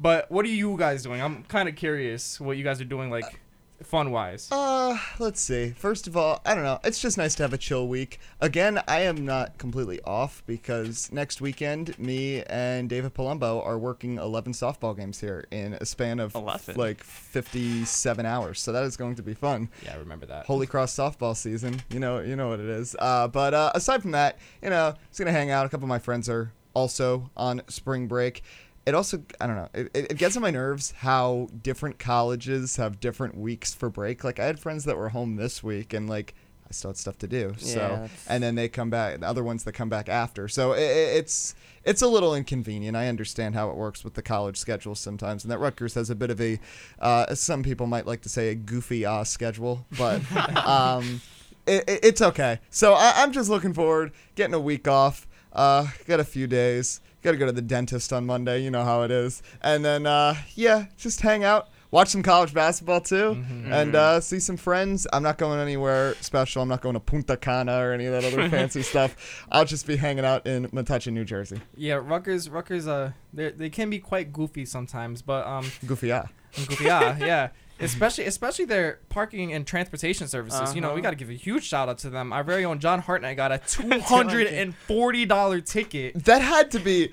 But 0.00 0.30
what 0.30 0.44
are 0.44 0.48
you 0.48 0.76
guys 0.76 1.02
doing? 1.02 1.20
I'm 1.20 1.42
kind 1.44 1.68
of 1.68 1.74
curious 1.74 2.40
what 2.40 2.56
you 2.56 2.64
guys 2.64 2.80
are 2.80 2.84
doing, 2.84 3.10
like 3.10 3.40
fun 3.82 4.10
wise. 4.10 4.48
Uh, 4.50 4.96
let's 5.18 5.40
see. 5.40 5.70
First 5.70 6.06
of 6.06 6.16
all, 6.16 6.40
I 6.44 6.54
don't 6.54 6.64
know. 6.64 6.78
It's 6.84 7.00
just 7.00 7.18
nice 7.18 7.34
to 7.36 7.42
have 7.42 7.52
a 7.52 7.58
chill 7.58 7.88
week. 7.88 8.20
Again, 8.40 8.80
I 8.86 9.00
am 9.00 9.24
not 9.24 9.58
completely 9.58 10.00
off 10.02 10.42
because 10.46 11.10
next 11.12 11.40
weekend, 11.40 11.98
me 11.98 12.42
and 12.44 12.88
David 12.88 13.14
Palumbo 13.14 13.64
are 13.64 13.78
working 13.78 14.18
11 14.18 14.52
softball 14.52 14.96
games 14.96 15.20
here 15.20 15.46
in 15.50 15.74
a 15.74 15.84
span 15.84 16.20
of 16.20 16.34
11? 16.34 16.76
like 16.76 17.02
57 17.02 18.26
hours. 18.26 18.60
So 18.60 18.72
that 18.72 18.84
is 18.84 18.96
going 18.96 19.16
to 19.16 19.22
be 19.22 19.34
fun. 19.34 19.68
Yeah, 19.84 19.94
I 19.94 19.96
remember 19.98 20.26
that. 20.26 20.46
Holy 20.46 20.66
Cross 20.66 20.94
softball 20.94 21.36
season. 21.36 21.82
You 21.90 22.00
know, 22.00 22.20
you 22.20 22.36
know 22.36 22.48
what 22.48 22.60
it 22.60 22.68
is. 22.68 22.94
Uh, 22.98 23.28
but 23.28 23.54
uh, 23.54 23.72
aside 23.74 24.02
from 24.02 24.12
that, 24.12 24.38
you 24.62 24.70
know, 24.70 24.94
just 25.08 25.18
gonna 25.18 25.32
hang 25.32 25.50
out. 25.50 25.66
A 25.66 25.68
couple 25.68 25.84
of 25.84 25.88
my 25.88 25.98
friends 25.98 26.28
are 26.28 26.52
also 26.74 27.30
on 27.36 27.62
spring 27.68 28.06
break. 28.06 28.42
It 28.88 28.94
also, 28.94 29.22
I 29.40 29.46
don't 29.46 29.56
know, 29.56 29.68
it, 29.74 29.90
it 29.94 30.16
gets 30.16 30.34
on 30.36 30.42
my 30.42 30.50
nerves 30.50 30.92
how 30.96 31.48
different 31.62 31.98
colleges 31.98 32.76
have 32.76 33.00
different 33.00 33.36
weeks 33.36 33.74
for 33.74 33.90
break. 33.90 34.24
Like 34.24 34.38
I 34.40 34.44
had 34.46 34.58
friends 34.58 34.84
that 34.84 34.96
were 34.96 35.10
home 35.10 35.36
this 35.36 35.62
week, 35.62 35.92
and 35.92 36.08
like 36.08 36.34
I 36.66 36.72
still 36.72 36.90
had 36.90 36.96
stuff 36.96 37.18
to 37.18 37.28
do. 37.28 37.54
So, 37.58 37.78
Yeah, 37.80 37.88
that's- 37.88 38.26
and 38.28 38.42
then 38.42 38.54
they 38.54 38.68
come 38.68 38.88
back. 38.90 39.20
The 39.20 39.26
other 39.26 39.44
ones 39.44 39.64
that 39.64 39.72
come 39.72 39.88
back 39.88 40.08
after. 40.08 40.48
So 40.48 40.72
it, 40.72 40.80
it- 40.80 41.16
it's 41.18 41.54
it's 41.84 42.02
a 42.02 42.06
little 42.08 42.34
inconvenient. 42.34 42.96
I 42.96 43.08
understand 43.08 43.54
how 43.54 43.70
it 43.70 43.76
works 43.76 44.04
with 44.04 44.14
the 44.14 44.22
college 44.22 44.56
schedule 44.58 44.94
sometimes, 44.94 45.44
and 45.44 45.50
that 45.50 45.58
Rutgers 45.58 45.94
has 45.94 46.10
a 46.10 46.14
bit 46.14 46.30
of 46.30 46.40
a, 46.40 46.58
uh, 46.98 47.34
some 47.34 47.62
people 47.62 47.86
might 47.86 48.06
like 48.06 48.20
to 48.22 48.28
say 48.28 48.48
a 48.50 48.54
goofy 48.54 49.04
uh, 49.06 49.24
schedule, 49.24 49.86
but 49.98 50.20
um, 50.66 51.20
it, 51.66 51.84
it's 51.86 52.20
okay. 52.22 52.60
So 52.70 52.92
I, 52.94 53.12
I'm 53.16 53.32
just 53.32 53.48
looking 53.50 53.72
forward 53.74 54.12
getting 54.34 54.54
a 54.54 54.60
week 54.60 54.86
off. 54.88 55.26
Uh, 55.52 55.86
got 56.06 56.20
a 56.20 56.24
few 56.24 56.46
days. 56.46 57.00
Got 57.22 57.32
to 57.32 57.36
go 57.36 57.46
to 57.46 57.52
the 57.52 57.62
dentist 57.62 58.12
on 58.12 58.26
Monday. 58.26 58.62
You 58.62 58.70
know 58.70 58.84
how 58.84 59.02
it 59.02 59.10
is, 59.10 59.42
and 59.60 59.84
then 59.84 60.06
uh, 60.06 60.36
yeah, 60.54 60.86
just 60.96 61.20
hang 61.20 61.42
out. 61.44 61.68
Watch 61.90 62.08
some 62.08 62.22
college 62.22 62.52
basketball 62.52 63.00
too, 63.00 63.42
and 63.70 63.94
uh, 63.94 64.20
see 64.20 64.38
some 64.40 64.56
friends. 64.58 65.06
I'm 65.12 65.22
not 65.22 65.38
going 65.38 65.58
anywhere 65.58 66.14
special. 66.20 66.62
I'm 66.62 66.68
not 66.68 66.82
going 66.82 66.94
to 66.94 67.00
Punta 67.00 67.36
Cana 67.36 67.78
or 67.78 67.92
any 67.92 68.04
of 68.04 68.12
that 68.12 68.24
other 68.24 68.48
fancy 68.50 68.82
stuff. 68.82 69.46
I'll 69.50 69.64
just 69.64 69.86
be 69.86 69.96
hanging 69.96 70.24
out 70.24 70.46
in 70.46 70.68
Metuchen, 70.68 71.14
New 71.14 71.24
Jersey. 71.24 71.60
Yeah, 71.74 71.94
Rutgers, 71.94 72.50
Rutgers, 72.50 72.86
uh, 72.86 73.12
they 73.32 73.50
they 73.52 73.70
can 73.70 73.88
be 73.88 73.98
quite 74.00 74.32
goofy 74.32 74.66
sometimes, 74.66 75.22
but 75.22 75.46
um, 75.46 75.64
Goofy, 75.86 76.08
yeah. 76.08 76.26
goofy, 76.54 76.84
yeah, 76.84 77.16
yeah. 77.18 77.48
Especially, 77.80 78.24
especially 78.24 78.64
their 78.64 78.98
parking 79.08 79.52
and 79.52 79.66
transportation 79.66 80.26
services. 80.28 80.74
You 80.74 80.80
know, 80.80 80.88
we 80.88 80.94
Uh-huh. 80.94 81.02
got 81.02 81.10
to 81.10 81.16
give 81.16 81.30
a 81.30 81.34
huge 81.34 81.64
shout 81.64 81.88
out 81.88 81.98
to 81.98 82.10
them. 82.10 82.32
Our 82.32 82.42
very 82.42 82.64
own 82.64 82.80
John 82.80 83.00
Hartnett 83.00 83.36
got 83.36 83.52
a 83.52 83.58
two 83.66 83.88
hundred 84.00 84.48
and 84.48 84.74
forty 84.74 85.24
dollar 85.26 85.60
ticket. 85.60 86.24
That 86.24 86.42
had 86.42 86.70
to 86.72 86.80
be. 86.80 87.12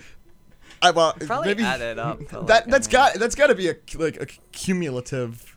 I 0.82 0.91
well, 0.91 1.13
Probably 1.13 1.49
maybe 1.49 1.63
add 1.63 1.82
it 1.82 1.97
up. 1.99 2.19
that 2.30 2.34
like, 2.47 2.67
I 2.67 2.69
that's 2.71 2.88
mean- 2.88 2.91
got 2.91 3.13
that's 3.15 3.36
got 3.36 3.47
to 3.47 3.56
be 3.56 3.69
a 3.69 3.75
like 3.95 4.17
a 4.21 4.25
cumulative 4.51 5.56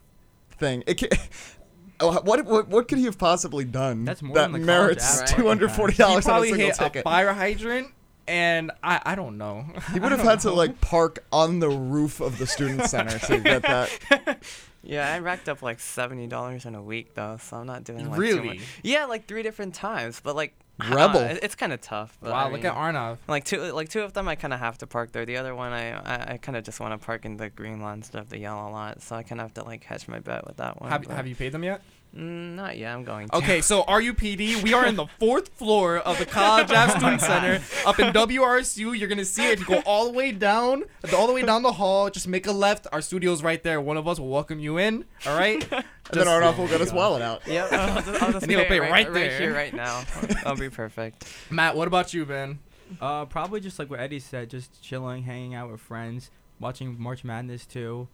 thing. 0.59 0.85
It 0.87 0.95
can, 0.99 1.09
oh, 2.01 2.21
what, 2.23 2.45
what 2.45 2.69
what 2.69 2.89
could 2.89 2.99
he 2.99 3.05
have 3.05 3.19
possibly 3.19 3.65
done 3.65 4.05
That's 4.05 4.23
more 4.23 4.35
that 4.37 4.53
than 4.53 4.61
the 4.61 4.67
merits 4.67 5.21
average. 5.23 5.37
two 5.37 5.47
hundred 5.49 5.73
forty 5.73 5.95
dollars 5.97 6.27
on 6.27 6.31
a 6.31 6.33
probably 6.33 6.49
single 6.51 6.67
hit 6.67 6.77
ticket? 6.77 7.01
a 7.01 7.03
fire 7.03 7.33
hydrant, 7.33 7.89
and 8.27 8.71
I, 8.83 9.01
I 9.05 9.15
don't 9.17 9.39
know. 9.39 9.67
he 9.93 9.99
would 10.01 10.13
have 10.13 10.21
had 10.33 10.41
to 10.41 10.53
like 10.53 10.81
park 10.81 11.25
on 11.33 11.59
the 11.59 11.69
roof 11.71 12.21
of 12.21 12.39
the 12.39 12.47
student 12.47 12.85
center 12.89 13.19
to 13.19 13.39
get 13.41 13.63
that. 13.63 14.39
Yeah, 14.83 15.13
I 15.13 15.19
racked 15.19 15.49
up 15.49 15.61
like 15.63 15.81
seventy 15.81 16.27
dollars 16.27 16.65
in 16.65 16.75
a 16.75 16.83
week 16.83 17.15
though, 17.15 17.37
so 17.41 17.57
I'm 17.59 17.67
not 17.67 17.85
doing 17.85 18.07
like 18.09 18.15
too 18.17 18.21
Really? 18.21 18.49
much. 18.49 18.59
Yeah, 18.83 19.05
like 19.07 19.27
three 19.27 19.43
different 19.43 19.75
times, 19.75 20.21
but 20.21 20.37
like 20.37 20.55
I 20.81 20.95
Rebel. 20.95 21.21
know, 21.21 21.39
it's 21.43 21.57
kind 21.57 21.73
of 21.73 21.81
tough. 21.81 22.17
But 22.23 22.31
wow, 22.31 22.39
I 22.47 22.51
look 22.53 22.63
mean, 22.63 22.67
at 22.67 22.75
Arnav. 22.77 23.19
Like 23.27 23.45
two, 23.45 23.61
like 23.73 23.89
two 23.89 24.03
of 24.03 24.13
them, 24.13 24.29
I 24.29 24.37
kind 24.37 24.55
of 24.55 24.61
have 24.61 24.79
to 24.79 24.87
park 24.87 25.11
there. 25.11 25.27
The 25.27 25.37
other 25.37 25.53
one, 25.55 25.73
I, 25.73 25.91
I, 25.91 26.33
I 26.35 26.37
kind 26.37 26.57
of 26.57 26.63
just 26.63 26.79
want 26.79 26.99
to 26.99 27.05
park 27.05 27.25
in 27.25 27.37
the 27.37 27.51
green 27.51 27.81
lot 27.81 27.95
instead 27.97 28.21
of 28.21 28.29
the 28.29 28.39
yellow 28.39 28.71
lot. 28.71 29.03
So 29.03 29.17
I 29.17 29.25
kind 29.25 29.41
of 29.41 29.47
have 29.47 29.55
to 29.55 29.65
like 29.65 29.83
hedge 29.83 30.07
my 30.07 30.21
bet 30.21 30.47
with 30.47 30.59
that 30.59 30.81
one. 30.81 30.91
Have, 30.91 31.03
but- 31.03 31.17
have 31.17 31.27
you 31.27 31.35
paid 31.35 31.51
them 31.51 31.65
yet? 31.65 31.83
Mm, 32.17 32.55
not 32.55 32.77
yet. 32.79 32.95
I'm 32.95 33.05
going. 33.05 33.29
To. 33.29 33.37
Okay, 33.37 33.61
so 33.61 33.85
RUPD, 33.85 34.63
we 34.63 34.73
are 34.73 34.87
in 34.87 34.97
the 34.97 35.07
fourth 35.19 35.49
floor 35.49 35.99
of 35.99 36.19
the 36.19 36.27
College 36.27 36.71
Ave 36.71 36.99
Student 36.99 37.21
Center 37.31 37.63
up 37.87 37.99
in 37.99 38.13
WRSU. 38.13 38.99
You're 38.99 39.09
gonna 39.09 39.25
see 39.25 39.47
it. 39.47 39.61
If 39.61 39.61
you 39.61 39.77
go 39.77 39.83
all 39.85 40.07
the 40.07 40.13
way 40.13 40.33
down, 40.33 40.85
all 41.15 41.27
the 41.27 41.33
way 41.33 41.43
down 41.43 41.63
the 41.63 41.73
hall, 41.73 42.09
just 42.11 42.27
make 42.27 42.47
a 42.47 42.53
left. 42.53 42.87
Our 42.93 43.01
studio's 43.01 43.43
right 43.43 43.63
there. 43.63 43.81
One 43.81 43.97
of 43.97 44.09
us 44.09 44.19
will 44.19 44.31
welcome 44.31 44.59
you 44.59 44.79
in. 44.79 45.05
All 45.27 45.39
right. 45.39 45.67
And 46.11 46.19
then 46.19 46.27
Arnav 46.27 46.57
will 46.57 46.69
get 46.69 46.81
his 46.81 46.91
wallet 46.91 47.21
out. 47.21 47.47
Yep. 47.47 47.71
I'll 47.71 48.03
just, 48.03 48.23
I'll 48.23 48.33
just 48.33 48.43
And 48.45 48.51
he'll 48.51 48.61
pay 48.63 48.69
pay 48.69 48.81
right 48.81 48.91
right, 48.91 49.13
there. 49.13 49.39
here, 49.39 49.53
right 49.53 49.75
now. 49.75 50.05
I'll 50.47 50.57
be 50.57 50.71
perfect. 50.71 51.27
Matt, 51.51 51.77
what 51.77 51.87
about 51.87 52.15
you, 52.15 52.25
Ben? 52.25 52.61
Uh, 52.99 53.27
probably 53.27 53.61
just 53.61 53.79
like 53.79 53.91
what 53.91 54.01
Eddie 54.01 54.19
said, 54.19 54.49
just 54.49 54.83
chilling, 54.83 55.25
hanging 55.25 55.55
out 55.55 55.71
with 55.71 55.83
friends, 55.83 56.31
watching 56.61 56.97
March 56.99 57.25
Madness 57.25 57.67
too, 57.67 58.09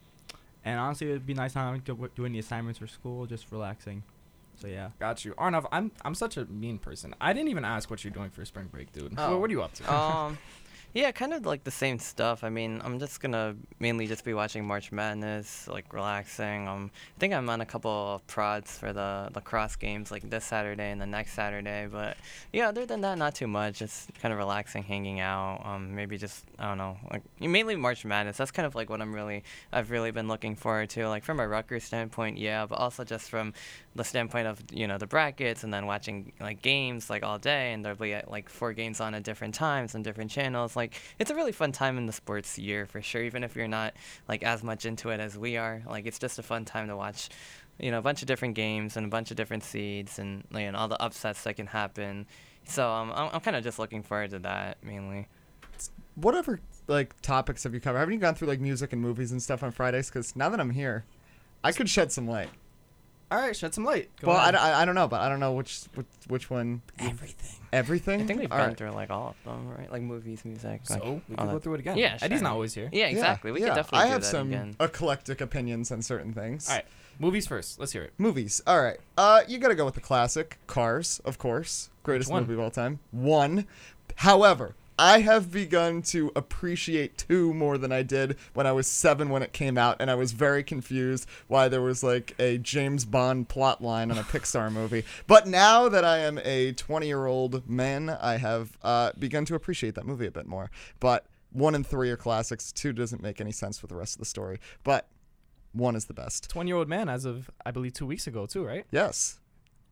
and 0.64 0.78
honestly, 0.78 1.08
it'd 1.10 1.26
be 1.26 1.34
nice 1.34 1.54
not 1.54 1.66
having 1.66 1.82
to 1.82 1.92
w- 1.92 2.10
do 2.14 2.24
any 2.26 2.38
assignments 2.38 2.78
for 2.78 2.86
school, 2.86 3.26
just 3.26 3.50
relaxing. 3.52 4.02
So 4.56 4.66
yeah. 4.68 4.90
Got 5.00 5.24
you, 5.24 5.34
Arnav. 5.34 5.66
I'm 5.72 5.90
I'm 6.04 6.14
such 6.14 6.36
a 6.36 6.44
mean 6.46 6.78
person. 6.78 7.14
I 7.20 7.32
didn't 7.32 7.48
even 7.48 7.64
ask 7.64 7.90
what 7.90 8.04
you're 8.04 8.12
doing 8.12 8.30
for 8.30 8.44
spring 8.44 8.68
break, 8.70 8.92
dude. 8.92 9.14
Oh. 9.18 9.32
What, 9.32 9.40
what 9.40 9.50
are 9.50 9.52
you 9.52 9.62
up 9.62 9.74
to? 9.74 9.94
um, 9.94 10.38
yeah, 10.94 11.10
kind 11.10 11.34
of 11.34 11.44
like 11.44 11.64
the 11.64 11.72
same 11.72 11.98
stuff. 11.98 12.44
I 12.44 12.50
mean, 12.50 12.80
I'm 12.84 13.00
just 13.00 13.20
gonna 13.20 13.56
mainly 13.80 14.06
just 14.06 14.24
be 14.24 14.32
watching 14.32 14.64
March 14.64 14.92
Madness, 14.92 15.66
like 15.66 15.92
relaxing. 15.92 16.68
Um, 16.68 16.92
I 17.16 17.18
think 17.18 17.34
I'm 17.34 17.50
on 17.50 17.60
a 17.60 17.66
couple 17.66 17.90
of 17.90 18.24
prods 18.28 18.78
for 18.78 18.92
the 18.92 19.28
lacrosse 19.34 19.74
games, 19.74 20.12
like 20.12 20.30
this 20.30 20.44
Saturday 20.44 20.92
and 20.92 21.00
the 21.00 21.06
next 21.06 21.32
Saturday. 21.32 21.88
But 21.90 22.16
yeah, 22.52 22.68
other 22.68 22.86
than 22.86 23.00
that, 23.00 23.18
not 23.18 23.34
too 23.34 23.48
much. 23.48 23.80
Just 23.80 24.14
kind 24.20 24.32
of 24.32 24.38
relaxing, 24.38 24.84
hanging 24.84 25.18
out. 25.18 25.62
Um, 25.64 25.96
maybe 25.96 26.16
just 26.16 26.44
I 26.60 26.68
don't 26.68 26.78
know, 26.78 26.96
like 27.10 27.22
mainly 27.40 27.74
March 27.74 28.04
Madness. 28.04 28.36
That's 28.36 28.52
kind 28.52 28.64
of 28.64 28.76
like 28.76 28.88
what 28.88 29.02
I'm 29.02 29.12
really, 29.12 29.42
I've 29.72 29.90
really 29.90 30.12
been 30.12 30.28
looking 30.28 30.54
forward 30.54 30.90
to. 30.90 31.08
Like 31.08 31.24
from 31.24 31.40
a 31.40 31.48
Rutgers 31.48 31.82
standpoint, 31.82 32.38
yeah, 32.38 32.66
but 32.66 32.78
also 32.78 33.02
just 33.02 33.30
from 33.30 33.52
the 33.96 34.04
standpoint 34.04 34.46
of 34.46 34.60
you 34.72 34.86
know 34.86 34.98
the 34.98 35.06
brackets 35.06 35.62
and 35.62 35.72
then 35.72 35.86
watching 35.86 36.32
like 36.40 36.60
games 36.62 37.08
like 37.08 37.22
all 37.22 37.38
day 37.38 37.72
and 37.72 37.84
there'll 37.84 37.96
be 37.96 38.16
like 38.26 38.48
four 38.48 38.72
games 38.72 39.00
on 39.00 39.14
at 39.14 39.22
different 39.22 39.54
times 39.54 39.94
on 39.94 40.02
different 40.02 40.30
channels 40.30 40.74
like 40.74 40.83
it's 41.18 41.30
a 41.30 41.34
really 41.34 41.52
fun 41.52 41.72
time 41.72 41.96
in 41.98 42.06
the 42.06 42.12
sports 42.12 42.58
year 42.58 42.86
for 42.86 43.00
sure 43.00 43.22
even 43.22 43.42
if 43.42 43.56
you're 43.56 43.68
not 43.68 43.94
like 44.28 44.42
as 44.42 44.62
much 44.62 44.84
into 44.84 45.10
it 45.10 45.20
as 45.20 45.38
we 45.38 45.56
are 45.56 45.82
like 45.86 46.06
it's 46.06 46.18
just 46.18 46.38
a 46.38 46.42
fun 46.42 46.64
time 46.64 46.88
to 46.88 46.96
watch 46.96 47.28
you 47.78 47.90
know 47.90 47.98
a 47.98 48.02
bunch 48.02 48.22
of 48.22 48.28
different 48.28 48.54
games 48.54 48.96
and 48.96 49.06
a 49.06 49.08
bunch 49.08 49.30
of 49.30 49.36
different 49.36 49.64
seeds 49.64 50.18
and 50.18 50.44
like, 50.50 50.64
and 50.64 50.76
all 50.76 50.88
the 50.88 51.00
upsets 51.02 51.42
that 51.44 51.56
can 51.56 51.66
happen 51.66 52.26
so 52.66 52.88
um, 52.88 53.12
I'm, 53.14 53.30
I'm 53.34 53.40
kind 53.40 53.56
of 53.56 53.62
just 53.64 53.78
looking 53.78 54.02
forward 54.02 54.30
to 54.30 54.38
that 54.40 54.78
mainly 54.82 55.28
Whatever 56.16 56.60
like 56.86 57.20
topics 57.22 57.64
have 57.64 57.74
you 57.74 57.80
covered? 57.80 57.98
Haven't 57.98 58.14
you 58.14 58.20
gone 58.20 58.34
through 58.34 58.48
like 58.48 58.60
music 58.60 58.92
and 58.92 59.02
movies 59.02 59.32
and 59.32 59.42
stuff 59.42 59.62
on 59.62 59.72
Fridays? 59.72 60.08
Because 60.08 60.36
now 60.36 60.48
that 60.48 60.60
I'm 60.60 60.70
here, 60.70 61.04
I 61.64 61.72
could 61.72 61.88
shed 61.88 62.12
some 62.12 62.28
light. 62.28 62.50
All 63.30 63.38
right, 63.40 63.56
shed 63.56 63.74
some 63.74 63.84
light. 63.84 64.10
Go 64.20 64.28
well, 64.28 64.36
I. 64.36 64.50
I, 64.50 64.82
I 64.82 64.84
don't 64.84 64.94
know, 64.94 65.08
but 65.08 65.20
I 65.20 65.28
don't 65.28 65.40
know 65.40 65.52
which 65.54 65.84
which, 65.94 66.06
which 66.28 66.50
one. 66.50 66.82
everything. 67.00 67.63
Everything. 67.74 68.20
I 68.22 68.24
think 68.24 68.40
we've 68.40 68.52
All 68.52 68.58
gone 68.58 68.68
right. 68.68 68.76
through 68.76 68.90
like 68.92 69.10
all 69.10 69.34
of 69.44 69.44
them, 69.52 69.68
right? 69.68 69.90
Like 69.90 70.02
movies, 70.02 70.44
music. 70.44 70.64
like, 70.64 70.86
So 70.86 71.20
we 71.28 71.36
can 71.36 71.46
go 71.46 71.52
that. 71.54 71.62
through 71.62 71.74
it 71.74 71.80
again. 71.80 71.98
Yeah, 71.98 72.18
Eddie's 72.22 72.38
sure. 72.38 72.44
not 72.44 72.52
always 72.52 72.72
here. 72.74 72.88
Yeah, 72.92 73.06
exactly. 73.06 73.50
we 73.52 73.60
yeah. 73.60 73.68
could 73.68 73.74
definitely 73.74 73.98
I 73.98 74.04
do 74.06 74.12
have 74.12 74.22
that 74.22 74.26
some 74.28 74.48
again. 74.48 74.76
eclectic 74.80 75.40
opinions 75.40 75.90
on 75.90 76.00
certain 76.02 76.32
things. 76.32 76.68
All 76.68 76.76
right, 76.76 76.86
movies 77.18 77.46
first. 77.46 77.78
Let's 77.80 77.92
hear 77.92 78.02
it. 78.02 78.12
Movies. 78.18 78.62
All 78.66 78.80
right. 78.82 78.98
Uh, 79.18 79.42
you 79.48 79.58
gotta 79.58 79.74
go 79.74 79.84
with 79.84 79.94
the 79.94 80.00
classic 80.00 80.58
Cars, 80.66 81.20
of 81.24 81.38
course. 81.38 81.90
Greatest 82.04 82.30
movie 82.32 82.54
of 82.54 82.60
all 82.60 82.70
time. 82.70 83.00
One. 83.10 83.66
However, 84.16 84.74
I 84.98 85.20
have 85.20 85.50
begun 85.50 86.02
to 86.02 86.30
appreciate 86.36 87.18
two 87.18 87.52
more 87.52 87.78
than 87.78 87.90
I 87.90 88.02
did 88.02 88.36
when 88.52 88.66
I 88.66 88.72
was 88.72 88.86
seven 88.86 89.28
when 89.28 89.42
it 89.42 89.52
came 89.52 89.76
out, 89.76 89.96
and 89.98 90.10
I 90.10 90.14
was 90.14 90.32
very 90.32 90.62
confused 90.62 91.26
why 91.48 91.68
there 91.68 91.82
was 91.82 92.02
like 92.04 92.34
a 92.38 92.58
James 92.58 93.04
Bond 93.04 93.48
plot 93.48 93.82
line 93.82 94.10
on 94.10 94.18
a 94.18 94.22
Pixar 94.22 94.70
movie. 94.72 95.04
But 95.26 95.46
now 95.48 95.88
that 95.88 96.04
I 96.04 96.18
am 96.18 96.38
a 96.44 96.72
20 96.72 97.06
year 97.06 97.26
old 97.26 97.68
man, 97.68 98.08
I 98.08 98.36
have 98.36 98.76
uh, 98.82 99.12
begun 99.18 99.44
to 99.46 99.54
appreciate 99.54 99.94
that 99.96 100.06
movie 100.06 100.26
a 100.26 100.30
bit 100.30 100.46
more. 100.46 100.70
But 101.00 101.26
one 101.50 101.74
and 101.74 101.86
three 101.86 102.10
are 102.10 102.16
classics. 102.16 102.70
Two 102.70 102.92
doesn't 102.92 103.22
make 103.22 103.40
any 103.40 103.52
sense 103.52 103.82
with 103.82 103.88
the 103.88 103.96
rest 103.96 104.14
of 104.14 104.20
the 104.20 104.26
story. 104.26 104.58
But 104.84 105.08
one 105.72 105.96
is 105.96 106.04
the 106.04 106.14
best. 106.14 106.48
20 106.50 106.68
year 106.68 106.76
old 106.76 106.88
man 106.88 107.08
as 107.08 107.24
of, 107.24 107.50
I 107.66 107.72
believe, 107.72 107.94
two 107.94 108.06
weeks 108.06 108.26
ago, 108.26 108.46
too, 108.46 108.64
right? 108.64 108.84
Yes. 108.92 109.40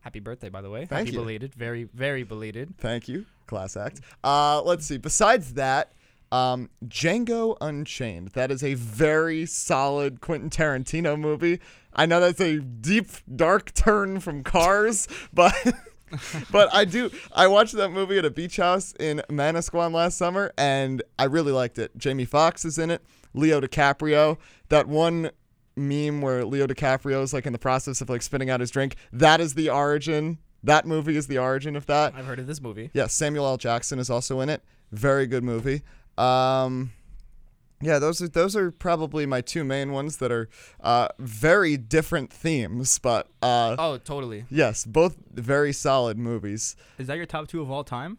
Happy 0.00 0.20
birthday, 0.20 0.48
by 0.48 0.62
the 0.62 0.70
way. 0.70 0.86
Thank 0.86 1.06
Happy 1.06 1.12
you. 1.12 1.18
belated. 1.18 1.54
Very, 1.54 1.84
very 1.84 2.22
belated. 2.24 2.76
Thank 2.78 3.08
you. 3.08 3.26
Class 3.46 3.76
act. 3.76 4.00
Uh, 4.22 4.62
let's 4.62 4.86
see. 4.86 4.98
Besides 4.98 5.54
that, 5.54 5.92
um, 6.32 6.70
Django 6.86 7.56
Unchained. 7.60 8.28
That 8.28 8.50
is 8.50 8.64
a 8.64 8.74
very 8.74 9.44
solid 9.46 10.20
Quentin 10.20 10.50
Tarantino 10.50 11.18
movie. 11.18 11.60
I 11.92 12.06
know 12.06 12.20
that's 12.20 12.40
a 12.40 12.58
deep, 12.58 13.08
dark 13.36 13.74
turn 13.74 14.20
from 14.20 14.42
Cars, 14.42 15.06
but. 15.32 15.54
but 16.50 16.68
I 16.74 16.84
do. 16.84 17.10
I 17.32 17.46
watched 17.46 17.72
that 17.72 17.88
movie 17.88 18.18
at 18.18 18.24
a 18.26 18.30
beach 18.30 18.58
house 18.58 18.92
in 19.00 19.22
Manasquan 19.30 19.94
last 19.94 20.18
summer, 20.18 20.52
and 20.58 21.02
I 21.18 21.24
really 21.24 21.52
liked 21.52 21.78
it. 21.78 21.96
Jamie 21.96 22.26
Foxx 22.26 22.66
is 22.66 22.76
in 22.78 22.90
it. 22.90 23.02
Leo 23.32 23.62
DiCaprio. 23.62 24.36
That 24.68 24.88
one 24.88 25.30
meme 25.74 26.20
where 26.20 26.44
Leo 26.44 26.66
DiCaprio 26.66 27.22
is 27.22 27.32
like 27.32 27.46
in 27.46 27.54
the 27.54 27.58
process 27.58 28.00
of 28.00 28.10
like 28.10 28.20
spitting 28.22 28.50
out 28.50 28.60
his 28.60 28.70
drink. 28.70 28.96
That 29.12 29.40
is 29.40 29.54
the 29.54 29.70
origin. 29.70 30.38
That 30.64 30.86
movie 30.86 31.16
is 31.16 31.26
the 31.26 31.38
origin 31.38 31.74
of 31.76 31.86
that. 31.86 32.14
I've 32.14 32.26
heard 32.26 32.38
of 32.38 32.46
this 32.46 32.60
movie. 32.60 32.90
Yeah, 32.94 33.06
Samuel 33.08 33.46
L. 33.46 33.56
Jackson 33.56 33.98
is 33.98 34.08
also 34.10 34.40
in 34.40 34.48
it. 34.48 34.62
Very 34.92 35.26
good 35.26 35.42
movie. 35.42 35.82
Um, 36.18 36.92
yeah, 37.80 37.98
those 37.98 38.22
are 38.22 38.28
those 38.28 38.54
are 38.54 38.70
probably 38.70 39.26
my 39.26 39.40
two 39.40 39.64
main 39.64 39.90
ones 39.90 40.18
that 40.18 40.30
are 40.30 40.48
uh, 40.80 41.08
very 41.18 41.76
different 41.76 42.32
themes, 42.32 42.98
but 43.00 43.26
uh, 43.42 43.74
Oh, 43.78 43.98
totally. 43.98 44.44
yes, 44.50 44.84
both 44.84 45.16
very 45.32 45.72
solid 45.72 46.16
movies. 46.16 46.76
Is 46.98 47.08
that 47.08 47.16
your 47.16 47.26
top 47.26 47.48
two 47.48 47.60
of 47.60 47.70
all 47.70 47.82
time? 47.82 48.18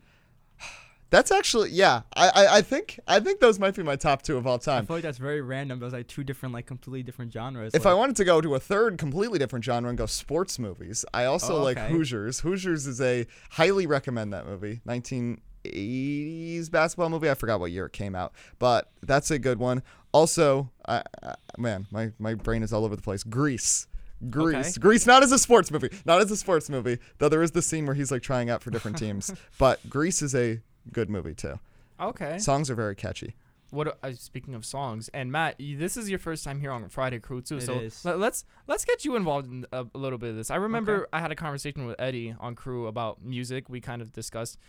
That's 1.14 1.30
actually 1.30 1.70
yeah. 1.70 2.02
I, 2.16 2.30
I, 2.30 2.58
I 2.58 2.62
think 2.64 3.00
I 3.08 3.20
think 3.20 3.40
those 3.40 3.60
might 3.60 3.76
be 3.76 3.84
my 3.84 3.96
top 3.96 4.24
two 4.24 4.36
of 4.36 4.48
all 4.48 4.58
time. 4.58 4.82
I 4.82 4.86
feel 4.88 4.96
like 4.96 5.04
that's 5.04 5.20
very 5.20 5.42
random. 5.42 5.78
Those 5.78 5.94
like 5.94 6.08
two 6.08 6.24
different, 6.24 6.56
like 6.56 6.66
completely 6.66 7.04
different 7.04 7.32
genres. 7.32 7.76
If 7.76 7.86
like, 7.86 7.92
I 7.92 7.94
wanted 7.94 8.16
to 8.16 8.26
go 8.26 8.42
to 8.42 8.56
a 8.56 8.60
third 8.60 8.98
completely 8.98 9.38
different 9.38 9.64
genre 9.64 9.90
and 9.90 9.96
go 9.96 10.08
sports 10.08 10.58
movies, 10.58 11.06
I 11.14 11.26
also 11.26 11.58
Oh, 11.58 11.64
like. 11.64 11.78
Hoosiers. 11.78 12.40
Hoosiers 12.40 12.88
is 12.88 13.00
a 13.00 13.28
highly 13.52 13.86
recommend 13.86 14.34
that 14.34 14.48
movie. 14.48 14.82
1980s 14.88 16.72
basketball 16.72 17.12
movie. 17.12 17.30
I 17.30 17.36
forgot 17.36 17.60
what 17.60 17.72
year 17.72 17.86
it 17.86 17.94
came 17.94 18.16
out, 18.16 18.34
but 18.58 18.90
that's 19.04 19.30
a 19.30 19.38
good 19.38 19.60
one. 19.60 19.84
Also, 20.14 20.72
I, 20.88 21.04
I, 21.22 21.36
man, 21.60 21.86
my 21.92 22.12
my 22.18 22.34
brain 22.34 22.64
is 22.64 22.74
all 22.74 22.86
over 22.86 22.96
the 22.96 23.04
place. 23.04 23.22
Grease. 23.22 23.86
Grease. 24.32 24.56
Okay. 24.56 24.82
Grease 24.82 25.06
not 25.06 25.22
as 25.22 25.32
a 25.32 25.38
sports 25.38 25.70
movie. 25.70 25.90
Not 26.06 26.22
as 26.22 26.32
a 26.32 26.38
sports 26.38 26.72
movie. 26.72 26.98
Though 27.20 27.30
there 27.30 27.44
is 27.44 27.52
the 27.52 27.62
scene 27.62 27.86
where 27.86 27.94
he's 27.94 28.10
like 28.10 28.24
trying 28.24 28.50
out 28.50 28.64
for 28.64 28.72
different 28.72 28.98
teams. 28.98 29.32
but 29.60 29.88
Grease 29.88 30.24
is 30.24 30.34
a 30.34 30.60
good 30.92 31.10
movie 31.10 31.34
too. 31.36 31.60
Okay. 32.00 32.38
Songs 32.40 32.70
are 32.70 32.76
very 32.76 32.96
catchy. 32.96 33.36
What 33.72 33.98
uh, 34.04 34.12
speaking 34.14 34.54
of 34.54 34.66
songs, 34.66 35.10
and 35.16 35.32
Matt, 35.32 35.56
y- 35.60 35.76
this 35.78 35.98
is 35.98 36.08
your 36.10 36.20
first 36.20 36.44
time 36.44 36.60
here 36.60 36.72
on 36.72 36.88
Friday 36.90 37.20
Crew 37.20 37.42
too. 37.42 37.58
It 37.58 37.62
so 37.64 37.80
is. 37.80 38.06
let, 38.06 38.20
us 38.22 38.46
let's 38.68 38.86
get 38.86 39.04
you 39.04 39.16
involved 39.16 39.48
in 39.48 39.66
a, 39.72 39.86
a 39.96 39.98
little 39.98 40.20
bit 40.20 40.30
of 40.32 40.36
this. 40.36 40.52
I 40.52 40.58
remember 40.58 40.96
Okay. 41.02 41.06
I 41.14 41.20
had 41.22 41.32
a 41.32 41.36
conversation 41.36 41.88
with 41.88 42.00
Eddie 42.00 42.36
on 42.40 42.54
Crew 42.54 42.86
about 42.88 43.24
music. 43.24 43.70
We 43.70 43.82
kind 43.82 44.02
of 44.02 44.12
discussed. 44.12 44.60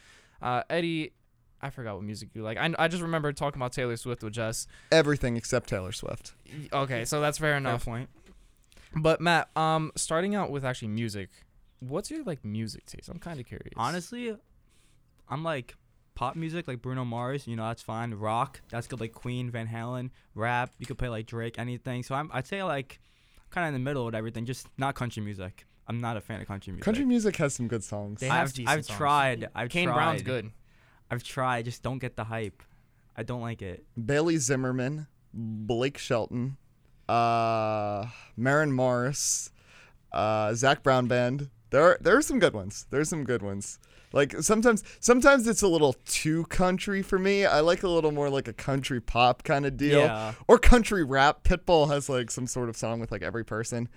Uh, 0.41 0.63
Eddie, 0.71 1.13
I 1.61 1.69
forgot 1.69 1.97
what 1.97 2.05
music 2.05 2.31
you 2.35 2.43
like. 2.43 2.57
I, 2.57 2.73
I 2.79 2.89
just 2.89 3.03
remember 3.03 3.31
talking 3.33 3.61
about 3.61 3.73
Taylor 3.73 3.97
Swift 3.97 4.23
with 4.23 4.33
Jess. 4.33 4.67
Everything 4.91 5.37
except 5.37 5.69
Taylor 5.69 5.93
Swift. 5.93 6.33
Okay, 6.73 7.05
so 7.05 7.21
that's 7.21 7.37
fair 7.37 7.51
fair 7.51 7.57
enough. 7.59 7.85
point. 7.85 8.09
But 8.97 9.21
Matt, 9.21 9.55
um, 9.57 9.93
starting 9.97 10.35
out 10.35 10.51
with 10.51 10.65
actually 10.65 10.89
music, 10.89 11.29
what's 11.81 12.11
your 12.11 12.23
like 12.25 12.43
music 12.45 12.87
taste? 12.87 13.09
I'm 13.11 13.19
kind 13.19 13.39
of 13.39 13.45
curious. 13.47 13.75
Honestly, 13.77 14.35
I'm 15.29 15.43
like 15.43 15.75
pop 16.15 16.37
music, 16.37 16.69
like 16.69 16.83
Bruno 16.83 17.05
Mars. 17.05 17.47
You 17.47 17.57
know, 17.57 17.67
that's 17.67 17.83
fine. 17.83 18.15
Rock, 18.15 18.61
that's 18.71 18.87
good. 18.87 19.01
Like 19.01 19.13
Queen, 19.13 19.51
Van 19.51 19.69
Halen. 19.69 20.11
Rap, 20.35 20.73
you 20.79 20.87
could 20.87 20.99
play 20.99 21.09
like 21.09 21.27
Drake, 21.27 21.59
anything. 21.59 22.03
So 22.03 22.15
I'm, 22.15 22.31
I'd 22.33 22.47
say 22.47 22.63
like 22.63 23.01
kind 23.51 23.65
of 23.65 23.69
in 23.69 23.75
the 23.75 23.85
middle 23.85 24.05
with 24.05 24.15
everything. 24.15 24.45
Just 24.45 24.67
not 24.79 24.95
country 24.95 25.23
music. 25.23 25.67
I'm 25.87 26.01
not 26.01 26.17
a 26.17 26.21
fan 26.21 26.41
of 26.41 26.47
country 26.47 26.73
music. 26.73 26.85
Country 26.85 27.05
music 27.05 27.37
has 27.37 27.55
some 27.55 27.69
good 27.69 27.85
songs. 27.85 28.21
They 28.21 28.29
have 28.29 28.49
I've, 28.49 28.53
decent 28.55 28.69
I've 28.69 28.85
songs. 28.87 28.97
tried. 28.97 29.49
I've 29.55 29.71
Kane 29.71 29.89
tried. 29.89 29.95
Brown's 29.95 30.23
good. 30.23 30.51
I've 31.11 31.23
tried. 31.23 31.67
Just 31.67 31.83
don't 31.83 31.99
get 31.99 32.17
the 32.17 32.25
hype. 32.25 32.63
I 33.17 33.23
don't 33.23 33.43
like 33.43 33.63
it. 33.63 33.85
Bailey 34.03 34.39
Zimmerman, 34.39 35.07
Blake 35.33 35.99
Shelton, 35.99 36.57
uh, 37.09 38.07
Maren 38.37 38.73
Morris, 38.73 39.51
uh, 40.13 40.55
Zac 40.55 40.83
Brown 40.83 41.07
Band. 41.07 41.51
There 41.71 41.83
are 41.83 41.99
there 42.01 42.17
are 42.17 42.23
some 42.23 42.39
good 42.39 42.55
ones. 42.55 42.87
There's 42.91 43.09
some 43.09 43.25
good 43.25 43.43
ones. 43.43 43.79
Like 44.15 44.35
sometimes 44.43 44.85
sometimes 45.01 45.49
it's 45.49 45.63
a 45.63 45.69
little 45.69 45.95
too 46.07 46.45
country 46.45 47.03
for 47.03 47.19
me. 47.19 47.45
I 47.45 47.61
like 47.61 47.83
a 47.83 47.89
little 47.89 48.13
more 48.13 48.31
like 48.31 48.47
a 48.47 48.53
country 48.53 49.01
pop 49.01 49.43
kind 49.43 49.67
of 49.67 49.77
deal. 49.77 49.99
Yeah. 49.99 50.35
Or 50.47 50.59
country 50.59 51.03
rap. 51.03 51.43
Pitbull 51.43 51.89
has 51.89 52.09
like 52.09 52.31
some 52.31 52.47
sort 52.47 52.69
of 52.69 52.77
song 52.77 53.01
with 53.01 53.11
like 53.11 53.23
every 53.23 53.45
person. 53.45 53.89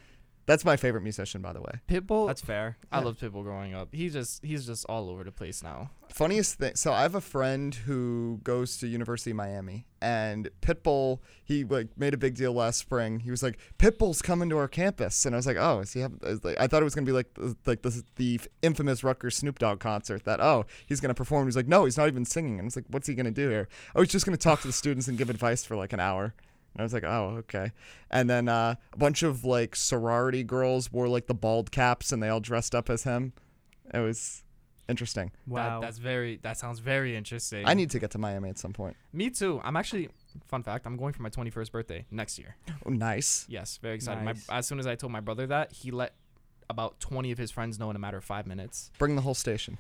That's 0.48 0.66
my 0.66 0.78
favorite 0.78 1.02
musician, 1.04 1.41
by 1.41 1.54
the 1.54 1.62
way. 1.62 1.82
Pitbull. 1.88 2.26
That's 2.26 2.41
fair. 2.41 2.78
I 2.91 3.02
love 3.02 3.18
Pitbull 3.20 3.43
growing 3.43 3.76
up. 3.76 3.89
He 3.93 4.10
just 4.10 4.43
he's 4.43 4.66
just 4.66 4.86
all 4.89 5.10
over 5.10 5.24
the 5.24 5.32
place 5.32 5.62
now. 5.62 5.91
funniest 6.10 6.56
thing 6.56 6.74
so 6.74 6.93
i 6.93 7.02
have 7.02 7.14
a 7.16 7.22
friend 7.22 7.76
who 7.76 8.39
goes 8.43 8.78
to 8.78 8.88
university 8.88 9.32
of 9.32 9.38
miami 9.38 9.86
and 10.02 10.50
pitbull 10.62 11.20
he 11.43 11.64
like 11.66 11.89
made 11.98 12.14
a 12.14 12.18
big 12.18 12.34
deal 12.34 12.54
last 12.54 12.80
spring 12.80 13.20
he 13.20 13.30
was 13.30 13.43
like 13.43 13.60
pitbull's 13.78 14.22
coming 14.22 14.50
to 14.50 14.58
our 14.58 14.70
campus 14.70 15.26
and 15.26 15.36
i 15.36 15.38
was 15.38 15.45
like 15.45 15.58
oh 15.60 15.82
is 15.82 15.91
he 15.93 16.00
have, 16.00 16.14
is 16.24 16.43
like, 16.45 16.58
i 16.60 16.66
thought 16.66 16.82
it 16.82 16.86
was 16.86 16.95
going 16.95 17.06
to 17.06 17.10
be 17.10 17.14
like 17.14 17.32
the- 17.34 17.56
like 17.66 17.82
the, 17.82 18.02
the 18.16 18.39
infamous 18.62 19.04
Rutgers 19.04 19.36
snoop 19.36 19.60
dogg 19.60 19.80
concert 19.80 20.24
that 20.24 20.39
oh 20.39 20.66
he's 20.88 21.02
going 21.02 21.10
to 21.10 21.14
perform 21.14 21.45
he's 21.45 21.58
like 21.58 21.68
no 21.68 21.84
he's 21.84 21.98
not 21.98 22.08
even 22.08 22.24
singing 22.26 22.54
and 22.54 22.62
i 22.62 22.66
was 22.66 22.76
like 22.78 22.86
what's 22.89 23.06
he 23.08 23.14
going 23.14 23.26
to 23.26 23.32
do 23.32 23.50
here 23.50 23.68
oh 23.95 24.02
he's 24.02 24.12
just 24.12 24.26
going 24.26 24.36
to 24.36 24.41
talk 24.41 24.62
to 24.62 24.68
the 24.68 24.74
students 24.74 25.08
and 25.10 25.18
give 25.18 25.30
advice 25.30 25.66
for 25.66 25.76
like 25.76 25.91
an 25.93 26.00
hour 26.00 26.34
and 26.78 26.82
I 26.82 26.84
was 26.84 26.94
like, 26.94 27.04
oh, 27.04 27.38
okay. 27.40 27.72
And 28.12 28.30
then 28.30 28.48
uh, 28.48 28.76
a 28.94 28.98
bunch 28.98 29.24
of 29.24 29.44
like 29.44 29.76
sorority 29.76 30.44
girls 30.44 30.92
wore 30.92 31.08
like 31.08 31.26
the 31.26 31.34
bald 31.34 31.72
caps 31.72 32.12
and 32.12 32.22
they 32.22 32.30
all 32.30 32.40
dressed 32.40 32.76
up 32.76 32.88
as 32.92 33.02
him. 33.02 33.34
It 33.92 33.98
was 33.98 34.44
interesting. 34.88 35.32
Wow. 35.48 35.80
That, 35.80 35.88
that's 35.88 35.98
very. 35.98 36.38
That 36.44 36.58
sounds 36.58 36.78
very 36.78 37.16
interesting. 37.16 37.66
I 37.66 37.74
need 37.74 37.90
to 37.92 38.00
get 38.00 38.12
to 38.12 38.20
Miami 38.20 38.50
at 38.50 38.60
some 38.60 38.74
point. 38.74 38.96
Me 39.12 39.32
too. 39.32 39.60
I'm 39.64 39.76
actually. 39.76 40.10
Fun 40.50 40.62
fact: 40.62 40.86
I'm 40.86 40.98
going 40.98 41.14
for 41.14 41.24
my 41.24 41.30
21st 41.32 41.72
birthday 41.72 42.06
next 42.12 42.38
year. 42.38 42.56
Oh, 42.86 42.92
nice. 42.92 43.48
Yes, 43.50 43.80
very 43.82 43.96
excited. 43.96 44.24
Nice. 44.24 44.48
My, 44.48 44.58
as 44.60 44.68
soon 44.68 44.78
as 44.78 44.86
I 44.86 44.94
told 44.94 45.12
my 45.12 45.20
brother 45.20 45.48
that, 45.48 45.72
he 45.72 45.90
let 45.90 46.14
about 46.70 47.00
20 47.00 47.32
of 47.32 47.40
his 47.40 47.50
friends 47.50 47.80
know 47.80 47.90
in 47.90 47.96
a 47.96 48.00
matter 48.00 48.18
of 48.18 48.24
five 48.24 48.46
minutes. 48.46 48.92
Bring 49.00 49.16
the 49.16 49.24
whole 49.24 49.34
station. 49.34 49.80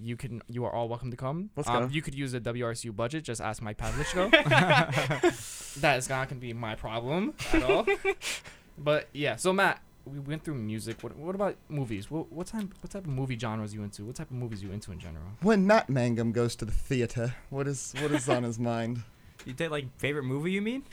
You 0.00 0.16
can. 0.16 0.42
You 0.48 0.64
are 0.64 0.72
all 0.72 0.88
welcome 0.88 1.10
to 1.10 1.16
come. 1.16 1.50
Let's 1.56 1.68
um, 1.68 1.84
go. 1.84 1.88
You 1.88 2.00
could 2.00 2.14
use 2.14 2.32
the 2.32 2.40
WRSU 2.40 2.94
budget. 2.94 3.24
Just 3.24 3.40
ask 3.40 3.60
Mike 3.60 3.76
Pavlichko. 3.78 4.30
that 5.80 5.98
is 5.98 6.08
not 6.08 6.28
going 6.28 6.40
to 6.40 6.46
be 6.46 6.52
my 6.52 6.74
problem 6.74 7.34
at 7.52 7.62
all. 7.62 7.86
but 8.78 9.08
yeah. 9.12 9.36
So 9.36 9.52
Matt, 9.52 9.82
we 10.06 10.18
went 10.18 10.44
through 10.44 10.54
music. 10.54 11.02
What, 11.02 11.16
what 11.16 11.34
about 11.34 11.56
movies? 11.68 12.10
What, 12.10 12.32
what 12.32 12.46
type? 12.46 12.72
What 12.80 12.90
type 12.90 13.04
of 13.04 13.10
movie 13.10 13.38
genres 13.38 13.74
you 13.74 13.82
into? 13.82 14.04
What 14.04 14.16
type 14.16 14.30
of 14.30 14.36
movies 14.36 14.62
you 14.62 14.72
into 14.72 14.92
in 14.92 14.98
general? 14.98 15.26
When 15.42 15.66
Matt 15.66 15.88
Mangam 15.88 16.32
goes 16.32 16.56
to 16.56 16.64
the 16.64 16.72
theater, 16.72 17.34
what 17.50 17.68
is 17.68 17.94
what 18.00 18.12
is 18.12 18.28
on 18.28 18.44
his 18.44 18.58
mind? 18.58 19.02
You 19.44 19.52
take 19.52 19.70
like 19.70 19.86
favorite 19.98 20.24
movie? 20.24 20.52
You 20.52 20.62
mean? 20.62 20.84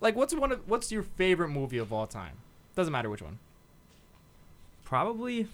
Like, 0.00 0.14
what's 0.16 0.34
one 0.34 0.52
of 0.52 0.68
what's 0.68 0.92
your 0.92 1.02
favorite 1.02 1.48
movie 1.48 1.78
of 1.78 1.92
all 1.92 2.06
time? 2.06 2.36
Doesn't 2.76 2.92
matter 2.92 3.10
which 3.10 3.22
one. 3.22 3.38
Probably 4.84 5.48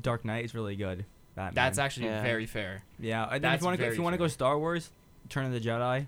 Dark 0.00 0.24
Knight 0.24 0.44
is 0.44 0.54
really 0.54 0.76
good. 0.76 1.04
Batman. 1.36 1.54
That's 1.54 1.78
actually 1.78 2.06
Yeah. 2.06 2.22
very 2.22 2.46
fair. 2.46 2.82
yeah. 2.98 3.22
And 3.24 3.32
then 3.34 3.42
that's 3.42 3.56
if 3.56 3.60
you 3.62 3.66
want 3.66 3.78
to 3.80 3.86
if 3.86 3.96
you 3.96 4.02
want 4.02 4.14
to 4.14 4.18
go. 4.18 4.26
Star 4.26 4.58
Wars, 4.58 4.90
Turn 5.28 5.46
of 5.46 5.52
the 5.52 5.60
Jedi. 5.60 5.80
I 5.82 6.06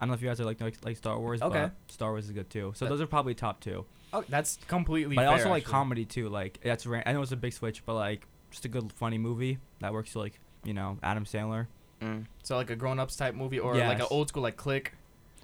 don't 0.00 0.08
know 0.10 0.14
if 0.14 0.22
you 0.22 0.28
guys 0.28 0.40
are 0.40 0.44
like 0.44 0.60
like, 0.60 0.76
like 0.84 0.96
Star 0.96 1.18
Wars. 1.18 1.42
Okay. 1.42 1.58
But 1.62 1.72
Star 1.92 2.10
Wars 2.12 2.26
is 2.26 2.30
good 2.30 2.48
too. 2.50 2.72
So 2.76 2.84
That- 2.84 2.90
those 2.90 3.00
are 3.00 3.06
probably 3.06 3.34
top 3.34 3.58
two. 3.60 3.84
Oh, 4.12 4.24
that's 4.28 4.58
completely. 4.68 5.16
But 5.16 5.24
I 5.24 5.26
also 5.32 5.48
like 5.50 5.62
actually. 5.64 5.72
comedy 5.72 6.04
too. 6.04 6.28
Like 6.28 6.60
that's 6.62 6.86
ra- 6.86 7.02
I 7.04 7.12
know 7.12 7.22
it's 7.22 7.32
a 7.32 7.36
big 7.36 7.52
switch, 7.52 7.84
but 7.84 7.94
like 7.94 8.26
just 8.50 8.64
a 8.64 8.68
good 8.68 8.92
funny 8.92 9.18
movie 9.18 9.58
that 9.80 9.92
works. 9.92 10.14
Like 10.14 10.38
you 10.64 10.72
know 10.74 10.98
Adam 11.02 11.24
Sandler. 11.24 11.66
Mm. 12.00 12.26
So 12.42 12.56
like 12.56 12.70
a 12.70 12.76
grown 12.76 12.98
ups 13.00 13.16
type 13.16 13.34
movie 13.34 13.58
or 13.58 13.74
like 13.76 13.98
an 14.00 14.06
old 14.10 14.28
school 14.28 14.42
like 14.42 14.56
Click. 14.56 14.92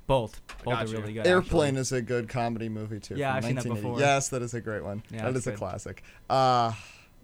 Both. 0.07 0.41
Both 0.63 0.75
got 0.75 0.85
are 0.85 0.89
you. 0.91 0.99
really 0.99 1.13
good. 1.15 1.27
Airplane 1.27 1.69
actually. 1.77 1.81
is 1.81 1.93
a 1.93 2.03
good 2.03 2.29
comedy 2.29 2.69
movie 2.69 3.01
too. 3.01 3.15
Yeah, 3.17 3.35
I've 3.35 3.45
seen 3.45 3.55
that 3.55 3.65
before. 3.65 3.99
Yes, 3.99 4.29
that 4.29 4.43
is 4.43 4.53
a 4.55 4.61
great 4.61 4.85
one. 4.85 5.03
Yeah, 5.11 5.23
that 5.23 5.29
it's 5.31 5.47
is 5.47 5.47
a 5.47 5.53
classic. 5.57 6.03
Uh, 6.29 6.73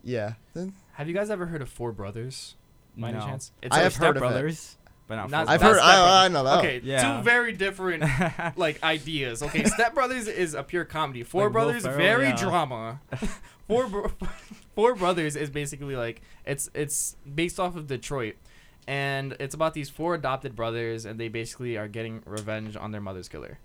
yeah. 0.05 0.35
Have 0.93 1.09
you 1.09 1.15
guys 1.15 1.31
ever 1.31 1.47
heard 1.47 1.63
of 1.63 1.69
Four 1.69 1.93
Brothers? 1.93 2.57
By 2.97 3.09
any 3.11 3.19
No. 3.19 3.25
chance? 3.25 3.53
I 3.71 3.81
have 3.81 3.93
Step 3.93 4.03
heard 4.09 4.17
of 4.17 4.23
it. 4.23 4.27
Brothers, 4.27 4.77
but 5.07 5.17
not. 5.17 5.31
Not- 5.31 5.47
Four 5.47 5.55
I've 5.55 5.63
heard. 5.63 5.75
Step 5.77 5.85
I, 5.85 5.93
I 5.93 6.29
Brothers. 6.29 6.33
know 6.33 6.45
that. 6.45 6.57
one. 6.57 6.59
Okay, 6.67 6.81
Yeah. 6.85 7.17
two 7.19 7.23
very 7.23 7.53
different 7.53 8.05
like 8.57 8.83
ideas. 8.83 9.43
Okay, 9.43 9.65
Step 9.65 9.95
Brothers 9.95 10.27
is 10.29 10.55
a 10.55 10.63
pure 10.63 10.85
comedy. 10.85 11.23
Four 11.23 11.45
Like 11.45 11.53
Brothers, 11.53 11.83
Ferrell, 11.85 11.99
very 11.99 12.27
yeah. 12.29 12.37
drama. 12.37 13.01
Four 13.69 13.87
Bro- 13.87 14.13
Four 14.75 14.95
Brothers 14.97 15.37
is 15.37 15.49
basically 15.51 15.95
like 15.97 16.23
it's 16.45 16.69
it's 16.75 17.17
based 17.33 17.61
off 17.61 17.77
of 17.77 17.87
Detroit, 17.87 18.35
and 18.89 19.37
it's 19.39 19.55
about 19.55 19.75
these 19.75 19.89
four 19.89 20.15
adopted 20.17 20.57
brothers, 20.57 21.05
and 21.05 21.19
they 21.21 21.29
basically 21.29 21.77
are 21.77 21.87
getting 21.89 22.23
revenge 22.27 22.77
on 22.77 22.91
their 22.91 23.01
mother's 23.01 23.29
killer. 23.29 23.59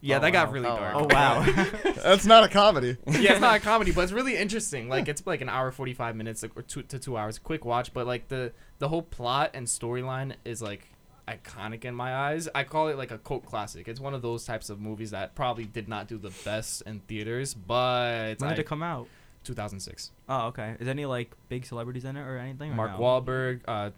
Yeah, 0.00 0.18
Oh, 0.18 0.20
that 0.20 0.30
got 0.30 0.48
wow. 0.48 0.52
really 0.52 0.66
Oh, 0.68 0.76
dark. 0.76 0.94
Oh 0.94 1.06
wow. 1.10 1.42
That's 2.02 2.26
not 2.26 2.44
a 2.44 2.48
comedy. 2.48 2.96
yeah, 3.06 3.32
it's 3.32 3.40
not 3.40 3.56
a 3.56 3.60
comedy, 3.72 3.92
but 3.92 4.02
it's 4.02 4.12
really 4.12 4.36
interesting. 4.36 4.88
Like 4.88 5.08
it's 5.08 5.26
like 5.26 5.40
an 5.40 5.48
hour 5.48 5.70
forty 5.72 5.94
five 5.94 6.14
minutes 6.16 6.42
like, 6.42 6.56
or 6.56 6.62
two 6.62 6.82
to 6.84 6.98
two 6.98 7.16
hours, 7.16 7.38
quick 7.38 7.64
watch. 7.64 7.92
But 7.94 8.06
like 8.06 8.28
the 8.28 8.52
the 8.78 8.88
whole 8.88 9.02
plot 9.02 9.50
and 9.54 9.66
storyline 9.66 10.34
is 10.44 10.60
like 10.62 10.86
iconic 11.26 11.84
in 11.84 11.94
my 11.94 12.14
eyes. 12.14 12.48
I 12.54 12.62
call 12.64 12.88
it 12.88 12.96
like 12.96 13.10
a 13.10 13.18
cult 13.18 13.44
classic. 13.46 13.88
It's 13.88 13.98
one 13.98 14.14
of 14.14 14.22
those 14.22 14.44
types 14.44 14.70
of 14.70 14.80
movies 14.80 15.10
that 15.10 15.34
probably 15.34 15.64
did 15.64 15.88
not 15.88 16.06
do 16.08 16.18
the 16.18 16.30
best 16.44 16.82
in 16.82 17.00
theaters, 17.00 17.52
but 17.54 18.38
when 18.38 18.50
did 18.50 18.58
I- 18.58 18.60
it 18.60 18.66
come 18.66 18.82
out? 18.82 19.08
2006. 19.44 20.10
Oh, 20.28 20.46
okay. 20.48 20.74
Is 20.80 20.88
any 20.88 21.04
like 21.06 21.32
big 21.48 21.64
celebrities 21.64 22.04
in 22.04 22.16
it 22.16 22.20
or 22.20 22.36
anything? 22.36 22.72
or 22.72 22.74
Mark 22.74 22.92
no? 22.92 22.98
Wahlberg, 22.98 23.60
uh, 23.68 23.90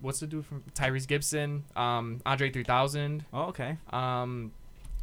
what's 0.00 0.18
the 0.20 0.26
dude 0.26 0.44
from 0.44 0.62
Tyrese 0.74 1.06
Gibson, 1.06 1.64
um, 1.76 2.20
Andre 2.26 2.50
3000. 2.50 3.24
Oh, 3.32 3.42
okay. 3.44 3.76
Um, 3.90 4.50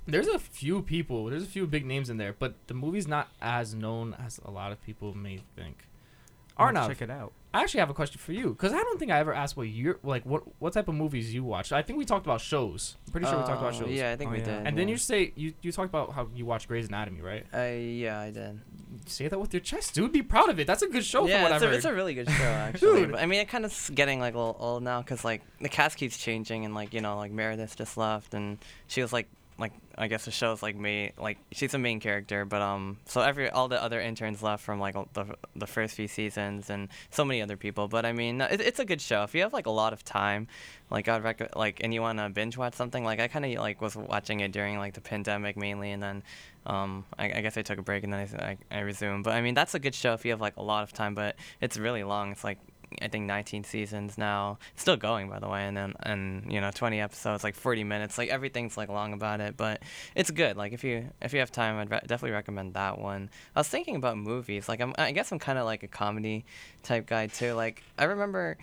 there's 0.07 0.27
a 0.27 0.39
few 0.39 0.81
people. 0.81 1.25
There's 1.25 1.43
a 1.43 1.47
few 1.47 1.65
big 1.67 1.85
names 1.85 2.09
in 2.09 2.17
there, 2.17 2.33
but 2.37 2.55
the 2.67 2.73
movie's 2.73 3.07
not 3.07 3.29
as 3.41 3.73
known 3.73 4.15
as 4.23 4.39
a 4.45 4.51
lot 4.51 4.71
of 4.71 4.81
people 4.81 5.13
may 5.15 5.39
think. 5.55 5.87
I'll 6.57 6.67
have 6.67 6.75
to 6.75 6.79
Arnav, 6.81 6.87
check 6.87 7.01
it 7.01 7.09
out. 7.09 7.33
I 7.53 7.61
actually 7.61 7.81
have 7.81 7.89
a 7.89 7.93
question 7.93 8.17
for 8.19 8.31
you 8.31 8.49
because 8.49 8.71
I 8.71 8.77
don't 8.77 8.97
think 8.97 9.11
I 9.11 9.19
ever 9.19 9.33
asked 9.33 9.57
what 9.57 9.67
you're 9.67 9.97
like. 10.03 10.25
What 10.25 10.43
what 10.59 10.71
type 10.73 10.87
of 10.87 10.95
movies 10.95 11.33
you 11.33 11.43
watch? 11.43 11.71
I 11.73 11.81
think 11.81 11.99
we 11.99 12.05
talked 12.05 12.25
about 12.25 12.39
shows. 12.39 12.95
I'm 13.07 13.11
pretty 13.11 13.27
sure 13.27 13.37
we 13.37 13.43
talked 13.43 13.59
about 13.61 13.73
Uh, 13.75 13.79
shows. 13.79 13.89
Yeah, 13.91 14.11
I 14.11 14.15
think 14.15 14.29
Oh, 14.29 14.33
we 14.33 14.39
yeah. 14.39 14.45
did. 14.45 14.67
And 14.67 14.77
then 14.77 14.87
yeah. 14.87 14.93
you 14.93 14.97
say 14.97 15.33
you 15.35 15.53
you 15.61 15.71
talked 15.73 15.89
about 15.89 16.13
how 16.13 16.27
you 16.33 16.45
watch 16.45 16.67
Grey's 16.69 16.87
Anatomy, 16.87 17.21
right? 17.21 17.45
Uh, 17.53 17.63
yeah, 17.77 18.19
I 18.21 18.31
did. 18.31 18.61
Say 19.05 19.27
that 19.27 19.37
with 19.39 19.53
your 19.53 19.59
chest, 19.61 19.93
dude. 19.95 20.13
Be 20.13 20.21
proud 20.21 20.49
of 20.49 20.57
it. 20.59 20.67
That's 20.67 20.81
a 20.81 20.87
good 20.87 21.03
show 21.03 21.27
yeah, 21.27 21.35
from 21.35 21.43
what 21.43 21.51
it's 21.51 21.55
I've 21.55 21.61
a, 21.63 21.65
heard. 21.71 21.75
it's 21.75 21.85
a 21.85 21.93
really 21.93 22.13
good 22.13 22.29
show 22.29 22.43
actually. 22.43 23.01
Dude. 23.01 23.11
But, 23.11 23.21
I 23.21 23.25
mean, 23.25 23.39
it 23.41 23.49
kind 23.49 23.65
of 23.65 23.91
getting 23.93 24.19
like 24.21 24.33
a 24.33 24.37
little 24.37 24.55
old 24.59 24.83
now 24.83 25.01
because 25.01 25.25
like 25.25 25.41
the 25.59 25.69
cast 25.69 25.97
keeps 25.97 26.17
changing 26.17 26.63
and 26.63 26.73
like 26.73 26.93
you 26.93 27.01
know 27.01 27.17
like 27.17 27.31
Meredith 27.33 27.75
just 27.75 27.97
left 27.97 28.33
and 28.33 28.57
she 28.87 29.01
was 29.01 29.11
like 29.11 29.27
like 29.57 29.71
I 29.97 30.07
guess 30.07 30.25
the 30.25 30.31
show's 30.31 30.61
like 30.61 30.75
me 30.75 31.11
like 31.17 31.37
she's 31.51 31.73
a 31.73 31.77
main 31.77 31.99
character 31.99 32.43
but 32.43 32.61
um 32.61 32.97
so 33.05 33.21
every 33.21 33.49
all 33.49 33.67
the 33.67 33.81
other 33.81 34.01
interns 34.01 34.43
left 34.43 34.63
from 34.63 34.79
like 34.79 34.95
the 35.13 35.25
the 35.55 35.67
first 35.67 35.95
few 35.95 36.07
seasons 36.07 36.69
and 36.69 36.89
so 37.09 37.23
many 37.23 37.41
other 37.41 37.55
people 37.55 37.87
but 37.87 38.05
I 38.05 38.11
mean 38.11 38.41
it, 38.41 38.59
it's 38.59 38.79
a 38.79 38.85
good 38.85 38.99
show. 39.01 39.23
If 39.23 39.33
you 39.33 39.41
have 39.41 39.53
like 39.53 39.65
a 39.65 39.71
lot 39.71 39.93
of 39.93 40.03
time 40.03 40.47
like 40.91 41.07
I'd 41.07 41.23
rec- 41.23 41.55
like 41.55 41.81
and 41.83 41.93
you 41.93 42.01
want 42.01 42.19
to 42.19 42.29
binge 42.29 42.57
watch 42.57 42.73
something 42.73 43.03
like 43.03 43.19
I 43.19 43.27
kind 43.27 43.45
of 43.45 43.53
like 43.61 43.81
was 43.81 43.95
watching 43.95 44.41
it 44.41 44.51
during 44.51 44.77
like 44.77 44.93
the 44.93 45.01
pandemic 45.01 45.55
mainly 45.55 45.91
and 45.91 46.03
then 46.03 46.23
um 46.65 47.05
I, 47.17 47.31
I 47.31 47.41
guess 47.41 47.57
I 47.57 47.61
took 47.61 47.79
a 47.79 47.83
break 47.83 48.03
and 48.03 48.11
then 48.11 48.27
I, 48.39 48.45
I, 48.45 48.77
I 48.77 48.79
resumed 48.81 49.23
but 49.23 49.33
I 49.33 49.41
mean 49.41 49.53
that's 49.53 49.73
a 49.73 49.79
good 49.79 49.95
show 49.95 50.13
if 50.13 50.25
you 50.25 50.31
have 50.31 50.41
like 50.41 50.57
a 50.57 50.63
lot 50.63 50.83
of 50.83 50.91
time 50.91 51.15
but 51.15 51.35
it's 51.61 51.77
really 51.77 52.03
long. 52.03 52.31
It's 52.31 52.43
like 52.43 52.59
I 53.01 53.07
think 53.07 53.25
19 53.25 53.63
seasons 53.63 54.17
now. 54.17 54.57
It's 54.73 54.81
still 54.81 54.97
going, 54.97 55.29
by 55.29 55.39
the 55.39 55.47
way, 55.47 55.65
and 55.65 55.75
then 55.75 55.93
and 56.01 56.51
you 56.51 56.61
know 56.61 56.71
20 56.71 56.99
episodes, 56.99 57.43
like 57.43 57.55
40 57.55 57.83
minutes. 57.83 58.17
Like 58.17 58.29
everything's 58.29 58.77
like 58.77 58.89
long 58.89 59.13
about 59.13 59.41
it, 59.41 59.57
but 59.57 59.81
it's 60.15 60.31
good. 60.31 60.57
Like 60.57 60.73
if 60.73 60.83
you 60.83 61.09
if 61.21 61.33
you 61.33 61.39
have 61.39 61.51
time, 61.51 61.77
I'd 61.77 61.91
re- 61.91 62.01
definitely 62.01 62.31
recommend 62.31 62.73
that 62.73 62.99
one. 62.99 63.29
I 63.55 63.59
was 63.59 63.67
thinking 63.67 63.95
about 63.95 64.17
movies. 64.17 64.67
Like 64.69 64.81
I'm, 64.81 64.93
I 64.97 65.11
guess 65.11 65.31
I'm 65.31 65.39
kind 65.39 65.57
of 65.57 65.65
like 65.65 65.83
a 65.83 65.87
comedy 65.87 66.45
type 66.83 67.05
guy 67.07 67.27
too. 67.27 67.53
Like 67.53 67.83
I 67.97 68.05
remember. 68.05 68.57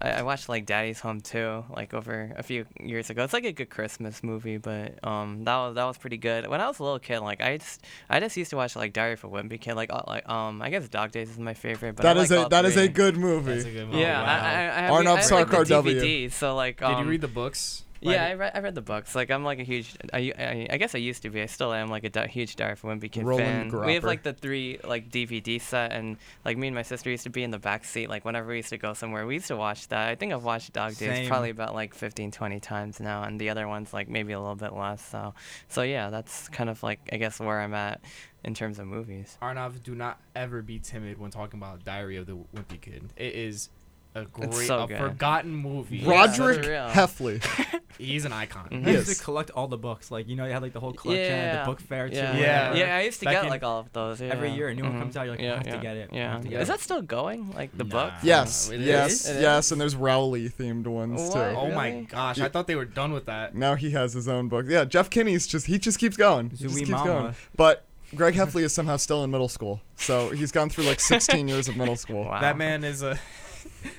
I, 0.00 0.10
I 0.10 0.22
watched 0.22 0.48
like 0.48 0.66
Daddy's 0.66 1.00
Home 1.00 1.20
too, 1.20 1.64
like 1.74 1.94
over 1.94 2.32
a 2.36 2.42
few 2.42 2.66
years 2.80 3.10
ago. 3.10 3.24
It's 3.24 3.32
like 3.32 3.44
a 3.44 3.52
good 3.52 3.70
Christmas 3.70 4.22
movie, 4.22 4.56
but 4.56 5.02
um, 5.06 5.44
that 5.44 5.56
was 5.56 5.74
that 5.76 5.84
was 5.84 5.96
pretty 5.98 6.16
good. 6.16 6.46
When 6.48 6.60
I 6.60 6.66
was 6.66 6.78
a 6.78 6.82
little 6.82 6.98
kid, 6.98 7.20
like 7.20 7.40
I 7.40 7.58
just 7.58 7.84
I 8.10 8.20
just 8.20 8.36
used 8.36 8.50
to 8.50 8.56
watch 8.56 8.76
like 8.76 8.92
Diary 8.92 9.14
of 9.14 9.24
a 9.24 9.28
Wimpy 9.28 9.60
Kid, 9.60 9.74
like 9.74 9.92
uh, 9.92 10.02
like 10.06 10.28
um 10.28 10.60
I 10.60 10.70
guess 10.70 10.88
Dog 10.88 11.12
Days 11.12 11.30
is 11.30 11.38
my 11.38 11.54
favorite. 11.54 11.96
But 11.96 12.02
That 12.02 12.18
I 12.18 12.22
is 12.22 12.30
like 12.30 12.38
a 12.40 12.42
all 12.44 12.48
that 12.48 12.64
is 12.64 12.74
three. 12.74 12.84
a 12.84 12.88
good 12.88 13.16
movie. 13.16 13.52
That's 13.54 13.64
a 13.66 13.70
good 13.70 13.86
movie. 13.86 14.00
Yeah, 14.00 14.20
Wow. 14.22 14.28
I, 14.28 14.32
I, 14.34 14.60
I 14.78 14.80
have, 14.82 14.92
Arnold 14.92 15.18
I 15.18 15.22
have 15.22 15.30
like 15.30 15.48
the 15.50 15.56
Sarkar 15.56 15.68
W. 15.68 16.00
DVD, 16.00 16.32
so 16.32 16.54
like. 16.56 16.78
Did 16.78 16.86
Um, 16.86 17.04
you 17.04 17.10
read 17.10 17.20
the 17.20 17.28
books? 17.28 17.83
Yeah, 18.12 18.26
I 18.26 18.34
read, 18.34 18.52
I 18.54 18.58
read 18.60 18.74
the 18.74 18.82
books. 18.82 19.14
Like 19.14 19.30
I'm 19.30 19.44
like 19.44 19.58
a 19.58 19.62
huge. 19.62 19.94
I, 20.12 20.32
I, 20.38 20.66
I 20.70 20.76
guess 20.76 20.94
I 20.94 20.98
used 20.98 21.22
to 21.22 21.30
be. 21.30 21.40
I 21.42 21.46
still 21.46 21.72
am 21.72 21.88
like 21.88 22.04
a 22.04 22.10
di- 22.10 22.28
huge 22.28 22.56
Diary 22.56 22.76
for 22.76 22.94
Wimpy 22.94 23.10
Kid 23.10 23.24
Roland 23.24 23.72
fan. 23.72 23.86
We 23.86 23.94
have 23.94 24.04
like 24.04 24.22
the 24.22 24.32
three 24.32 24.78
like 24.84 25.10
DVD 25.10 25.60
set, 25.60 25.92
and 25.92 26.16
like 26.44 26.58
me 26.58 26.68
and 26.68 26.74
my 26.74 26.82
sister 26.82 27.10
used 27.10 27.24
to 27.24 27.30
be 27.30 27.42
in 27.42 27.50
the 27.50 27.58
back 27.58 27.84
seat. 27.84 28.08
Like 28.08 28.24
whenever 28.24 28.48
we 28.48 28.56
used 28.56 28.70
to 28.70 28.78
go 28.78 28.94
somewhere, 28.94 29.26
we 29.26 29.34
used 29.34 29.48
to 29.48 29.56
watch 29.56 29.88
that. 29.88 30.08
I 30.08 30.14
think 30.14 30.32
I've 30.32 30.44
watched 30.44 30.72
Dog 30.72 30.90
Days 30.96 31.08
Same. 31.08 31.28
probably 31.28 31.50
about 31.50 31.74
like 31.74 31.94
15, 31.94 32.30
20 32.30 32.60
times 32.60 33.00
now, 33.00 33.22
and 33.22 33.40
the 33.40 33.50
other 33.50 33.66
ones 33.66 33.92
like 33.92 34.08
maybe 34.08 34.32
a 34.32 34.40
little 34.40 34.54
bit 34.54 34.74
less. 34.74 35.04
So, 35.04 35.34
so 35.68 35.82
yeah, 35.82 36.10
that's 36.10 36.48
kind 36.48 36.68
of 36.68 36.82
like 36.82 37.00
I 37.12 37.16
guess 37.16 37.40
where 37.40 37.60
I'm 37.60 37.74
at 37.74 38.00
in 38.44 38.54
terms 38.54 38.78
of 38.78 38.86
movies. 38.86 39.38
Arnav, 39.40 39.82
do 39.82 39.94
not 39.94 40.20
ever 40.36 40.62
be 40.62 40.78
timid 40.78 41.18
when 41.18 41.30
talking 41.30 41.58
about 41.58 41.84
Diary 41.84 42.16
of 42.16 42.26
the 42.26 42.36
Wimpy 42.36 42.80
Kid. 42.80 43.10
It 43.16 43.34
is 43.34 43.70
a 44.14 44.24
great, 44.24 44.48
It's 44.50 44.66
so 44.66 44.84
a 44.84 44.86
good. 44.86 44.98
forgotten 44.98 45.54
movie. 45.54 45.98
Yeah, 45.98 46.10
Roderick 46.10 46.62
that's 46.62 46.68
real. 46.68 46.88
Heffley. 46.88 47.80
He's 47.98 48.24
an 48.24 48.32
icon. 48.32 48.68
Mhm. 48.70 48.86
I 48.88 48.90
used 48.90 49.16
to 49.18 49.22
collect 49.24 49.50
all 49.50 49.68
the 49.68 49.76
books. 49.78 50.10
Like 50.10 50.28
you 50.28 50.34
know, 50.36 50.44
you 50.46 50.52
had 50.52 50.62
like 50.62 50.72
the 50.72 50.80
whole 50.80 50.92
collection 50.92 51.32
at 51.32 51.64
the 51.64 51.70
book 51.70 51.80
fair 51.80 52.08
too. 52.08 52.16
Yeah. 52.16 52.36
Yeah. 52.36 52.74
yeah, 52.74 52.96
I 52.96 53.02
used 53.02 53.20
to 53.20 53.24
Back 53.24 53.34
get 53.34 53.44
in- 53.44 53.50
like 53.50 53.62
all 53.62 53.80
of 53.80 53.92
those. 53.92 54.20
Yeah. 54.20 54.28
Every 54.28 54.50
year 54.50 54.68
a 54.68 54.74
new 54.74 54.82
one 54.82 54.94
Mhm. 54.94 54.98
comes 54.98 55.16
out, 55.16 55.22
you're 55.26 55.32
like, 55.36 55.40
I 55.40 55.44
yeah, 55.44 55.54
have 55.56 55.64
to 55.64 55.78
get 55.78 55.96
it. 55.96 56.10
Yeah. 56.12 56.40
get 56.42 56.52
Is 56.60 56.68
it. 56.68 56.72
that 56.72 56.80
still 56.80 57.02
going? 57.02 57.52
Like 57.52 57.76
the 57.76 57.84
Nah. 57.84 57.90
book? 58.06 58.12
Yes, 58.22 58.68
It 58.70 58.80
yes, 58.80 59.26
is? 59.28 59.40
Yes, 59.40 59.70
and 59.70 59.80
there's 59.80 59.94
Rowley 59.94 60.48
themed 60.48 60.86
ones 60.88 61.20
What? 61.20 61.32
too. 61.34 61.38
Oh 61.56 61.70
my 61.70 61.90
Really? 61.90 62.02
gosh, 62.06 62.40
I 62.40 62.48
thought 62.48 62.66
they 62.66 62.74
were 62.76 62.84
done 62.84 63.12
with 63.12 63.26
that. 63.26 63.54
Now 63.54 63.74
he 63.76 63.90
has 63.92 64.12
his 64.12 64.26
own 64.28 64.48
book. 64.48 64.66
Yeah, 64.68 64.84
Jeff 64.84 65.08
Kinney's 65.08 65.46
just 65.46 65.66
he 65.66 65.78
just 65.78 65.98
keeps 65.98 66.16
going. 66.16 66.50
He 66.50 66.56
just 66.56 66.76
keeps 66.76 66.90
Mama. 66.90 67.04
going. 67.04 67.34
But 67.56 67.84
Greg 68.14 68.34
Heffley 68.34 68.62
is 68.62 68.72
somehow 68.72 68.96
still 68.96 69.22
in 69.24 69.30
middle 69.30 69.48
school, 69.48 69.80
so 69.96 70.30
he's 70.30 70.50
gone 70.52 70.68
through 70.68 70.84
like 70.84 71.00
16 71.00 71.46
years 71.48 71.68
of 71.68 71.76
middle 71.76 71.96
school. 71.96 72.24
Wow. 72.28 72.40
That 72.40 72.56
man 72.58 72.82
is 72.84 73.02
a. 73.02 73.18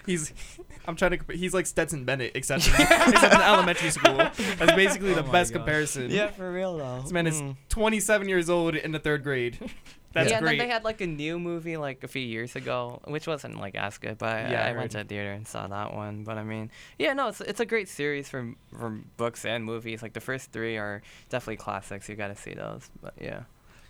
He's. 0.06 0.34
I'm 0.88 0.96
trying 0.96 1.12
to. 1.12 1.18
compa- 1.18 1.36
He's 1.36 1.54
like 1.54 1.66
Stetson 1.66 2.06
Bennett, 2.06 2.32
except 2.36 2.68
in, 2.68 2.74
except 2.74 3.34
in 3.34 3.42
elementary 3.42 3.90
school. 3.92 4.16
That's 4.18 4.74
basically 4.76 5.14
the 5.16 5.24
Oh 5.24 5.28
my 5.28 5.32
best 5.32 5.52
gosh. 5.54 5.60
comparison. 5.60 6.10
Yeah, 6.12 6.28
for 6.28 6.52
real 6.52 6.78
though. 6.78 7.02
This 7.02 7.12
man 7.12 7.28
is 7.28 7.42
Mm. 7.42 7.56
27 7.70 8.30
years 8.30 8.50
old 8.50 8.76
in 8.76 8.92
the 8.92 9.00
third 9.00 9.24
grade. 9.24 9.58
That's 10.14 10.30
yeah, 10.32 10.38
and 10.38 10.48
then 10.48 10.58
they 10.58 10.70
had 10.70 10.86
like 10.86 11.02
a 11.02 11.08
new 11.08 11.38
movie 11.40 11.76
like 11.76 12.04
a 12.06 12.08
few 12.08 12.22
years 12.22 12.56
ago, 12.56 13.02
which 13.06 13.28
wasn't 13.28 13.60
like 13.60 13.76
as 13.76 13.98
good, 13.98 14.18
but 14.18 14.30
I- 14.30 14.50
Yeah, 14.52 14.66
I 14.66 14.70
I, 14.70 14.72
went 14.78 14.92
to 14.92 15.00
heard. 15.00 15.10
the 15.10 15.16
theater 15.16 15.32
and 15.34 15.46
saw 15.46 15.68
that 15.68 15.94
one. 15.94 16.24
But 16.24 16.38
I 16.38 16.44
mean, 16.44 16.72
yeah, 16.98 17.12
no, 17.14 17.28
it's 17.28 17.42
it's 17.42 17.60
a 17.60 17.66
great 17.66 17.90
series 17.90 18.30
from 18.30 18.56
from 18.78 19.10
books 19.18 19.44
and 19.44 19.66
movies. 19.66 20.02
Like 20.02 20.14
the 20.14 20.22
first 20.22 20.52
three 20.54 20.78
are 20.78 21.02
definitely 21.30 21.58
classics. 21.58 22.08
You 22.08 22.16
got 22.16 22.28
to 22.30 22.36
see 22.36 22.54
those. 22.54 22.90
But 23.02 23.16
yeah. 23.20 23.42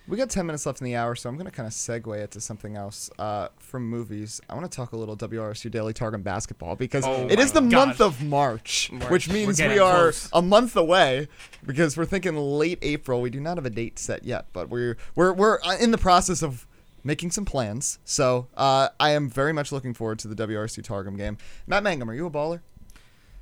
We 0.08 0.18
got 0.18 0.30
10 0.30 0.46
minutes 0.46 0.68
left 0.68 0.82
in 0.82 0.86
the 0.86 0.96
hour, 0.96 1.16
so 1.16 1.28
I'm 1.28 1.36
going 1.36 1.48
to 1.48 1.52
kind 1.52 1.66
of 1.66 1.74
segue 1.74 2.16
it 2.16 2.30
to 2.32 2.42
something 2.42 2.76
else 2.76 3.10
uh, 3.18 3.48
from 3.58 3.90
movies. 3.90 4.40
I 4.48 4.54
want 4.54 4.70
to 4.72 4.76
talk 4.76 4.92
a 4.92 4.96
little 4.98 5.18
WRSU 5.18 5.72
Daily 5.72 5.94
Targum 5.94 6.22
basketball 6.22 6.76
because 6.76 7.04
Oh 7.08 7.28
it 7.28 7.40
is 7.40 7.54
the 7.54 7.62
my 7.62 7.76
month 7.76 8.00
of 8.02 8.22
March, 8.24 8.92
March. 8.92 9.10
which 9.10 9.30
means 9.30 9.60
we 9.60 9.80
are 9.80 10.04
close. 10.12 10.30
a 10.32 10.44
month 10.44 10.76
away 10.76 11.28
because 11.66 11.98
we're 11.98 12.06
thinking 12.06 12.36
late 12.38 12.78
April. 12.84 13.20
We 13.20 13.32
do 13.32 13.40
not 13.40 13.58
have 13.58 13.66
a 13.66 13.70
date 13.72 13.98
set 13.98 14.24
yet, 14.24 14.46
but 14.54 14.70
we're 14.70 14.96
we're 15.16 15.34
we're 15.34 15.60
uh, 15.64 15.76
in 15.78 15.90
the 15.90 15.98
process 15.98 16.44
of 16.44 16.68
making 17.04 17.32
some 17.32 17.46
plans. 17.46 17.98
So 18.06 18.48
uh, 18.56 18.90
I 19.00 19.10
am 19.12 19.28
very 19.28 19.54
much 19.54 19.72
looking 19.72 19.96
forward 19.96 20.20
to 20.20 20.28
the 20.28 20.36
WRSU 20.48 20.84
Targum 20.84 21.18
game. 21.18 21.38
Matt 21.66 21.84
Mangam, 21.84 22.08
are 22.10 22.14
you 22.14 22.28
a 22.28 22.32
baller? 22.32 22.62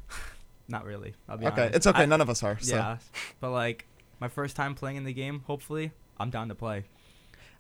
Not 0.70 0.86
really. 0.86 1.14
I'll 1.28 1.38
be 1.38 1.45
Okay, 1.47 1.61
honest. 1.64 1.76
it's 1.76 1.88
okay. 1.88 2.03
I- 2.03 2.05
None 2.05 2.22
of 2.22 2.30
us 2.30 2.41
are. 2.41 2.57
So. 2.61 2.74
Yeah, 2.76 2.97
but 3.41 3.51
like 3.51 3.86
my 4.22 4.30
first 4.30 4.55
time 4.55 4.76
playing 4.76 4.95
in 4.95 5.03
the 5.03 5.14
game, 5.14 5.41
hopefully 5.45 5.91
I'm 6.20 6.30
down 6.30 6.49
to 6.49 6.55
play. 6.55 6.86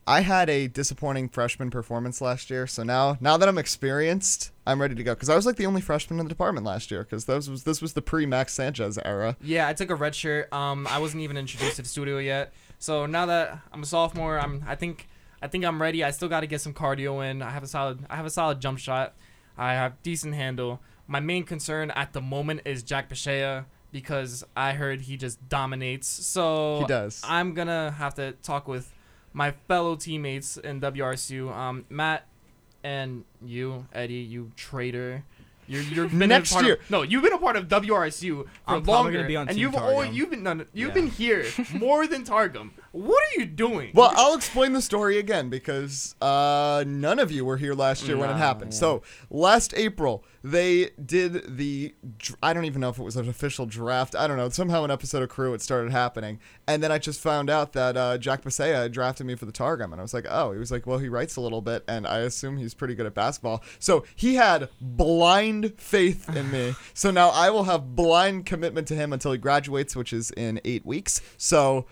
I 0.05 0.19
had 0.21 0.49
a 0.49 0.67
disappointing 0.67 1.29
freshman 1.29 1.69
performance 1.69 2.19
last 2.19 2.49
year, 2.49 2.67
so 2.67 2.83
now 2.83 3.17
now 3.21 3.37
that 3.37 3.47
I'm 3.47 3.57
experienced, 3.57 4.51
I'm 4.67 4.81
ready 4.81 4.95
to 4.95 5.03
go. 5.03 5.13
Because 5.13 5.29
I 5.29 5.35
was 5.35 5.45
like 5.45 5.55
the 5.55 5.65
only 5.65 5.79
freshman 5.79 6.19
in 6.19 6.25
the 6.25 6.29
department 6.29 6.65
last 6.65 6.91
year. 6.91 7.03
Because 7.03 7.23
this 7.25 7.47
was 7.47 7.63
this 7.63 7.81
was 7.81 7.93
the 7.93 8.01
pre 8.01 8.25
Max 8.25 8.53
Sanchez 8.53 8.99
era. 9.05 9.37
Yeah, 9.41 9.67
I 9.67 9.73
took 9.73 9.89
a 9.89 9.95
red 9.95 10.13
shirt. 10.13 10.51
Um, 10.51 10.87
I 10.87 10.99
wasn't 10.99 11.23
even 11.23 11.37
introduced 11.37 11.77
to 11.77 11.83
the 11.83 11.87
studio 11.87 12.17
yet. 12.17 12.53
So 12.79 13.05
now 13.05 13.25
that 13.27 13.59
I'm 13.71 13.83
a 13.83 13.85
sophomore, 13.85 14.39
I'm 14.39 14.65
I 14.67 14.75
think 14.75 15.07
I 15.41 15.47
think 15.47 15.63
I'm 15.63 15.81
ready. 15.81 16.03
I 16.03 16.11
still 16.11 16.27
got 16.27 16.41
to 16.41 16.47
get 16.47 16.59
some 16.59 16.73
cardio 16.73 17.25
in. 17.29 17.41
I 17.41 17.51
have 17.51 17.63
a 17.63 17.67
solid 17.67 18.05
I 18.09 18.17
have 18.17 18.25
a 18.25 18.29
solid 18.29 18.59
jump 18.59 18.79
shot. 18.79 19.13
I 19.57 19.73
have 19.73 20.01
decent 20.03 20.35
handle. 20.35 20.81
My 21.07 21.21
main 21.21 21.45
concern 21.45 21.91
at 21.91 22.11
the 22.11 22.21
moment 22.21 22.61
is 22.65 22.83
Jack 22.83 23.09
Pashea 23.09 23.65
because 23.93 24.43
I 24.57 24.73
heard 24.73 25.01
he 25.01 25.15
just 25.15 25.47
dominates. 25.47 26.07
So 26.09 26.79
He 26.81 26.85
does. 26.87 27.21
I'm 27.23 27.53
gonna 27.53 27.91
have 27.91 28.15
to 28.15 28.33
talk 28.43 28.67
with 28.67 28.91
my 29.31 29.51
fellow 29.69 29.95
teammates 29.95 30.57
in 30.57 30.81
WRSU, 30.81 31.49
um, 31.55 31.85
Matt 31.89 32.27
and 32.83 33.23
you, 33.41 33.87
Eddie, 33.93 34.15
you 34.15 34.51
traitor. 34.57 35.23
You're, 35.65 35.81
you've 35.81 36.19
been 36.19 36.27
Next 36.27 36.51
part 36.51 36.65
year. 36.65 36.73
Of, 36.75 36.91
no, 36.91 37.03
you've 37.03 37.23
been 37.23 37.31
a 37.31 37.37
part 37.37 37.55
of 37.55 37.69
WRSU 37.69 38.43
for 38.43 38.49
I'm 38.67 38.83
probably 38.83 38.91
longer, 38.91 39.11
gonna 39.13 39.27
be 39.29 39.35
on 39.37 39.47
and 39.47 39.55
Team 39.57 39.61
you've 39.61 39.75
always, 39.75 40.11
you've 40.13 40.29
been 40.29 40.43
no, 40.43 40.51
no, 40.53 40.65
you've 40.73 40.89
Yeah. 40.89 40.93
been 40.93 41.07
here 41.07 41.45
more 41.73 42.05
than 42.05 42.25
Targum. 42.25 42.73
What 42.91 43.23
are 43.23 43.39
you 43.39 43.45
doing? 43.45 43.91
Well, 43.93 44.11
I'll 44.13 44.35
explain 44.35 44.73
the 44.73 44.81
story 44.81 45.17
again 45.19 45.49
because 45.49 46.15
uh, 46.21 46.83
none 46.85 47.17
of 47.17 47.31
you 47.31 47.45
were 47.45 47.55
here 47.55 47.73
last 47.73 48.05
year 48.09 48.17
when 48.17 48.29
it 48.29 48.35
happened. 48.35 48.73
yeah. 48.73 48.79
So 48.79 49.03
last 49.29 49.73
April, 49.77 50.25
they 50.43 50.89
did 51.03 51.57
the 51.57 51.95
I 52.41 52.53
don't 52.53 52.65
even 52.65 52.81
know 52.81 52.89
if 52.89 52.99
it 52.99 53.03
was 53.03 53.15
an 53.15 53.29
official 53.29 53.65
draft. 53.65 54.13
I 54.15 54.27
don't 54.27 54.35
know. 54.35 54.49
Somehow, 54.49 54.83
an 54.83 54.91
episode 54.91 55.23
of 55.23 55.29
Crew, 55.29 55.53
it 55.53 55.61
started 55.61 55.91
happening, 55.91 56.39
and 56.67 56.83
then 56.83 56.91
I 56.91 56.97
just 56.97 57.21
found 57.21 57.49
out 57.49 57.73
that 57.73 57.95
uh, 57.95 58.17
Jack 58.17 58.43
Pasea 58.43 58.91
drafted 58.91 59.25
me 59.25 59.35
for 59.35 59.45
the 59.45 59.53
Targum, 59.53 59.93
and 59.93 60.01
I 60.01 60.03
was 60.03 60.13
like, 60.13 60.25
oh. 60.29 60.51
He 60.51 60.59
was 60.59 60.71
like, 60.71 60.85
well, 60.85 60.97
he 60.97 61.07
writes 61.07 61.35
a 61.37 61.41
little 61.41 61.61
bit, 61.61 61.83
and 61.87 62.05
I 62.05 62.19
assume 62.19 62.57
he's 62.57 62.73
pretty 62.73 62.93
good 62.95 63.05
at 63.05 63.13
basketball. 63.13 63.63
So 63.79 64.03
he 64.15 64.35
had 64.35 64.69
blind 64.81 65.79
faith 65.79 66.35
in 66.35 66.51
me. 66.51 66.75
so 66.93 67.09
now 67.09 67.29
I 67.29 67.49
will 67.49 67.63
have 67.63 67.95
blind 67.95 68.45
commitment 68.45 68.87
to 68.89 68.95
him 68.95 69.13
until 69.13 69.31
he 69.31 69.37
graduates, 69.37 69.95
which 69.95 70.11
is 70.11 70.31
in 70.31 70.59
eight 70.65 70.85
weeks. 70.85 71.21
So. 71.37 71.85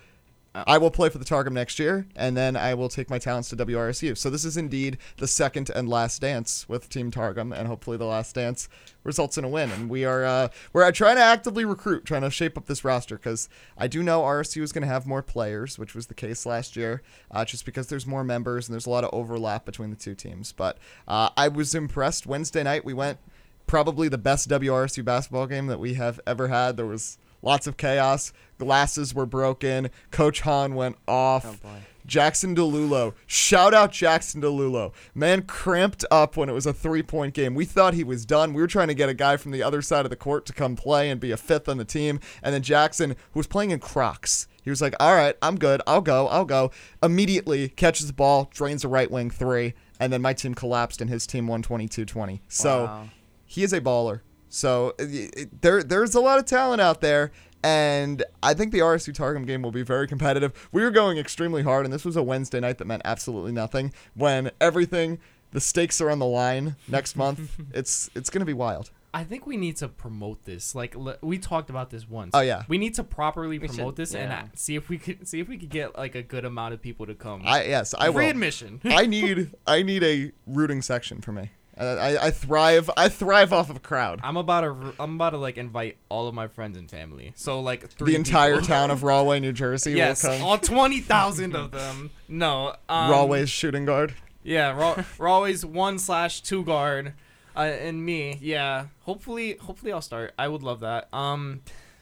I 0.54 0.76
will 0.76 0.90
play 0.90 1.08
for 1.08 1.16
the 1.18 1.24
Targum 1.24 1.54
next 1.54 1.78
year, 1.78 2.06
and 2.14 2.36
then 2.36 2.56
I 2.56 2.74
will 2.74 2.90
take 2.90 3.08
my 3.08 3.18
talents 3.18 3.48
to 3.50 3.56
WRSU. 3.56 4.16
So 4.16 4.28
this 4.28 4.44
is 4.44 4.58
indeed 4.58 4.98
the 5.16 5.26
second 5.26 5.70
and 5.70 5.88
last 5.88 6.20
dance 6.20 6.68
with 6.68 6.90
Team 6.90 7.10
Targum, 7.10 7.52
and 7.52 7.66
hopefully 7.66 7.96
the 7.96 8.04
last 8.04 8.34
dance 8.34 8.68
results 9.02 9.38
in 9.38 9.44
a 9.44 9.48
win. 9.48 9.70
And 9.70 9.88
we 9.88 10.04
are 10.04 10.24
uh, 10.24 10.48
we're 10.72 10.90
trying 10.92 11.16
to 11.16 11.22
actively 11.22 11.64
recruit, 11.64 12.04
trying 12.04 12.22
to 12.22 12.30
shape 12.30 12.58
up 12.58 12.66
this 12.66 12.84
roster 12.84 13.16
because 13.16 13.48
I 13.78 13.86
do 13.88 14.02
know 14.02 14.20
RSU 14.20 14.62
is 14.62 14.72
going 14.72 14.82
to 14.82 14.88
have 14.88 15.06
more 15.06 15.22
players, 15.22 15.78
which 15.78 15.94
was 15.94 16.08
the 16.08 16.14
case 16.14 16.44
last 16.44 16.76
year, 16.76 17.02
uh, 17.30 17.46
just 17.46 17.64
because 17.64 17.86
there's 17.86 18.06
more 18.06 18.24
members 18.24 18.68
and 18.68 18.74
there's 18.74 18.86
a 18.86 18.90
lot 18.90 19.04
of 19.04 19.10
overlap 19.12 19.64
between 19.64 19.88
the 19.88 19.96
two 19.96 20.14
teams. 20.14 20.52
But 20.52 20.76
uh, 21.08 21.30
I 21.34 21.48
was 21.48 21.74
impressed. 21.74 22.26
Wednesday 22.26 22.62
night 22.62 22.84
we 22.84 22.92
went 22.92 23.18
probably 23.66 24.08
the 24.08 24.18
best 24.18 24.50
WRSU 24.50 25.02
basketball 25.02 25.46
game 25.46 25.66
that 25.68 25.80
we 25.80 25.94
have 25.94 26.20
ever 26.26 26.48
had. 26.48 26.76
There 26.76 26.84
was 26.84 27.16
lots 27.42 27.66
of 27.66 27.76
chaos. 27.76 28.32
Glasses 28.58 29.14
were 29.14 29.26
broken. 29.26 29.90
Coach 30.10 30.40
Hahn 30.42 30.74
went 30.74 30.96
off. 31.08 31.44
Oh 31.46 31.56
boy. 31.62 31.82
Jackson 32.04 32.54
DeLulo. 32.56 33.14
Shout 33.26 33.72
out 33.74 33.92
Jackson 33.92 34.42
DeLulo. 34.42 34.92
Man 35.14 35.42
cramped 35.42 36.04
up 36.10 36.36
when 36.36 36.48
it 36.48 36.52
was 36.52 36.66
a 36.66 36.72
three 36.72 37.02
point 37.02 37.32
game. 37.32 37.54
We 37.54 37.64
thought 37.64 37.94
he 37.94 38.02
was 38.04 38.26
done. 38.26 38.52
We 38.52 38.60
were 38.60 38.66
trying 38.66 38.88
to 38.88 38.94
get 38.94 39.08
a 39.08 39.14
guy 39.14 39.36
from 39.36 39.52
the 39.52 39.62
other 39.62 39.82
side 39.82 40.04
of 40.04 40.10
the 40.10 40.16
court 40.16 40.44
to 40.46 40.52
come 40.52 40.74
play 40.74 41.10
and 41.10 41.20
be 41.20 41.30
a 41.30 41.36
fifth 41.36 41.68
on 41.68 41.76
the 41.78 41.84
team. 41.84 42.18
And 42.42 42.52
then 42.54 42.62
Jackson, 42.62 43.10
who 43.10 43.38
was 43.38 43.46
playing 43.46 43.70
in 43.70 43.78
Crocs, 43.78 44.48
he 44.62 44.70
was 44.70 44.82
like, 44.82 44.94
All 44.98 45.14
right, 45.14 45.36
I'm 45.42 45.56
good. 45.56 45.80
I'll 45.86 46.00
go. 46.00 46.26
I'll 46.28 46.44
go. 46.44 46.70
Immediately 47.02 47.68
catches 47.70 48.06
the 48.08 48.12
ball, 48.12 48.48
drains 48.52 48.84
a 48.84 48.88
right 48.88 49.10
wing 49.10 49.30
three. 49.30 49.74
And 50.00 50.12
then 50.12 50.22
my 50.22 50.32
team 50.32 50.54
collapsed 50.54 51.00
and 51.00 51.08
his 51.08 51.26
team 51.26 51.46
won 51.46 51.62
22 51.62 52.04
20. 52.04 52.42
So 52.48 52.84
Wow. 52.84 53.08
he 53.44 53.62
is 53.62 53.72
a 53.72 53.80
baller. 53.80 54.20
So 54.54 54.94
it, 54.98 55.34
it- 55.36 55.62
there, 55.62 55.82
there's 55.82 56.14
a 56.14 56.20
lot 56.20 56.38
of 56.38 56.44
talent 56.44 56.80
out 56.82 57.00
there, 57.00 57.32
and 57.64 58.22
I 58.42 58.52
think 58.54 58.70
the 58.72 58.80
RSU 58.80 59.14
Targum 59.14 59.44
game 59.46 59.62
will 59.62 59.70
be 59.72 59.82
very 59.82 60.06
competitive. 60.06 60.68
We 60.72 60.82
were 60.82 60.90
going 60.90 61.16
extremely 61.16 61.62
hard, 61.62 61.86
and 61.86 61.92
this 61.92 62.04
was 62.04 62.16
a 62.16 62.22
Wednesday 62.22 62.60
night 62.60 62.76
that 62.78 62.84
meant 62.86 63.02
absolutely 63.04 63.52
nothing. 63.52 63.92
When 64.14 64.50
everything, 64.60 65.18
the 65.52 65.60
stakes 65.60 66.00
are 66.02 66.10
on 66.10 66.18
the 66.18 66.26
line 66.26 66.76
next 66.86 67.16
month, 67.16 67.56
it's 67.72 68.10
it's 68.14 68.28
gonna 68.30 68.44
be 68.44 68.52
wild. 68.52 68.90
I 69.14 69.24
think 69.24 69.46
we 69.46 69.56
need 69.58 69.76
to 69.78 69.88
promote 69.88 70.44
this. 70.44 70.74
Like 70.74 70.94
le- 70.96 71.18
we 71.22 71.38
talked 71.38 71.68
about 71.70 71.90
this 71.90 72.08
once. 72.08 72.30
Oh, 72.34 72.40
yeah. 72.40 72.62
we 72.68 72.78
need 72.78 72.94
to 72.94 73.04
properly 73.04 73.58
We 73.58 73.68
promote 73.68 73.92
should- 73.92 73.96
this 73.96 74.14
and 74.14 74.32
uh, 74.32 74.42
see 74.54 74.74
if 74.74 74.88
we 74.88 74.98
could 74.98 75.26
see 75.28 75.40
if 75.40 75.48
we 75.48 75.56
could 75.58 75.68
get 75.70 75.96
like 75.96 76.14
a 76.14 76.22
good 76.22 76.44
amount 76.44 76.74
of 76.74 76.82
people 76.82 77.06
to 77.06 77.14
come. 77.14 77.42
I 77.46 77.64
yes, 77.64 77.94
I 77.94 78.06
Free 78.12 78.24
will. 78.24 78.30
admission. 78.30 78.80
I 78.84 79.06
need 79.16 79.50
I 79.66 79.82
need 79.82 80.02
a 80.04 80.32
rooting 80.46 80.82
section 80.82 81.20
for 81.22 81.32
me. 81.32 81.50
I, 81.84 82.26
I, 82.26 82.30
thrive 82.30 82.90
I 82.96 83.08
thrive 83.08 83.52
off 83.52 83.70
of 83.70 83.76
a 83.76 83.80
crowd. 83.80 84.20
I'm 84.22 84.36
about 84.36 84.60
to 84.62 84.94
I'm 85.00 85.14
about 85.16 85.30
to 85.30 85.38
like 85.38 85.56
invite 85.58 85.96
all 86.08 86.28
of 86.28 86.34
my 86.34 86.48
friends 86.48 86.76
and 86.78 86.90
family. 86.90 87.32
So 87.36 87.60
like 87.60 87.88
three 87.90 88.12
The 88.12 88.16
entire 88.16 88.54
people. 88.54 88.66
town 88.68 88.90
of 88.90 89.02
Rahway, 89.04 89.40
New 89.40 89.52
Jersey 89.52 89.92
yes, 89.92 90.22
will 90.22 90.30
come. 90.30 90.42
all 90.42 90.58
twenty 90.58 91.00
thousand 91.00 91.54
of 91.56 91.70
them. 91.70 92.10
No, 92.28 92.74
um, 92.88 93.10
Rahway's 93.10 93.50
shooting 93.50 93.84
guard. 93.84 94.14
Yeah, 94.44 94.94
Rahway's 95.18 95.64
one 95.64 95.98
slash 95.98 96.40
two 96.40 96.64
guard, 96.64 97.14
uh, 97.56 97.60
and 97.60 98.04
me. 98.04 98.38
Yeah, 98.40 98.86
hopefully, 99.02 99.56
hopefully 99.60 99.92
I'll 99.92 100.00
start. 100.02 100.32
I 100.38 100.48
would 100.48 100.62
love 100.62 100.80
that. 100.80 101.08
Um, 101.14 101.60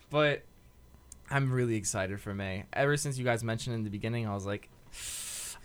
but 0.09 0.43
I'm 1.31 1.53
really 1.53 1.77
excited 1.77 2.21
for 2.21 2.35
May. 2.35 2.65
Ever 2.73 2.97
since 2.97 3.19
you 3.19 3.25
guys 3.25 3.45
mentioned 3.45 3.75
in 3.77 3.85
the 3.85 3.91
beginning, 3.91 4.27
I 4.27 4.35
was 4.35 4.47
like, 4.47 4.69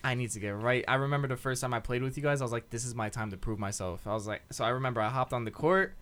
I 0.06 0.14
need 0.16 0.32
to 0.32 0.40
get 0.40 0.52
right. 0.56 0.86
I 0.88 0.96
remember 0.96 1.28
the 1.28 1.36
first 1.36 1.62
time 1.62 1.74
I 1.74 1.80
played 1.80 2.04
with 2.04 2.16
you 2.16 2.24
guys, 2.24 2.40
I 2.42 2.46
was 2.46 2.52
like, 2.52 2.70
this 2.70 2.86
is 2.86 2.94
my 2.96 3.10
time 3.10 3.32
to 3.32 3.38
prove 3.38 3.58
myself. 3.60 4.06
I 4.06 4.14
was 4.14 4.28
like, 4.28 4.44
so 4.52 4.64
I 4.64 4.70
remember 4.70 5.02
I 5.02 5.10
hopped 5.10 5.34
on 5.34 5.46
the 5.46 5.52
court, 5.52 5.96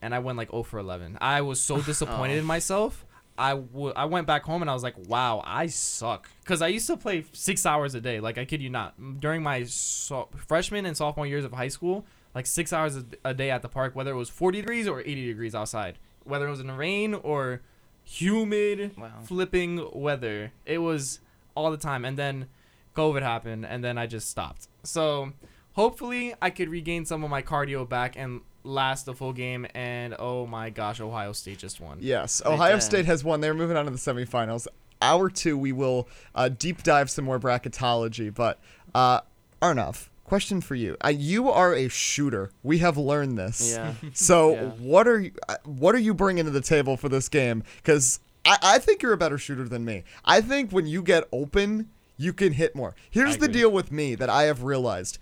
and 0.00 0.14
I 0.14 0.20
went 0.20 0.38
like 0.38 0.50
0 0.50 0.62
for 0.62 0.78
11. 0.78 1.18
I 1.20 1.40
was 1.40 1.60
so 1.60 1.76
oh. 1.78 1.80
disappointed 1.82 2.36
Oh. 2.36 2.38
in 2.38 2.44
myself. 2.44 3.04
I 3.36 3.50
w- 3.50 3.92
I 3.96 4.04
went 4.04 4.28
back 4.28 4.44
home 4.44 4.62
and 4.62 4.70
I 4.70 4.74
was 4.74 4.84
like, 4.84 4.94
wow, 5.08 5.42
I 5.44 5.66
suck. 5.66 6.30
Because 6.44 6.62
I 6.62 6.68
used 6.68 6.86
to 6.86 6.96
play 6.96 7.24
six 7.32 7.66
hours 7.66 7.96
a 7.96 8.00
day. 8.00 8.20
Like, 8.20 8.38
I 8.38 8.44
kid 8.44 8.62
you 8.62 8.70
not. 8.70 8.94
During 9.20 9.42
my 9.42 9.64
so- 9.64 10.28
freshman 10.36 10.86
and 10.86 10.96
sophomore 10.96 11.26
years 11.26 11.44
of 11.44 11.52
high 11.52 11.66
school, 11.66 12.04
like 12.32 12.46
six 12.46 12.72
hours 12.72 12.96
a, 12.96 13.04
a 13.24 13.34
day 13.34 13.50
at 13.50 13.62
the 13.62 13.68
park, 13.68 13.96
whether 13.96 14.12
it 14.12 14.16
was 14.16 14.28
40 14.30 14.60
degrees 14.60 14.86
or 14.86 15.00
80 15.00 15.26
degrees 15.26 15.52
outside, 15.56 15.98
whether 16.22 16.46
it 16.46 16.50
was 16.50 16.60
in 16.60 16.68
the 16.68 16.74
rain 16.74 17.12
or 17.14 17.60
humid, 18.04 18.92
Wow. 18.96 19.10
flipping 19.24 19.84
weather. 19.92 20.52
It 20.64 20.78
was 20.78 21.18
all 21.56 21.72
the 21.72 21.76
time. 21.76 22.04
And 22.04 22.16
then 22.16 22.46
COVID 22.94 23.22
happened, 23.22 23.66
and 23.66 23.82
then 23.84 23.98
I 23.98 24.06
just 24.06 24.28
stopped. 24.30 24.68
So 24.82 25.32
hopefully 25.72 26.34
I 26.40 26.50
could 26.50 26.68
regain 26.68 27.04
some 27.04 27.24
of 27.24 27.30
my 27.30 27.42
cardio 27.42 27.88
back 27.88 28.16
and 28.16 28.40
last 28.62 29.06
the 29.06 29.14
full 29.14 29.32
game. 29.32 29.66
And 29.74 30.14
oh 30.18 30.46
my 30.46 30.70
gosh, 30.70 31.00
Ohio 31.00 31.32
State 31.32 31.58
just 31.58 31.80
won. 31.80 31.98
Yes, 32.00 32.40
They 32.44 32.50
Ohio 32.50 32.76
did. 32.76 32.82
State 32.82 33.06
has 33.06 33.24
won. 33.24 33.40
They're 33.40 33.54
moving 33.54 33.76
on 33.76 33.84
to 33.86 33.90
the 33.90 33.98
semifinals. 33.98 34.66
Hour 35.02 35.28
two, 35.28 35.58
we 35.58 35.72
will 35.72 36.08
uh, 36.34 36.48
deep 36.48 36.82
dive 36.82 37.10
some 37.10 37.24
more 37.24 37.38
bracketology. 37.38 38.32
But 38.32 38.58
uh, 38.94 39.20
Arnav, 39.60 40.08
question 40.24 40.60
for 40.60 40.74
you: 40.76 40.96
uh, 41.04 41.08
You 41.08 41.50
are 41.50 41.74
a 41.74 41.88
shooter. 41.88 42.50
We 42.62 42.78
have 42.78 42.96
learned 42.96 43.36
this. 43.36 43.72
Yeah. 43.72 43.94
So 44.14 44.52
Yeah. 44.54 44.70
what 44.78 45.06
are 45.08 45.20
you, 45.20 45.32
uh, 45.48 45.56
what 45.64 45.94
are 45.94 45.98
you 45.98 46.14
bringing 46.14 46.44
to 46.44 46.50
the 46.50 46.60
table 46.60 46.96
for 46.96 47.08
this 47.08 47.28
game? 47.28 47.64
Because 47.76 48.20
I, 48.46 48.56
I 48.62 48.78
think 48.78 49.02
you're 49.02 49.12
a 49.12 49.18
better 49.18 49.36
shooter 49.36 49.68
than 49.68 49.84
me. 49.84 50.04
I 50.24 50.40
think 50.40 50.70
when 50.70 50.86
you 50.86 51.02
get 51.02 51.24
open, 51.32 51.90
you 52.16 52.32
can 52.32 52.52
hit 52.52 52.74
more. 52.76 52.94
Here's 53.10 53.38
the 53.38 53.48
deal 53.48 53.70
with 53.70 53.90
me 53.92 54.14
that 54.14 54.28
I 54.30 54.44
have 54.44 54.62
realized. 54.62 55.18